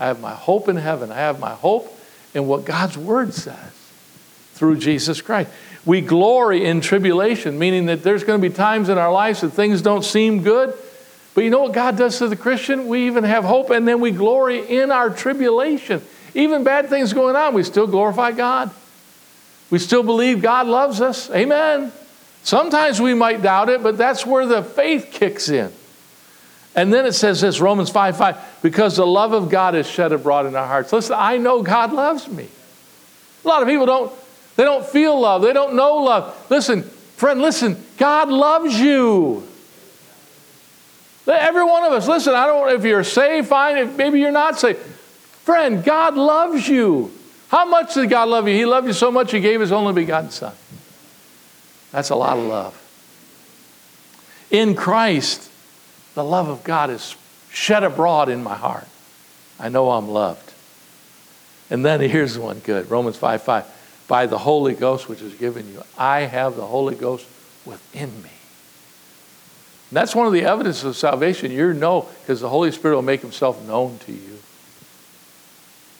I 0.00 0.06
have 0.06 0.20
my 0.20 0.34
hope 0.34 0.68
in 0.68 0.74
heaven. 0.74 1.12
I 1.12 1.18
have 1.18 1.38
my 1.38 1.52
hope 1.52 1.96
in 2.34 2.48
what 2.48 2.64
God's 2.64 2.98
word 2.98 3.34
says 3.34 3.72
through 4.54 4.78
Jesus 4.78 5.20
Christ. 5.20 5.48
We 5.84 6.00
glory 6.00 6.64
in 6.64 6.80
tribulation, 6.80 7.56
meaning 7.56 7.86
that 7.86 8.02
there's 8.02 8.24
going 8.24 8.42
to 8.42 8.48
be 8.48 8.52
times 8.52 8.88
in 8.88 8.98
our 8.98 9.12
lives 9.12 9.42
that 9.42 9.50
things 9.50 9.80
don't 9.80 10.04
seem 10.04 10.42
good. 10.42 10.74
But 11.36 11.44
you 11.44 11.50
know 11.50 11.62
what 11.62 11.72
God 11.72 11.96
does 11.96 12.18
to 12.18 12.26
the 12.26 12.36
Christian? 12.36 12.88
We 12.88 13.06
even 13.06 13.22
have 13.22 13.44
hope 13.44 13.70
and 13.70 13.86
then 13.86 14.00
we 14.00 14.10
glory 14.10 14.58
in 14.58 14.90
our 14.90 15.08
tribulation. 15.08 16.02
Even 16.34 16.64
bad 16.64 16.88
things 16.88 17.12
going 17.12 17.36
on, 17.36 17.54
we 17.54 17.62
still 17.62 17.86
glorify 17.86 18.32
God. 18.32 18.72
We 19.72 19.78
still 19.78 20.02
believe 20.02 20.42
God 20.42 20.66
loves 20.66 21.00
us. 21.00 21.30
Amen. 21.30 21.92
Sometimes 22.42 23.00
we 23.00 23.14
might 23.14 23.40
doubt 23.40 23.70
it, 23.70 23.82
but 23.82 23.96
that's 23.96 24.26
where 24.26 24.44
the 24.44 24.62
faith 24.62 25.08
kicks 25.10 25.48
in. 25.48 25.72
And 26.74 26.92
then 26.92 27.06
it 27.06 27.12
says 27.12 27.40
this 27.40 27.58
Romans 27.58 27.88
5 27.88 28.18
5, 28.18 28.58
because 28.60 28.96
the 28.96 29.06
love 29.06 29.32
of 29.32 29.48
God 29.48 29.74
is 29.74 29.88
shed 29.88 30.12
abroad 30.12 30.44
in 30.44 30.54
our 30.56 30.66
hearts. 30.66 30.92
Listen, 30.92 31.16
I 31.18 31.38
know 31.38 31.62
God 31.62 31.90
loves 31.94 32.28
me. 32.28 32.48
A 33.46 33.48
lot 33.48 33.62
of 33.62 33.68
people 33.68 33.86
don't, 33.86 34.12
they 34.56 34.64
don't 34.64 34.84
feel 34.84 35.18
love, 35.18 35.40
they 35.40 35.54
don't 35.54 35.72
know 35.72 35.96
love. 35.96 36.46
Listen, 36.50 36.82
friend, 36.82 37.40
listen, 37.40 37.82
God 37.96 38.28
loves 38.28 38.78
you. 38.78 39.42
Every 41.26 41.64
one 41.64 41.84
of 41.84 41.94
us, 41.94 42.06
listen, 42.06 42.34
I 42.34 42.46
don't 42.46 42.74
if 42.74 42.84
you're 42.84 43.04
saved, 43.04 43.48
fine, 43.48 43.78
if 43.78 43.96
maybe 43.96 44.20
you're 44.20 44.32
not 44.32 44.60
saved. 44.60 44.80
Friend, 45.44 45.82
God 45.82 46.14
loves 46.14 46.68
you. 46.68 47.10
How 47.52 47.66
much 47.66 47.92
did 47.92 48.08
God 48.08 48.30
love 48.30 48.48
you? 48.48 48.54
He 48.54 48.64
loved 48.64 48.86
you 48.86 48.94
so 48.94 49.10
much, 49.10 49.30
He 49.30 49.38
gave 49.38 49.60
His 49.60 49.72
only 49.72 49.92
begotten 49.92 50.30
Son. 50.30 50.54
That's 51.90 52.08
a 52.08 52.16
lot 52.16 52.38
of 52.38 52.44
love. 52.44 52.78
In 54.50 54.74
Christ, 54.74 55.50
the 56.14 56.24
love 56.24 56.48
of 56.48 56.64
God 56.64 56.88
is 56.88 57.14
shed 57.50 57.84
abroad 57.84 58.30
in 58.30 58.42
my 58.42 58.54
heart. 58.54 58.88
I 59.60 59.68
know 59.68 59.90
I'm 59.90 60.08
loved. 60.08 60.50
And 61.68 61.84
then 61.84 62.00
here's 62.00 62.38
one 62.38 62.60
good 62.60 62.90
Romans 62.90 63.18
5 63.18 63.42
5. 63.42 64.04
By 64.08 64.24
the 64.24 64.38
Holy 64.38 64.72
Ghost, 64.72 65.06
which 65.06 65.20
is 65.20 65.34
given 65.34 65.70
you, 65.70 65.82
I 65.98 66.20
have 66.20 66.56
the 66.56 66.66
Holy 66.66 66.94
Ghost 66.94 67.26
within 67.66 68.10
me. 68.22 68.30
And 69.90 69.96
that's 69.96 70.14
one 70.14 70.26
of 70.26 70.32
the 70.32 70.44
evidences 70.44 70.84
of 70.84 70.96
salvation. 70.96 71.50
You 71.50 71.74
know, 71.74 72.08
because 72.22 72.40
the 72.40 72.48
Holy 72.48 72.72
Spirit 72.72 72.94
will 72.94 73.02
make 73.02 73.20
himself 73.20 73.62
known 73.66 73.98
to 74.06 74.12
you. 74.12 74.31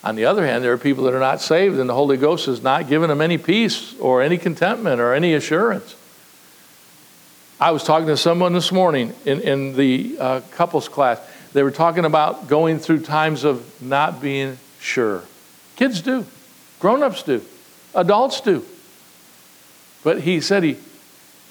On 0.04 0.16
the 0.16 0.24
other 0.24 0.44
hand, 0.44 0.64
there 0.64 0.72
are 0.72 0.78
people 0.78 1.04
that 1.04 1.14
are 1.14 1.20
not 1.20 1.40
saved, 1.40 1.78
and 1.78 1.88
the 1.88 1.94
Holy 1.94 2.16
Ghost 2.16 2.46
has 2.46 2.62
not 2.62 2.88
given 2.88 3.08
them 3.08 3.20
any 3.20 3.38
peace 3.38 3.98
or 4.00 4.20
any 4.20 4.36
contentment 4.36 5.00
or 5.00 5.14
any 5.14 5.34
assurance. 5.34 5.94
I 7.60 7.70
was 7.70 7.84
talking 7.84 8.08
to 8.08 8.16
someone 8.16 8.52
this 8.52 8.72
morning 8.72 9.14
in, 9.24 9.40
in 9.40 9.76
the 9.76 10.16
uh, 10.18 10.40
couples 10.50 10.88
class. 10.88 11.20
They 11.52 11.62
were 11.62 11.70
talking 11.70 12.04
about 12.04 12.48
going 12.48 12.80
through 12.80 13.02
times 13.02 13.44
of 13.44 13.80
not 13.80 14.20
being 14.20 14.58
sure. 14.80 15.22
Kids 15.76 16.02
do, 16.02 16.26
grown 16.80 17.04
ups 17.04 17.22
do, 17.22 17.40
adults 17.94 18.40
do. 18.40 18.64
But 20.02 20.22
he 20.22 20.40
said 20.40 20.64
he, 20.64 20.78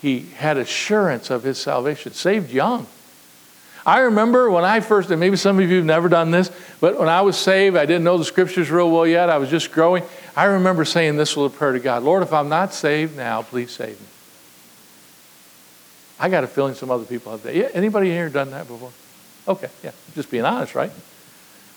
he 0.02 0.20
had 0.36 0.58
assurance 0.58 1.30
of 1.30 1.44
his 1.44 1.58
salvation, 1.58 2.12
saved 2.12 2.52
young. 2.52 2.88
I 3.86 4.00
remember 4.00 4.50
when 4.50 4.64
I 4.64 4.80
first, 4.80 5.10
and 5.10 5.20
maybe 5.20 5.38
some 5.38 5.60
of 5.60 5.70
you 5.70 5.78
have 5.78 5.86
never 5.86 6.08
done 6.08 6.30
this, 6.30 6.52
but 6.80 7.00
when 7.00 7.10
I 7.10 7.22
was 7.22 7.38
saved, 7.38 7.76
I 7.76 7.86
didn't 7.86 8.04
know 8.04 8.18
the 8.18 8.26
scriptures 8.26 8.70
real 8.70 8.92
well 8.92 9.08
yet. 9.08 9.30
I 9.30 9.38
was 9.38 9.50
just 9.50 9.72
growing. 9.72 10.04
I 10.36 10.46
remember 10.46 10.86
saying 10.86 11.18
this 11.18 11.36
little 11.36 11.50
prayer 11.50 11.74
to 11.74 11.80
God 11.80 12.04
Lord, 12.04 12.24
if 12.24 12.32
I'm 12.34 12.50
not 12.50 12.74
saved 12.74 13.18
now, 13.18 13.42
please 13.42 13.72
save 13.72 14.00
me. 14.00 14.08
I 16.20 16.30
got 16.30 16.44
a 16.44 16.48
feeling 16.48 16.76
some 16.76 16.92
other 16.92 17.06
people 17.06 17.32
have 17.32 17.42
that. 17.44 17.56
Yeah, 17.56 17.70
anybody 17.74 18.12
here 18.12 18.30
done 18.30 18.52
that 18.52 18.68
before? 18.68 18.92
Okay, 19.48 19.70
yeah, 19.84 19.92
just 20.14 20.30
being 20.30 20.46
honest, 20.46 20.76
right? 20.76 20.92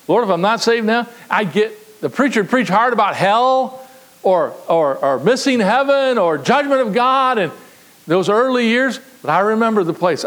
Lord, 0.07 0.25
if 0.25 0.31
I'm 0.31 0.43
not 0.43 0.61
saved 0.61 0.87
now, 0.87 1.09
I 1.31 1.45
get 1.45 2.03
the 2.03 2.11
preacher 2.11 2.45
preach 2.45 2.69
hard 2.69 2.93
about 2.93 3.17
hell 3.17 3.89
or, 4.23 4.53
or, 4.69 4.97
or 4.97 5.19
missing 5.21 5.61
heaven 5.61 6.19
or 6.19 6.37
judgment 6.37 6.83
of 6.83 6.93
God 6.93 7.39
and 7.39 7.53
those 8.07 8.29
early 8.29 8.69
years, 8.69 9.01
but 9.23 9.31
I 9.31 9.41
remember 9.41 9.83
the 9.83 9.95
place. 9.95 10.27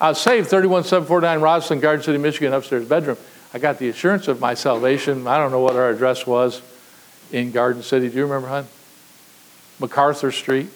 I 0.00 0.08
was 0.08 0.20
saved 0.20 0.48
31749 0.48 1.40
Roslyn, 1.40 1.80
Garden 1.80 2.02
City, 2.02 2.18
Michigan, 2.18 2.52
upstairs 2.52 2.88
bedroom. 2.88 3.18
I 3.52 3.58
got 3.58 3.78
the 3.78 3.88
assurance 3.88 4.28
of 4.28 4.40
my 4.40 4.54
salvation. 4.54 5.26
I 5.26 5.36
don't 5.36 5.50
know 5.50 5.60
what 5.60 5.76
our 5.76 5.90
address 5.90 6.26
was 6.26 6.62
in 7.32 7.50
Garden 7.50 7.82
City. 7.82 8.08
Do 8.08 8.16
you 8.16 8.22
remember, 8.22 8.48
hon? 8.48 8.66
MacArthur 9.78 10.32
Street. 10.32 10.68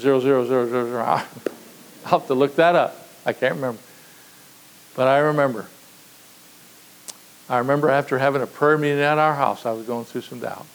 Zero, 0.00 0.20
zero, 0.20 0.46
zero, 0.46 0.68
zero, 0.68 0.84
zero. 0.86 1.02
I'll 2.04 2.20
have 2.20 2.26
to 2.28 2.34
look 2.34 2.56
that 2.56 2.74
up. 2.74 2.96
I 3.26 3.32
can't 3.32 3.56
remember. 3.56 3.80
But 4.94 5.08
I 5.08 5.18
remember. 5.18 5.66
I 7.48 7.58
remember 7.58 7.90
after 7.90 8.18
having 8.18 8.42
a 8.42 8.46
prayer 8.46 8.78
meeting 8.78 9.00
at 9.00 9.18
our 9.18 9.34
house, 9.34 9.66
I 9.66 9.72
was 9.72 9.86
going 9.86 10.04
through 10.04 10.20
some 10.22 10.38
doubt. 10.38 10.66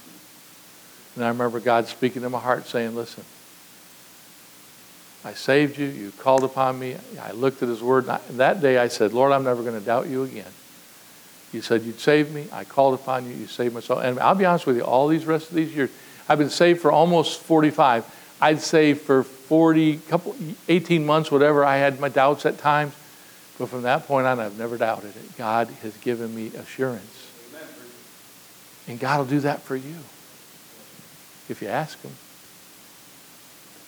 And 1.15 1.23
I 1.23 1.29
remember 1.29 1.59
God 1.59 1.87
speaking 1.87 2.21
to 2.23 2.29
my 2.29 2.39
heart 2.39 2.67
saying, 2.67 2.95
Listen, 2.95 3.23
I 5.25 5.33
saved 5.33 5.77
you. 5.77 5.87
You 5.87 6.11
called 6.11 6.43
upon 6.43 6.79
me. 6.79 6.95
I 7.21 7.31
looked 7.31 7.63
at 7.63 7.69
his 7.69 7.81
word. 7.81 8.07
And 8.07 8.39
that 8.39 8.61
day 8.61 8.77
I 8.77 8.89
said, 8.89 9.13
Lord, 9.13 9.31
I'm 9.31 9.43
never 9.43 9.61
going 9.61 9.79
to 9.79 9.85
doubt 9.85 10.07
you 10.07 10.23
again. 10.23 10.51
You 11.53 11.61
said 11.61 11.83
you'd 11.83 11.99
save 11.99 12.33
me. 12.33 12.47
I 12.51 12.63
called 12.63 12.95
upon 12.95 13.27
you. 13.27 13.33
You 13.33 13.47
saved 13.47 13.73
my 13.73 13.79
soul. 13.79 13.99
And 13.99 14.19
I'll 14.19 14.35
be 14.35 14.45
honest 14.45 14.65
with 14.65 14.75
you, 14.75 14.83
all 14.83 15.07
these 15.07 15.25
rest 15.25 15.49
of 15.49 15.55
these 15.55 15.73
years, 15.73 15.91
I've 16.27 16.39
been 16.39 16.49
saved 16.49 16.81
for 16.81 16.91
almost 16.91 17.41
45. 17.41 18.05
I'd 18.41 18.59
say 18.59 18.93
for 18.93 19.23
40, 19.23 19.97
couple, 20.09 20.35
18 20.67 21.05
months, 21.05 21.31
whatever, 21.31 21.63
I 21.63 21.77
had 21.77 21.99
my 21.99 22.09
doubts 22.09 22.45
at 22.45 22.57
times. 22.57 22.93
But 23.59 23.69
from 23.69 23.83
that 23.83 24.07
point 24.07 24.25
on, 24.25 24.39
I've 24.39 24.57
never 24.57 24.77
doubted 24.77 25.15
it. 25.15 25.37
God 25.37 25.69
has 25.83 25.95
given 25.97 26.33
me 26.35 26.47
assurance. 26.47 27.29
And 28.87 28.99
God 28.99 29.19
will 29.19 29.25
do 29.25 29.39
that 29.41 29.61
for 29.61 29.77
you 29.77 29.95
if 31.47 31.61
you 31.61 31.69
ask 31.69 32.01
Him 32.01 32.11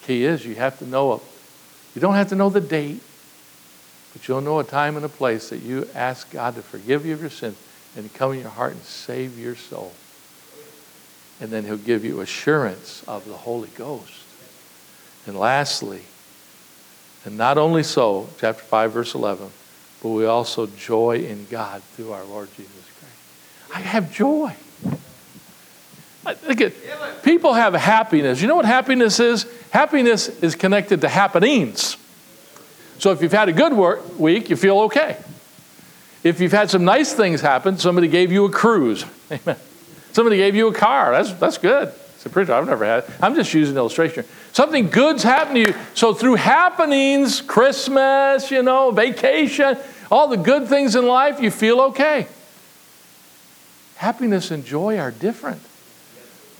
key 0.05 0.23
is 0.23 0.45
you 0.45 0.55
have 0.55 0.77
to 0.79 0.85
know 0.85 1.13
a, 1.13 1.19
you 1.93 2.01
don't 2.01 2.15
have 2.15 2.29
to 2.29 2.35
know 2.35 2.49
the 2.49 2.61
date, 2.61 3.01
but 4.13 4.27
you'll 4.27 4.41
know 4.41 4.59
a 4.59 4.63
time 4.63 4.95
and 4.95 5.05
a 5.05 5.09
place 5.09 5.49
that 5.49 5.61
you 5.61 5.87
ask 5.93 6.31
God 6.31 6.55
to 6.55 6.61
forgive 6.61 7.05
you 7.05 7.13
of 7.13 7.21
your 7.21 7.29
sins 7.29 7.57
and 7.95 8.13
come 8.13 8.33
in 8.33 8.39
your 8.39 8.49
heart 8.49 8.73
and 8.73 8.81
save 8.83 9.37
your 9.37 9.55
soul. 9.55 9.93
And 11.41 11.49
then 11.49 11.65
he'll 11.65 11.77
give 11.77 12.05
you 12.05 12.21
assurance 12.21 13.03
of 13.07 13.25
the 13.25 13.33
Holy 13.33 13.69
Ghost. 13.75 14.23
And 15.27 15.37
lastly, 15.37 16.03
and 17.25 17.37
not 17.37 17.57
only 17.57 17.83
so, 17.83 18.29
chapter 18.39 18.63
5, 18.63 18.91
verse 18.91 19.15
11, 19.15 19.49
but 20.01 20.09
we 20.09 20.25
also 20.25 20.67
joy 20.67 21.17
in 21.17 21.47
God 21.49 21.81
through 21.81 22.11
our 22.11 22.23
Lord 22.23 22.49
Jesus 22.55 22.69
Christ. 22.99 23.73
I 23.73 23.79
have 23.79 24.13
joy. 24.13 24.55
People 27.23 27.53
have 27.53 27.73
happiness. 27.73 28.41
You 28.41 28.47
know 28.47 28.55
what 28.55 28.65
happiness 28.65 29.19
is? 29.19 29.45
Happiness 29.71 30.27
is 30.41 30.55
connected 30.55 31.01
to 31.01 31.09
happenings. 31.09 31.97
So 32.99 33.11
if 33.11 33.21
you've 33.21 33.31
had 33.31 33.49
a 33.49 33.53
good 33.53 33.73
work 33.73 34.17
week, 34.17 34.49
you 34.49 34.55
feel 34.55 34.79
okay. 34.81 35.17
If 36.23 36.39
you've 36.39 36.51
had 36.51 36.69
some 36.69 36.85
nice 36.85 37.13
things 37.13 37.41
happen, 37.41 37.77
somebody 37.77 38.07
gave 38.07 38.31
you 38.31 38.45
a 38.45 38.51
cruise. 38.51 39.05
Amen. 39.31 39.57
Somebody 40.13 40.37
gave 40.37 40.55
you 40.55 40.67
a 40.67 40.73
car. 40.73 41.11
That's, 41.11 41.33
that's 41.33 41.57
good. 41.57 41.89
It's 42.15 42.25
a 42.25 42.29
pretty, 42.29 42.51
I've 42.51 42.65
never 42.65 42.85
had 42.85 43.03
it. 43.03 43.09
I'm 43.21 43.35
just 43.35 43.53
using 43.53 43.75
illustration. 43.75 44.25
Something 44.53 44.89
good's 44.89 45.23
happened 45.23 45.55
to 45.55 45.61
you. 45.71 45.75
So 45.93 46.13
through 46.13 46.35
happenings, 46.35 47.41
Christmas, 47.41 48.49
you 48.49 48.63
know, 48.63 48.91
vacation, 48.91 49.77
all 50.09 50.27
the 50.27 50.37
good 50.37 50.67
things 50.67 50.95
in 50.95 51.05
life, 51.05 51.41
you 51.41 51.51
feel 51.51 51.81
okay. 51.81 52.27
Happiness 53.97 54.51
and 54.51 54.65
joy 54.65 54.97
are 54.97 55.11
different. 55.11 55.61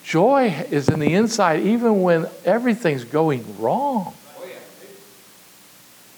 Joy 0.06 0.50
is 0.70 0.88
in 0.88 1.00
the 1.00 1.16
inside 1.16 1.62
even 1.62 2.04
when 2.04 2.28
everything's 2.46 3.04
going 3.04 3.60
wrong. 3.60 4.14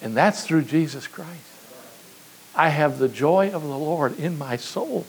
And 0.01 0.15
that's 0.15 0.45
through 0.45 0.63
Jesus 0.63 1.07
Christ. 1.07 1.31
I 2.53 2.67
have 2.67 2.99
the 2.99 3.07
joy 3.07 3.49
of 3.51 3.63
the 3.63 3.77
Lord 3.77 4.19
in 4.19 4.37
my 4.37 4.57
soul. 4.57 5.05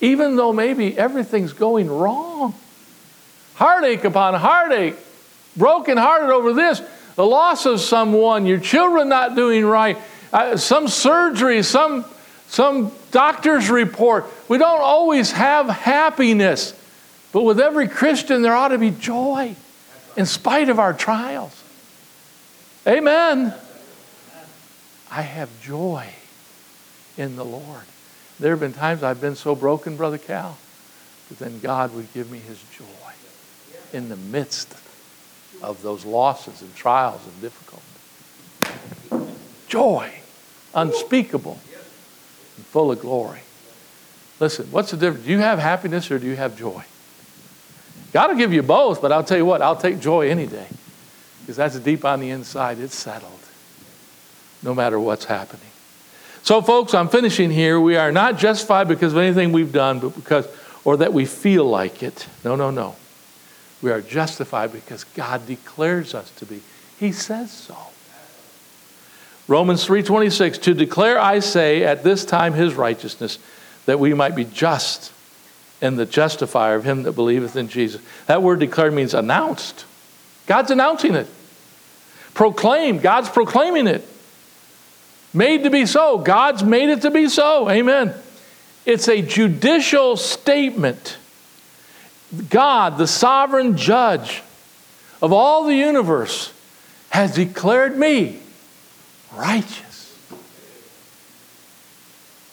Even 0.00 0.34
though 0.34 0.52
maybe 0.52 0.98
everything's 0.98 1.52
going 1.52 1.88
wrong. 1.88 2.54
Heartache 3.54 4.02
upon 4.02 4.34
heartache, 4.34 4.96
brokenhearted 5.56 6.30
over 6.30 6.52
this, 6.52 6.82
the 7.14 7.24
loss 7.24 7.64
of 7.64 7.80
someone, 7.80 8.44
your 8.44 8.58
children 8.58 9.08
not 9.08 9.36
doing 9.36 9.64
right, 9.64 9.98
uh, 10.32 10.56
some 10.56 10.88
surgery, 10.88 11.62
some, 11.62 12.06
some 12.48 12.90
doctor's 13.12 13.70
report. 13.70 14.26
We 14.48 14.58
don't 14.58 14.80
always 14.80 15.30
have 15.30 15.68
happiness. 15.68 16.74
But 17.32 17.42
with 17.42 17.58
every 17.58 17.88
Christian, 17.88 18.42
there 18.42 18.54
ought 18.54 18.68
to 18.68 18.78
be 18.78 18.90
joy 18.90 19.56
in 20.16 20.26
spite 20.26 20.68
of 20.68 20.78
our 20.78 20.92
trials. 20.92 21.62
Amen. 22.86 23.54
I 25.10 25.22
have 25.22 25.48
joy 25.62 26.08
in 27.16 27.36
the 27.36 27.44
Lord. 27.44 27.84
There 28.38 28.50
have 28.50 28.60
been 28.60 28.72
times 28.72 29.02
I've 29.02 29.20
been 29.20 29.36
so 29.36 29.54
broken, 29.54 29.96
Brother 29.96 30.18
Cal, 30.18 30.58
but 31.28 31.38
then 31.38 31.60
God 31.60 31.94
would 31.94 32.12
give 32.12 32.30
me 32.30 32.38
his 32.38 32.62
joy 32.76 32.84
in 33.92 34.08
the 34.08 34.16
midst 34.16 34.74
of 35.62 35.82
those 35.82 36.04
losses 36.04 36.60
and 36.60 36.74
trials 36.74 37.20
and 37.26 37.40
difficulty. 37.40 37.82
Joy, 39.68 40.12
unspeakable 40.74 41.58
and 42.56 42.66
full 42.66 42.90
of 42.90 43.00
glory. 43.00 43.40
Listen, 44.40 44.66
what's 44.70 44.90
the 44.90 44.96
difference? 44.96 45.24
Do 45.24 45.30
you 45.30 45.38
have 45.38 45.58
happiness 45.58 46.10
or 46.10 46.18
do 46.18 46.26
you 46.26 46.36
have 46.36 46.58
joy? 46.58 46.84
God 48.12 48.30
will 48.30 48.36
give 48.36 48.52
you 48.52 48.62
both, 48.62 49.00
but 49.00 49.10
I'll 49.12 49.24
tell 49.24 49.38
you 49.38 49.46
what, 49.46 49.62
I'll 49.62 49.76
take 49.76 50.00
joy 50.00 50.28
any 50.28 50.46
day 50.46 50.66
because 51.40 51.56
that's 51.56 51.78
deep 51.78 52.04
on 52.04 52.20
the 52.20 52.30
inside. 52.30 52.78
It's 52.78 52.94
settled 52.94 53.40
no 54.62 54.74
matter 54.74 54.98
what's 55.00 55.24
happening. 55.24 55.66
So, 56.42 56.60
folks, 56.60 56.92
I'm 56.92 57.08
finishing 57.08 57.50
here. 57.50 57.80
We 57.80 57.96
are 57.96 58.12
not 58.12 58.38
justified 58.38 58.88
because 58.88 59.12
of 59.12 59.18
anything 59.18 59.52
we've 59.52 59.72
done, 59.72 60.00
but 60.00 60.14
because, 60.14 60.46
or 60.84 60.96
that 60.98 61.12
we 61.12 61.24
feel 61.24 61.64
like 61.64 62.02
it. 62.02 62.26
No, 62.44 62.56
no, 62.56 62.70
no. 62.70 62.96
We 63.80 63.90
are 63.90 64.00
justified 64.00 64.72
because 64.72 65.04
God 65.04 65.46
declares 65.46 66.14
us 66.14 66.30
to 66.32 66.46
be. 66.46 66.62
He 66.98 67.12
says 67.12 67.50
so. 67.50 67.76
Romans 69.48 69.86
3:26 69.86 70.62
to 70.62 70.74
declare 70.74 71.18
I 71.18 71.40
say 71.40 71.84
at 71.84 72.04
this 72.04 72.24
time 72.24 72.52
his 72.54 72.74
righteousness 72.74 73.38
that 73.86 73.98
we 73.98 74.14
might 74.14 74.36
be 74.36 74.44
just 74.44 75.11
and 75.82 75.98
the 75.98 76.06
justifier 76.06 76.76
of 76.76 76.84
him 76.84 77.02
that 77.02 77.12
believeth 77.12 77.56
in 77.56 77.68
Jesus. 77.68 78.00
That 78.26 78.42
word 78.42 78.60
declared 78.60 78.94
means 78.94 79.12
announced. 79.12 79.84
God's 80.46 80.70
announcing 80.70 81.14
it. 81.14 81.26
Proclaimed, 82.34 83.02
God's 83.02 83.28
proclaiming 83.28 83.86
it. 83.86 84.08
Made 85.34 85.64
to 85.64 85.70
be 85.70 85.86
so, 85.86 86.18
God's 86.18 86.62
made 86.62 86.88
it 86.88 87.02
to 87.02 87.10
be 87.10 87.28
so. 87.28 87.68
Amen. 87.68 88.14
It's 88.86 89.08
a 89.08 89.22
judicial 89.22 90.16
statement. 90.16 91.18
God, 92.48 92.98
the 92.98 93.06
sovereign 93.06 93.76
judge 93.76 94.42
of 95.20 95.32
all 95.32 95.64
the 95.64 95.74
universe, 95.74 96.52
has 97.10 97.34
declared 97.34 97.96
me 97.96 98.40
righteous. 99.34 100.18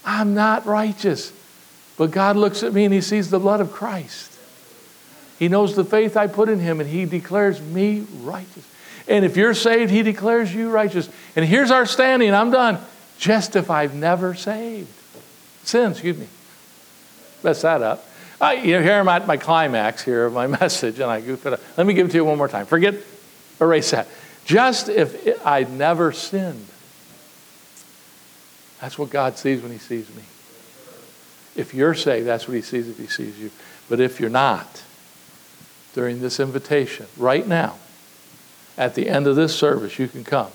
I'm 0.05 0.33
not 0.33 0.65
righteous, 0.65 1.31
but 1.99 2.11
God 2.11 2.37
looks 2.37 2.63
at 2.63 2.73
me 2.73 2.85
and 2.85 2.93
He 2.93 3.01
sees 3.01 3.29
the 3.29 3.39
blood 3.39 3.59
of 3.59 3.73
Christ. 3.73 4.31
He 5.37 5.49
knows 5.49 5.75
the 5.75 5.83
faith 5.83 6.15
I 6.15 6.27
put 6.27 6.47
in 6.47 6.59
Him 6.59 6.79
and 6.79 6.89
He 6.89 7.03
declares 7.03 7.61
me 7.61 8.07
righteous. 8.21 8.65
And 9.05 9.25
if 9.25 9.35
you're 9.35 9.53
saved, 9.53 9.91
He 9.91 10.01
declares 10.01 10.55
you 10.55 10.69
righteous. 10.69 11.09
And 11.35 11.43
here's 11.43 11.71
our 11.71 11.85
standing, 11.85 12.33
I'm 12.33 12.51
done. 12.51 12.79
Just 13.17 13.57
if 13.57 13.69
I've 13.69 13.93
never 13.93 14.33
saved. 14.33 14.87
Sin, 15.63 15.91
excuse 15.91 16.17
me. 16.17 16.27
Mess 17.43 17.63
that 17.63 17.81
up. 17.81 18.05
I, 18.39 18.53
you 18.53 18.77
know, 18.77 18.81
here 18.81 18.93
I'm 18.93 19.09
at 19.09 19.27
my 19.27 19.35
climax 19.35 20.01
here 20.01 20.25
of 20.25 20.31
my 20.31 20.47
message, 20.61 21.01
and 21.01 21.11
I 21.11 21.19
goof 21.19 21.45
it 21.45 21.51
up. 21.51 21.59
Let 21.75 21.85
me 21.85 21.93
give 21.93 22.07
it 22.07 22.11
to 22.11 22.17
you 22.17 22.23
one 22.23 22.37
more 22.37 22.47
time. 22.47 22.65
Forget, 22.65 22.95
erase 23.59 23.91
that. 23.91 24.07
Just 24.45 24.87
if 24.87 25.45
I'd 25.45 25.69
never 25.69 26.13
sinned. 26.13 26.65
That's 28.79 28.97
what 28.97 29.09
God 29.09 29.37
sees 29.37 29.61
when 29.61 29.73
He 29.73 29.79
sees 29.79 30.07
me. 30.15 30.23
If 31.59 31.73
you're 31.73 31.93
saved, 31.93 32.25
that's 32.25 32.47
what 32.47 32.55
He 32.55 32.61
sees 32.61 32.87
if 32.87 32.97
He 32.97 33.07
sees 33.07 33.37
you. 33.37 33.51
But 33.89 33.99
if 33.99 34.19
you're 34.19 34.29
not, 34.29 34.83
during 35.93 36.21
this 36.21 36.39
invitation, 36.39 37.07
right 37.17 37.45
now, 37.45 37.75
at 38.77 38.95
the 38.95 39.09
end 39.09 39.27
of 39.27 39.35
this 39.35 39.53
service, 39.53 39.99
you 39.99 40.07
can 40.07 40.23
come. 40.23 40.51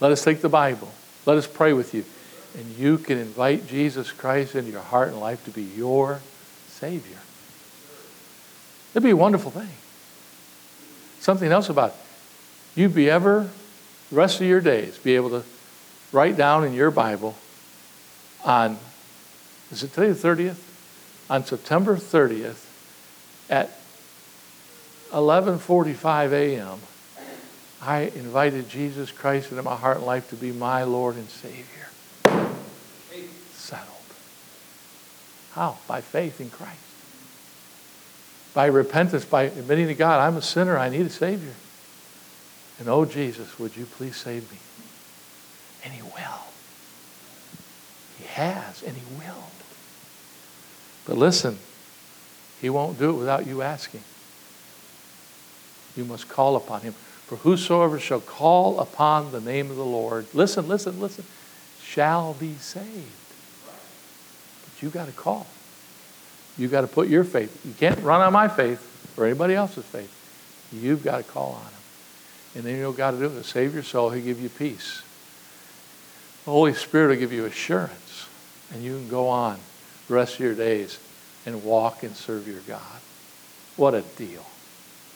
Let 0.00 0.10
us 0.10 0.24
take 0.24 0.40
the 0.40 0.48
Bible. 0.48 0.92
Let 1.24 1.36
us 1.38 1.46
pray 1.46 1.72
with 1.72 1.94
you. 1.94 2.04
And 2.58 2.76
you 2.76 2.98
can 2.98 3.16
invite 3.16 3.68
Jesus 3.68 4.10
Christ 4.10 4.56
into 4.56 4.72
your 4.72 4.80
heart 4.80 5.08
and 5.08 5.20
life 5.20 5.44
to 5.44 5.52
be 5.52 5.62
your 5.62 6.20
Savior. 6.66 7.18
It'd 8.92 9.04
be 9.04 9.10
a 9.10 9.16
wonderful 9.16 9.52
thing. 9.52 9.70
Something 11.20 11.52
else 11.52 11.68
about 11.68 11.90
it. 11.90 11.96
You'd 12.74 12.94
be 12.94 13.08
ever, 13.08 13.48
the 14.10 14.16
rest 14.16 14.40
of 14.40 14.48
your 14.48 14.60
days, 14.60 14.98
be 14.98 15.14
able 15.14 15.30
to 15.30 15.44
write 16.10 16.36
down 16.36 16.64
in 16.64 16.72
your 16.72 16.90
Bible 16.90 17.36
on, 18.44 18.78
is 19.72 19.82
it 19.82 19.92
today 19.92 20.12
the 20.12 20.28
30th? 20.28 20.60
On 21.30 21.44
September 21.44 21.96
30th 21.96 22.66
at 23.48 23.70
11:45 25.12 26.32
a.m. 26.32 26.78
I 27.80 28.12
invited 28.14 28.68
Jesus 28.68 29.10
Christ 29.10 29.50
into 29.50 29.62
my 29.62 29.74
heart 29.74 29.96
and 29.98 30.06
life 30.06 30.30
to 30.30 30.36
be 30.36 30.52
my 30.52 30.84
Lord 30.84 31.16
and 31.16 31.28
Savior. 31.28 31.88
Settled. 33.54 33.88
How? 35.52 35.78
By 35.88 36.00
faith 36.00 36.40
in 36.40 36.50
Christ. 36.50 36.78
By 38.54 38.66
repentance, 38.66 39.24
by 39.24 39.44
admitting 39.44 39.88
to 39.88 39.94
God, 39.94 40.20
I'm 40.20 40.36
a 40.36 40.42
sinner, 40.42 40.78
I 40.78 40.90
need 40.90 41.06
a 41.06 41.10
Savior. 41.10 41.54
And 42.78 42.88
oh, 42.88 43.04
Jesus, 43.04 43.58
would 43.58 43.76
you 43.76 43.86
please 43.86 44.16
save 44.16 44.50
me? 44.50 44.58
And 45.84 45.92
He 45.92 46.02
will. 46.02 46.46
He 48.18 48.24
has, 48.24 48.82
and 48.82 48.96
He 48.96 49.04
will. 49.16 49.44
But 51.06 51.16
listen, 51.18 51.58
He 52.60 52.70
won't 52.70 52.98
do 52.98 53.10
it 53.10 53.18
without 53.18 53.46
you 53.46 53.62
asking. 53.62 54.02
You 55.96 56.04
must 56.04 56.28
call 56.28 56.56
upon 56.56 56.82
Him. 56.82 56.92
For 57.26 57.36
whosoever 57.36 57.98
shall 57.98 58.20
call 58.20 58.80
upon 58.80 59.32
the 59.32 59.40
name 59.40 59.70
of 59.70 59.76
the 59.76 59.84
Lord, 59.84 60.26
listen, 60.34 60.68
listen, 60.68 61.00
listen, 61.00 61.24
shall 61.82 62.34
be 62.34 62.54
saved. 62.54 62.86
But 63.66 64.82
you 64.82 64.90
got 64.90 65.06
to 65.06 65.12
call. 65.12 65.46
You 66.58 66.68
got 66.68 66.82
to 66.82 66.86
put 66.86 67.08
your 67.08 67.24
faith. 67.24 67.64
You 67.64 67.72
can't 67.72 67.98
run 68.00 68.20
on 68.20 68.32
my 68.32 68.48
faith 68.48 69.14
or 69.16 69.24
anybody 69.26 69.54
else's 69.54 69.84
faith. 69.84 70.18
You've 70.72 71.02
got 71.02 71.18
to 71.18 71.22
call 71.22 71.52
on 71.52 71.64
Him. 71.64 71.78
And 72.54 72.64
then 72.64 72.76
you 72.76 72.82
know 72.82 72.92
God 72.92 73.12
to 73.12 73.18
do 73.18 73.28
to 73.28 73.44
save 73.44 73.74
your 73.74 73.82
soul. 73.82 74.10
He'll 74.10 74.24
give 74.24 74.40
you 74.40 74.50
peace. 74.50 75.02
The 76.44 76.50
Holy 76.50 76.74
Spirit 76.74 77.08
will 77.08 77.16
give 77.16 77.32
you 77.32 77.46
assurance. 77.46 78.26
And 78.72 78.82
you 78.82 78.96
can 78.96 79.08
go 79.08 79.28
on 79.28 79.58
the 80.08 80.14
rest 80.14 80.34
of 80.34 80.40
your 80.40 80.54
days 80.54 80.98
and 81.46 81.64
walk 81.64 82.02
and 82.02 82.14
serve 82.14 82.46
your 82.46 82.60
God. 82.60 83.00
What 83.76 83.94
a 83.94 84.02
deal. 84.16 84.44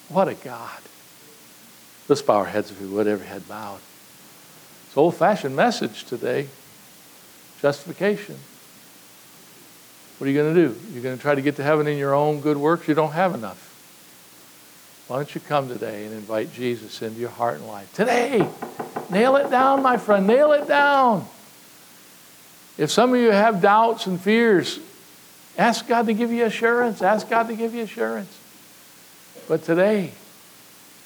What 0.08 0.28
a 0.28 0.34
God. 0.34 0.80
Let's 2.08 2.22
bow 2.22 2.36
our 2.36 2.44
heads 2.44 2.70
if 2.70 2.80
we 2.80 2.86
would, 2.86 3.06
every 3.06 3.26
head 3.26 3.48
bowed. 3.48 3.80
It's 4.86 4.96
old 4.96 5.16
fashioned 5.16 5.56
message 5.56 6.04
today 6.04 6.48
justification. 7.60 8.36
What 10.18 10.26
are 10.26 10.30
you 10.30 10.40
going 10.40 10.54
to 10.54 10.68
do? 10.68 10.76
You're 10.92 11.02
going 11.02 11.16
to 11.16 11.22
try 11.22 11.34
to 11.34 11.42
get 11.42 11.56
to 11.56 11.62
heaven 11.62 11.86
in 11.86 11.98
your 11.98 12.14
own 12.14 12.40
good 12.40 12.56
works? 12.56 12.88
You 12.88 12.94
don't 12.94 13.12
have 13.12 13.34
enough. 13.34 13.62
Why 15.08 15.16
don't 15.16 15.34
you 15.34 15.40
come 15.40 15.68
today 15.68 16.04
and 16.04 16.14
invite 16.14 16.52
Jesus 16.52 17.02
into 17.02 17.20
your 17.20 17.30
heart 17.30 17.56
and 17.56 17.66
life? 17.66 17.92
Today! 17.92 18.48
Nail 19.10 19.36
it 19.36 19.50
down, 19.50 19.82
my 19.82 19.96
friend. 19.96 20.26
Nail 20.26 20.52
it 20.52 20.66
down. 20.66 21.26
If 22.78 22.90
some 22.90 23.14
of 23.14 23.20
you 23.20 23.30
have 23.30 23.62
doubts 23.62 24.06
and 24.06 24.20
fears, 24.20 24.78
ask 25.56 25.86
God 25.88 26.06
to 26.06 26.14
give 26.14 26.30
you 26.30 26.44
assurance. 26.44 27.00
Ask 27.00 27.30
God 27.30 27.48
to 27.48 27.54
give 27.54 27.74
you 27.74 27.82
assurance. 27.82 28.38
But 29.48 29.64
today, 29.64 30.12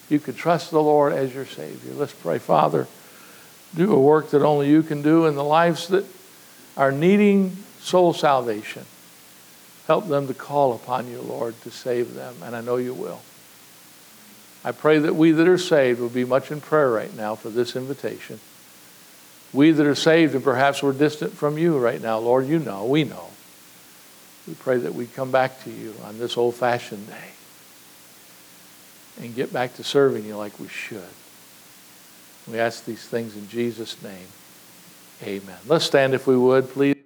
you 0.09 0.19
could 0.19 0.37
trust 0.37 0.71
the 0.71 0.83
Lord 0.83 1.13
as 1.13 1.33
your 1.35 1.47
Savior. 1.47 1.93
Let's 1.95 2.13
pray, 2.13 2.39
Father. 2.39 2.89
Do 3.75 3.93
a 3.93 4.01
work 4.01 4.31
that 4.31 4.43
only 4.43 4.69
you 4.69 4.83
can 4.83 5.03
do 5.03 5.27
in 5.27 5.37
the 5.37 5.45
lives 5.45 5.89
that 5.89 6.05
are 6.77 6.91
needing 6.91 7.57
soul 7.79 8.13
salvation. 8.13 8.85
Help 9.87 10.09
them 10.09 10.27
to 10.27 10.35
call 10.35 10.75
upon 10.75 11.09
you, 11.09 11.21
Lord, 11.21 11.61
to 11.63 11.71
save 11.71 12.15
them, 12.15 12.35
and 12.43 12.57
I 12.57 12.61
know 12.61 12.77
you 12.77 12.95
will. 12.95 13.21
I 14.65 14.73
pray 14.73 14.99
that 14.99 15.15
we 15.15 15.33
that 15.33 15.49
are 15.49 15.59
saved 15.59 16.01
will 16.01 16.09
be 16.09 16.25
much 16.25 16.51
in 16.51 16.61
prayer 16.61 16.91
right 16.91 17.15
now 17.17 17.35
for 17.35 17.49
this 17.49 17.77
invitation. 17.77 18.41
We 19.53 19.73
that 19.73 19.87
are 19.87 19.95
saved 19.95 20.35
and 20.35 20.45
perhaps 20.45 20.83
we're 20.83 20.93
distant 20.93 21.33
from 21.33 21.59
you 21.59 21.79
right 21.79 22.01
now, 22.01 22.19
Lord, 22.19 22.47
you 22.47 22.59
know, 22.59 22.85
we 22.85 23.05
know. 23.05 23.31
We 24.47 24.55
pray 24.55 24.79
that 24.79 24.95
we 24.95 25.07
come 25.07 25.31
back 25.31 25.63
to 25.65 25.71
you 25.71 25.95
on 26.05 26.19
this 26.19 26.37
old 26.37 26.55
fashioned 26.55 27.09
day 27.09 27.31
and 29.21 29.35
get 29.35 29.53
back 29.53 29.75
to 29.75 29.85
serving 29.85 30.25
you 30.25 30.37
like 30.37 30.59
we 30.59 30.69
should. 30.69 31.03
We 32.49 32.59
ask 32.59 32.85
these 32.85 33.07
things 33.07 33.37
in 33.37 33.49
Jesus' 33.49 34.01
name. 34.03 34.29
Amen. 35.23 35.59
Let's 35.67 35.85
stand 35.85 36.15
if 36.15 36.27
we 36.27 36.37
would, 36.37 36.71
please. 36.71 37.00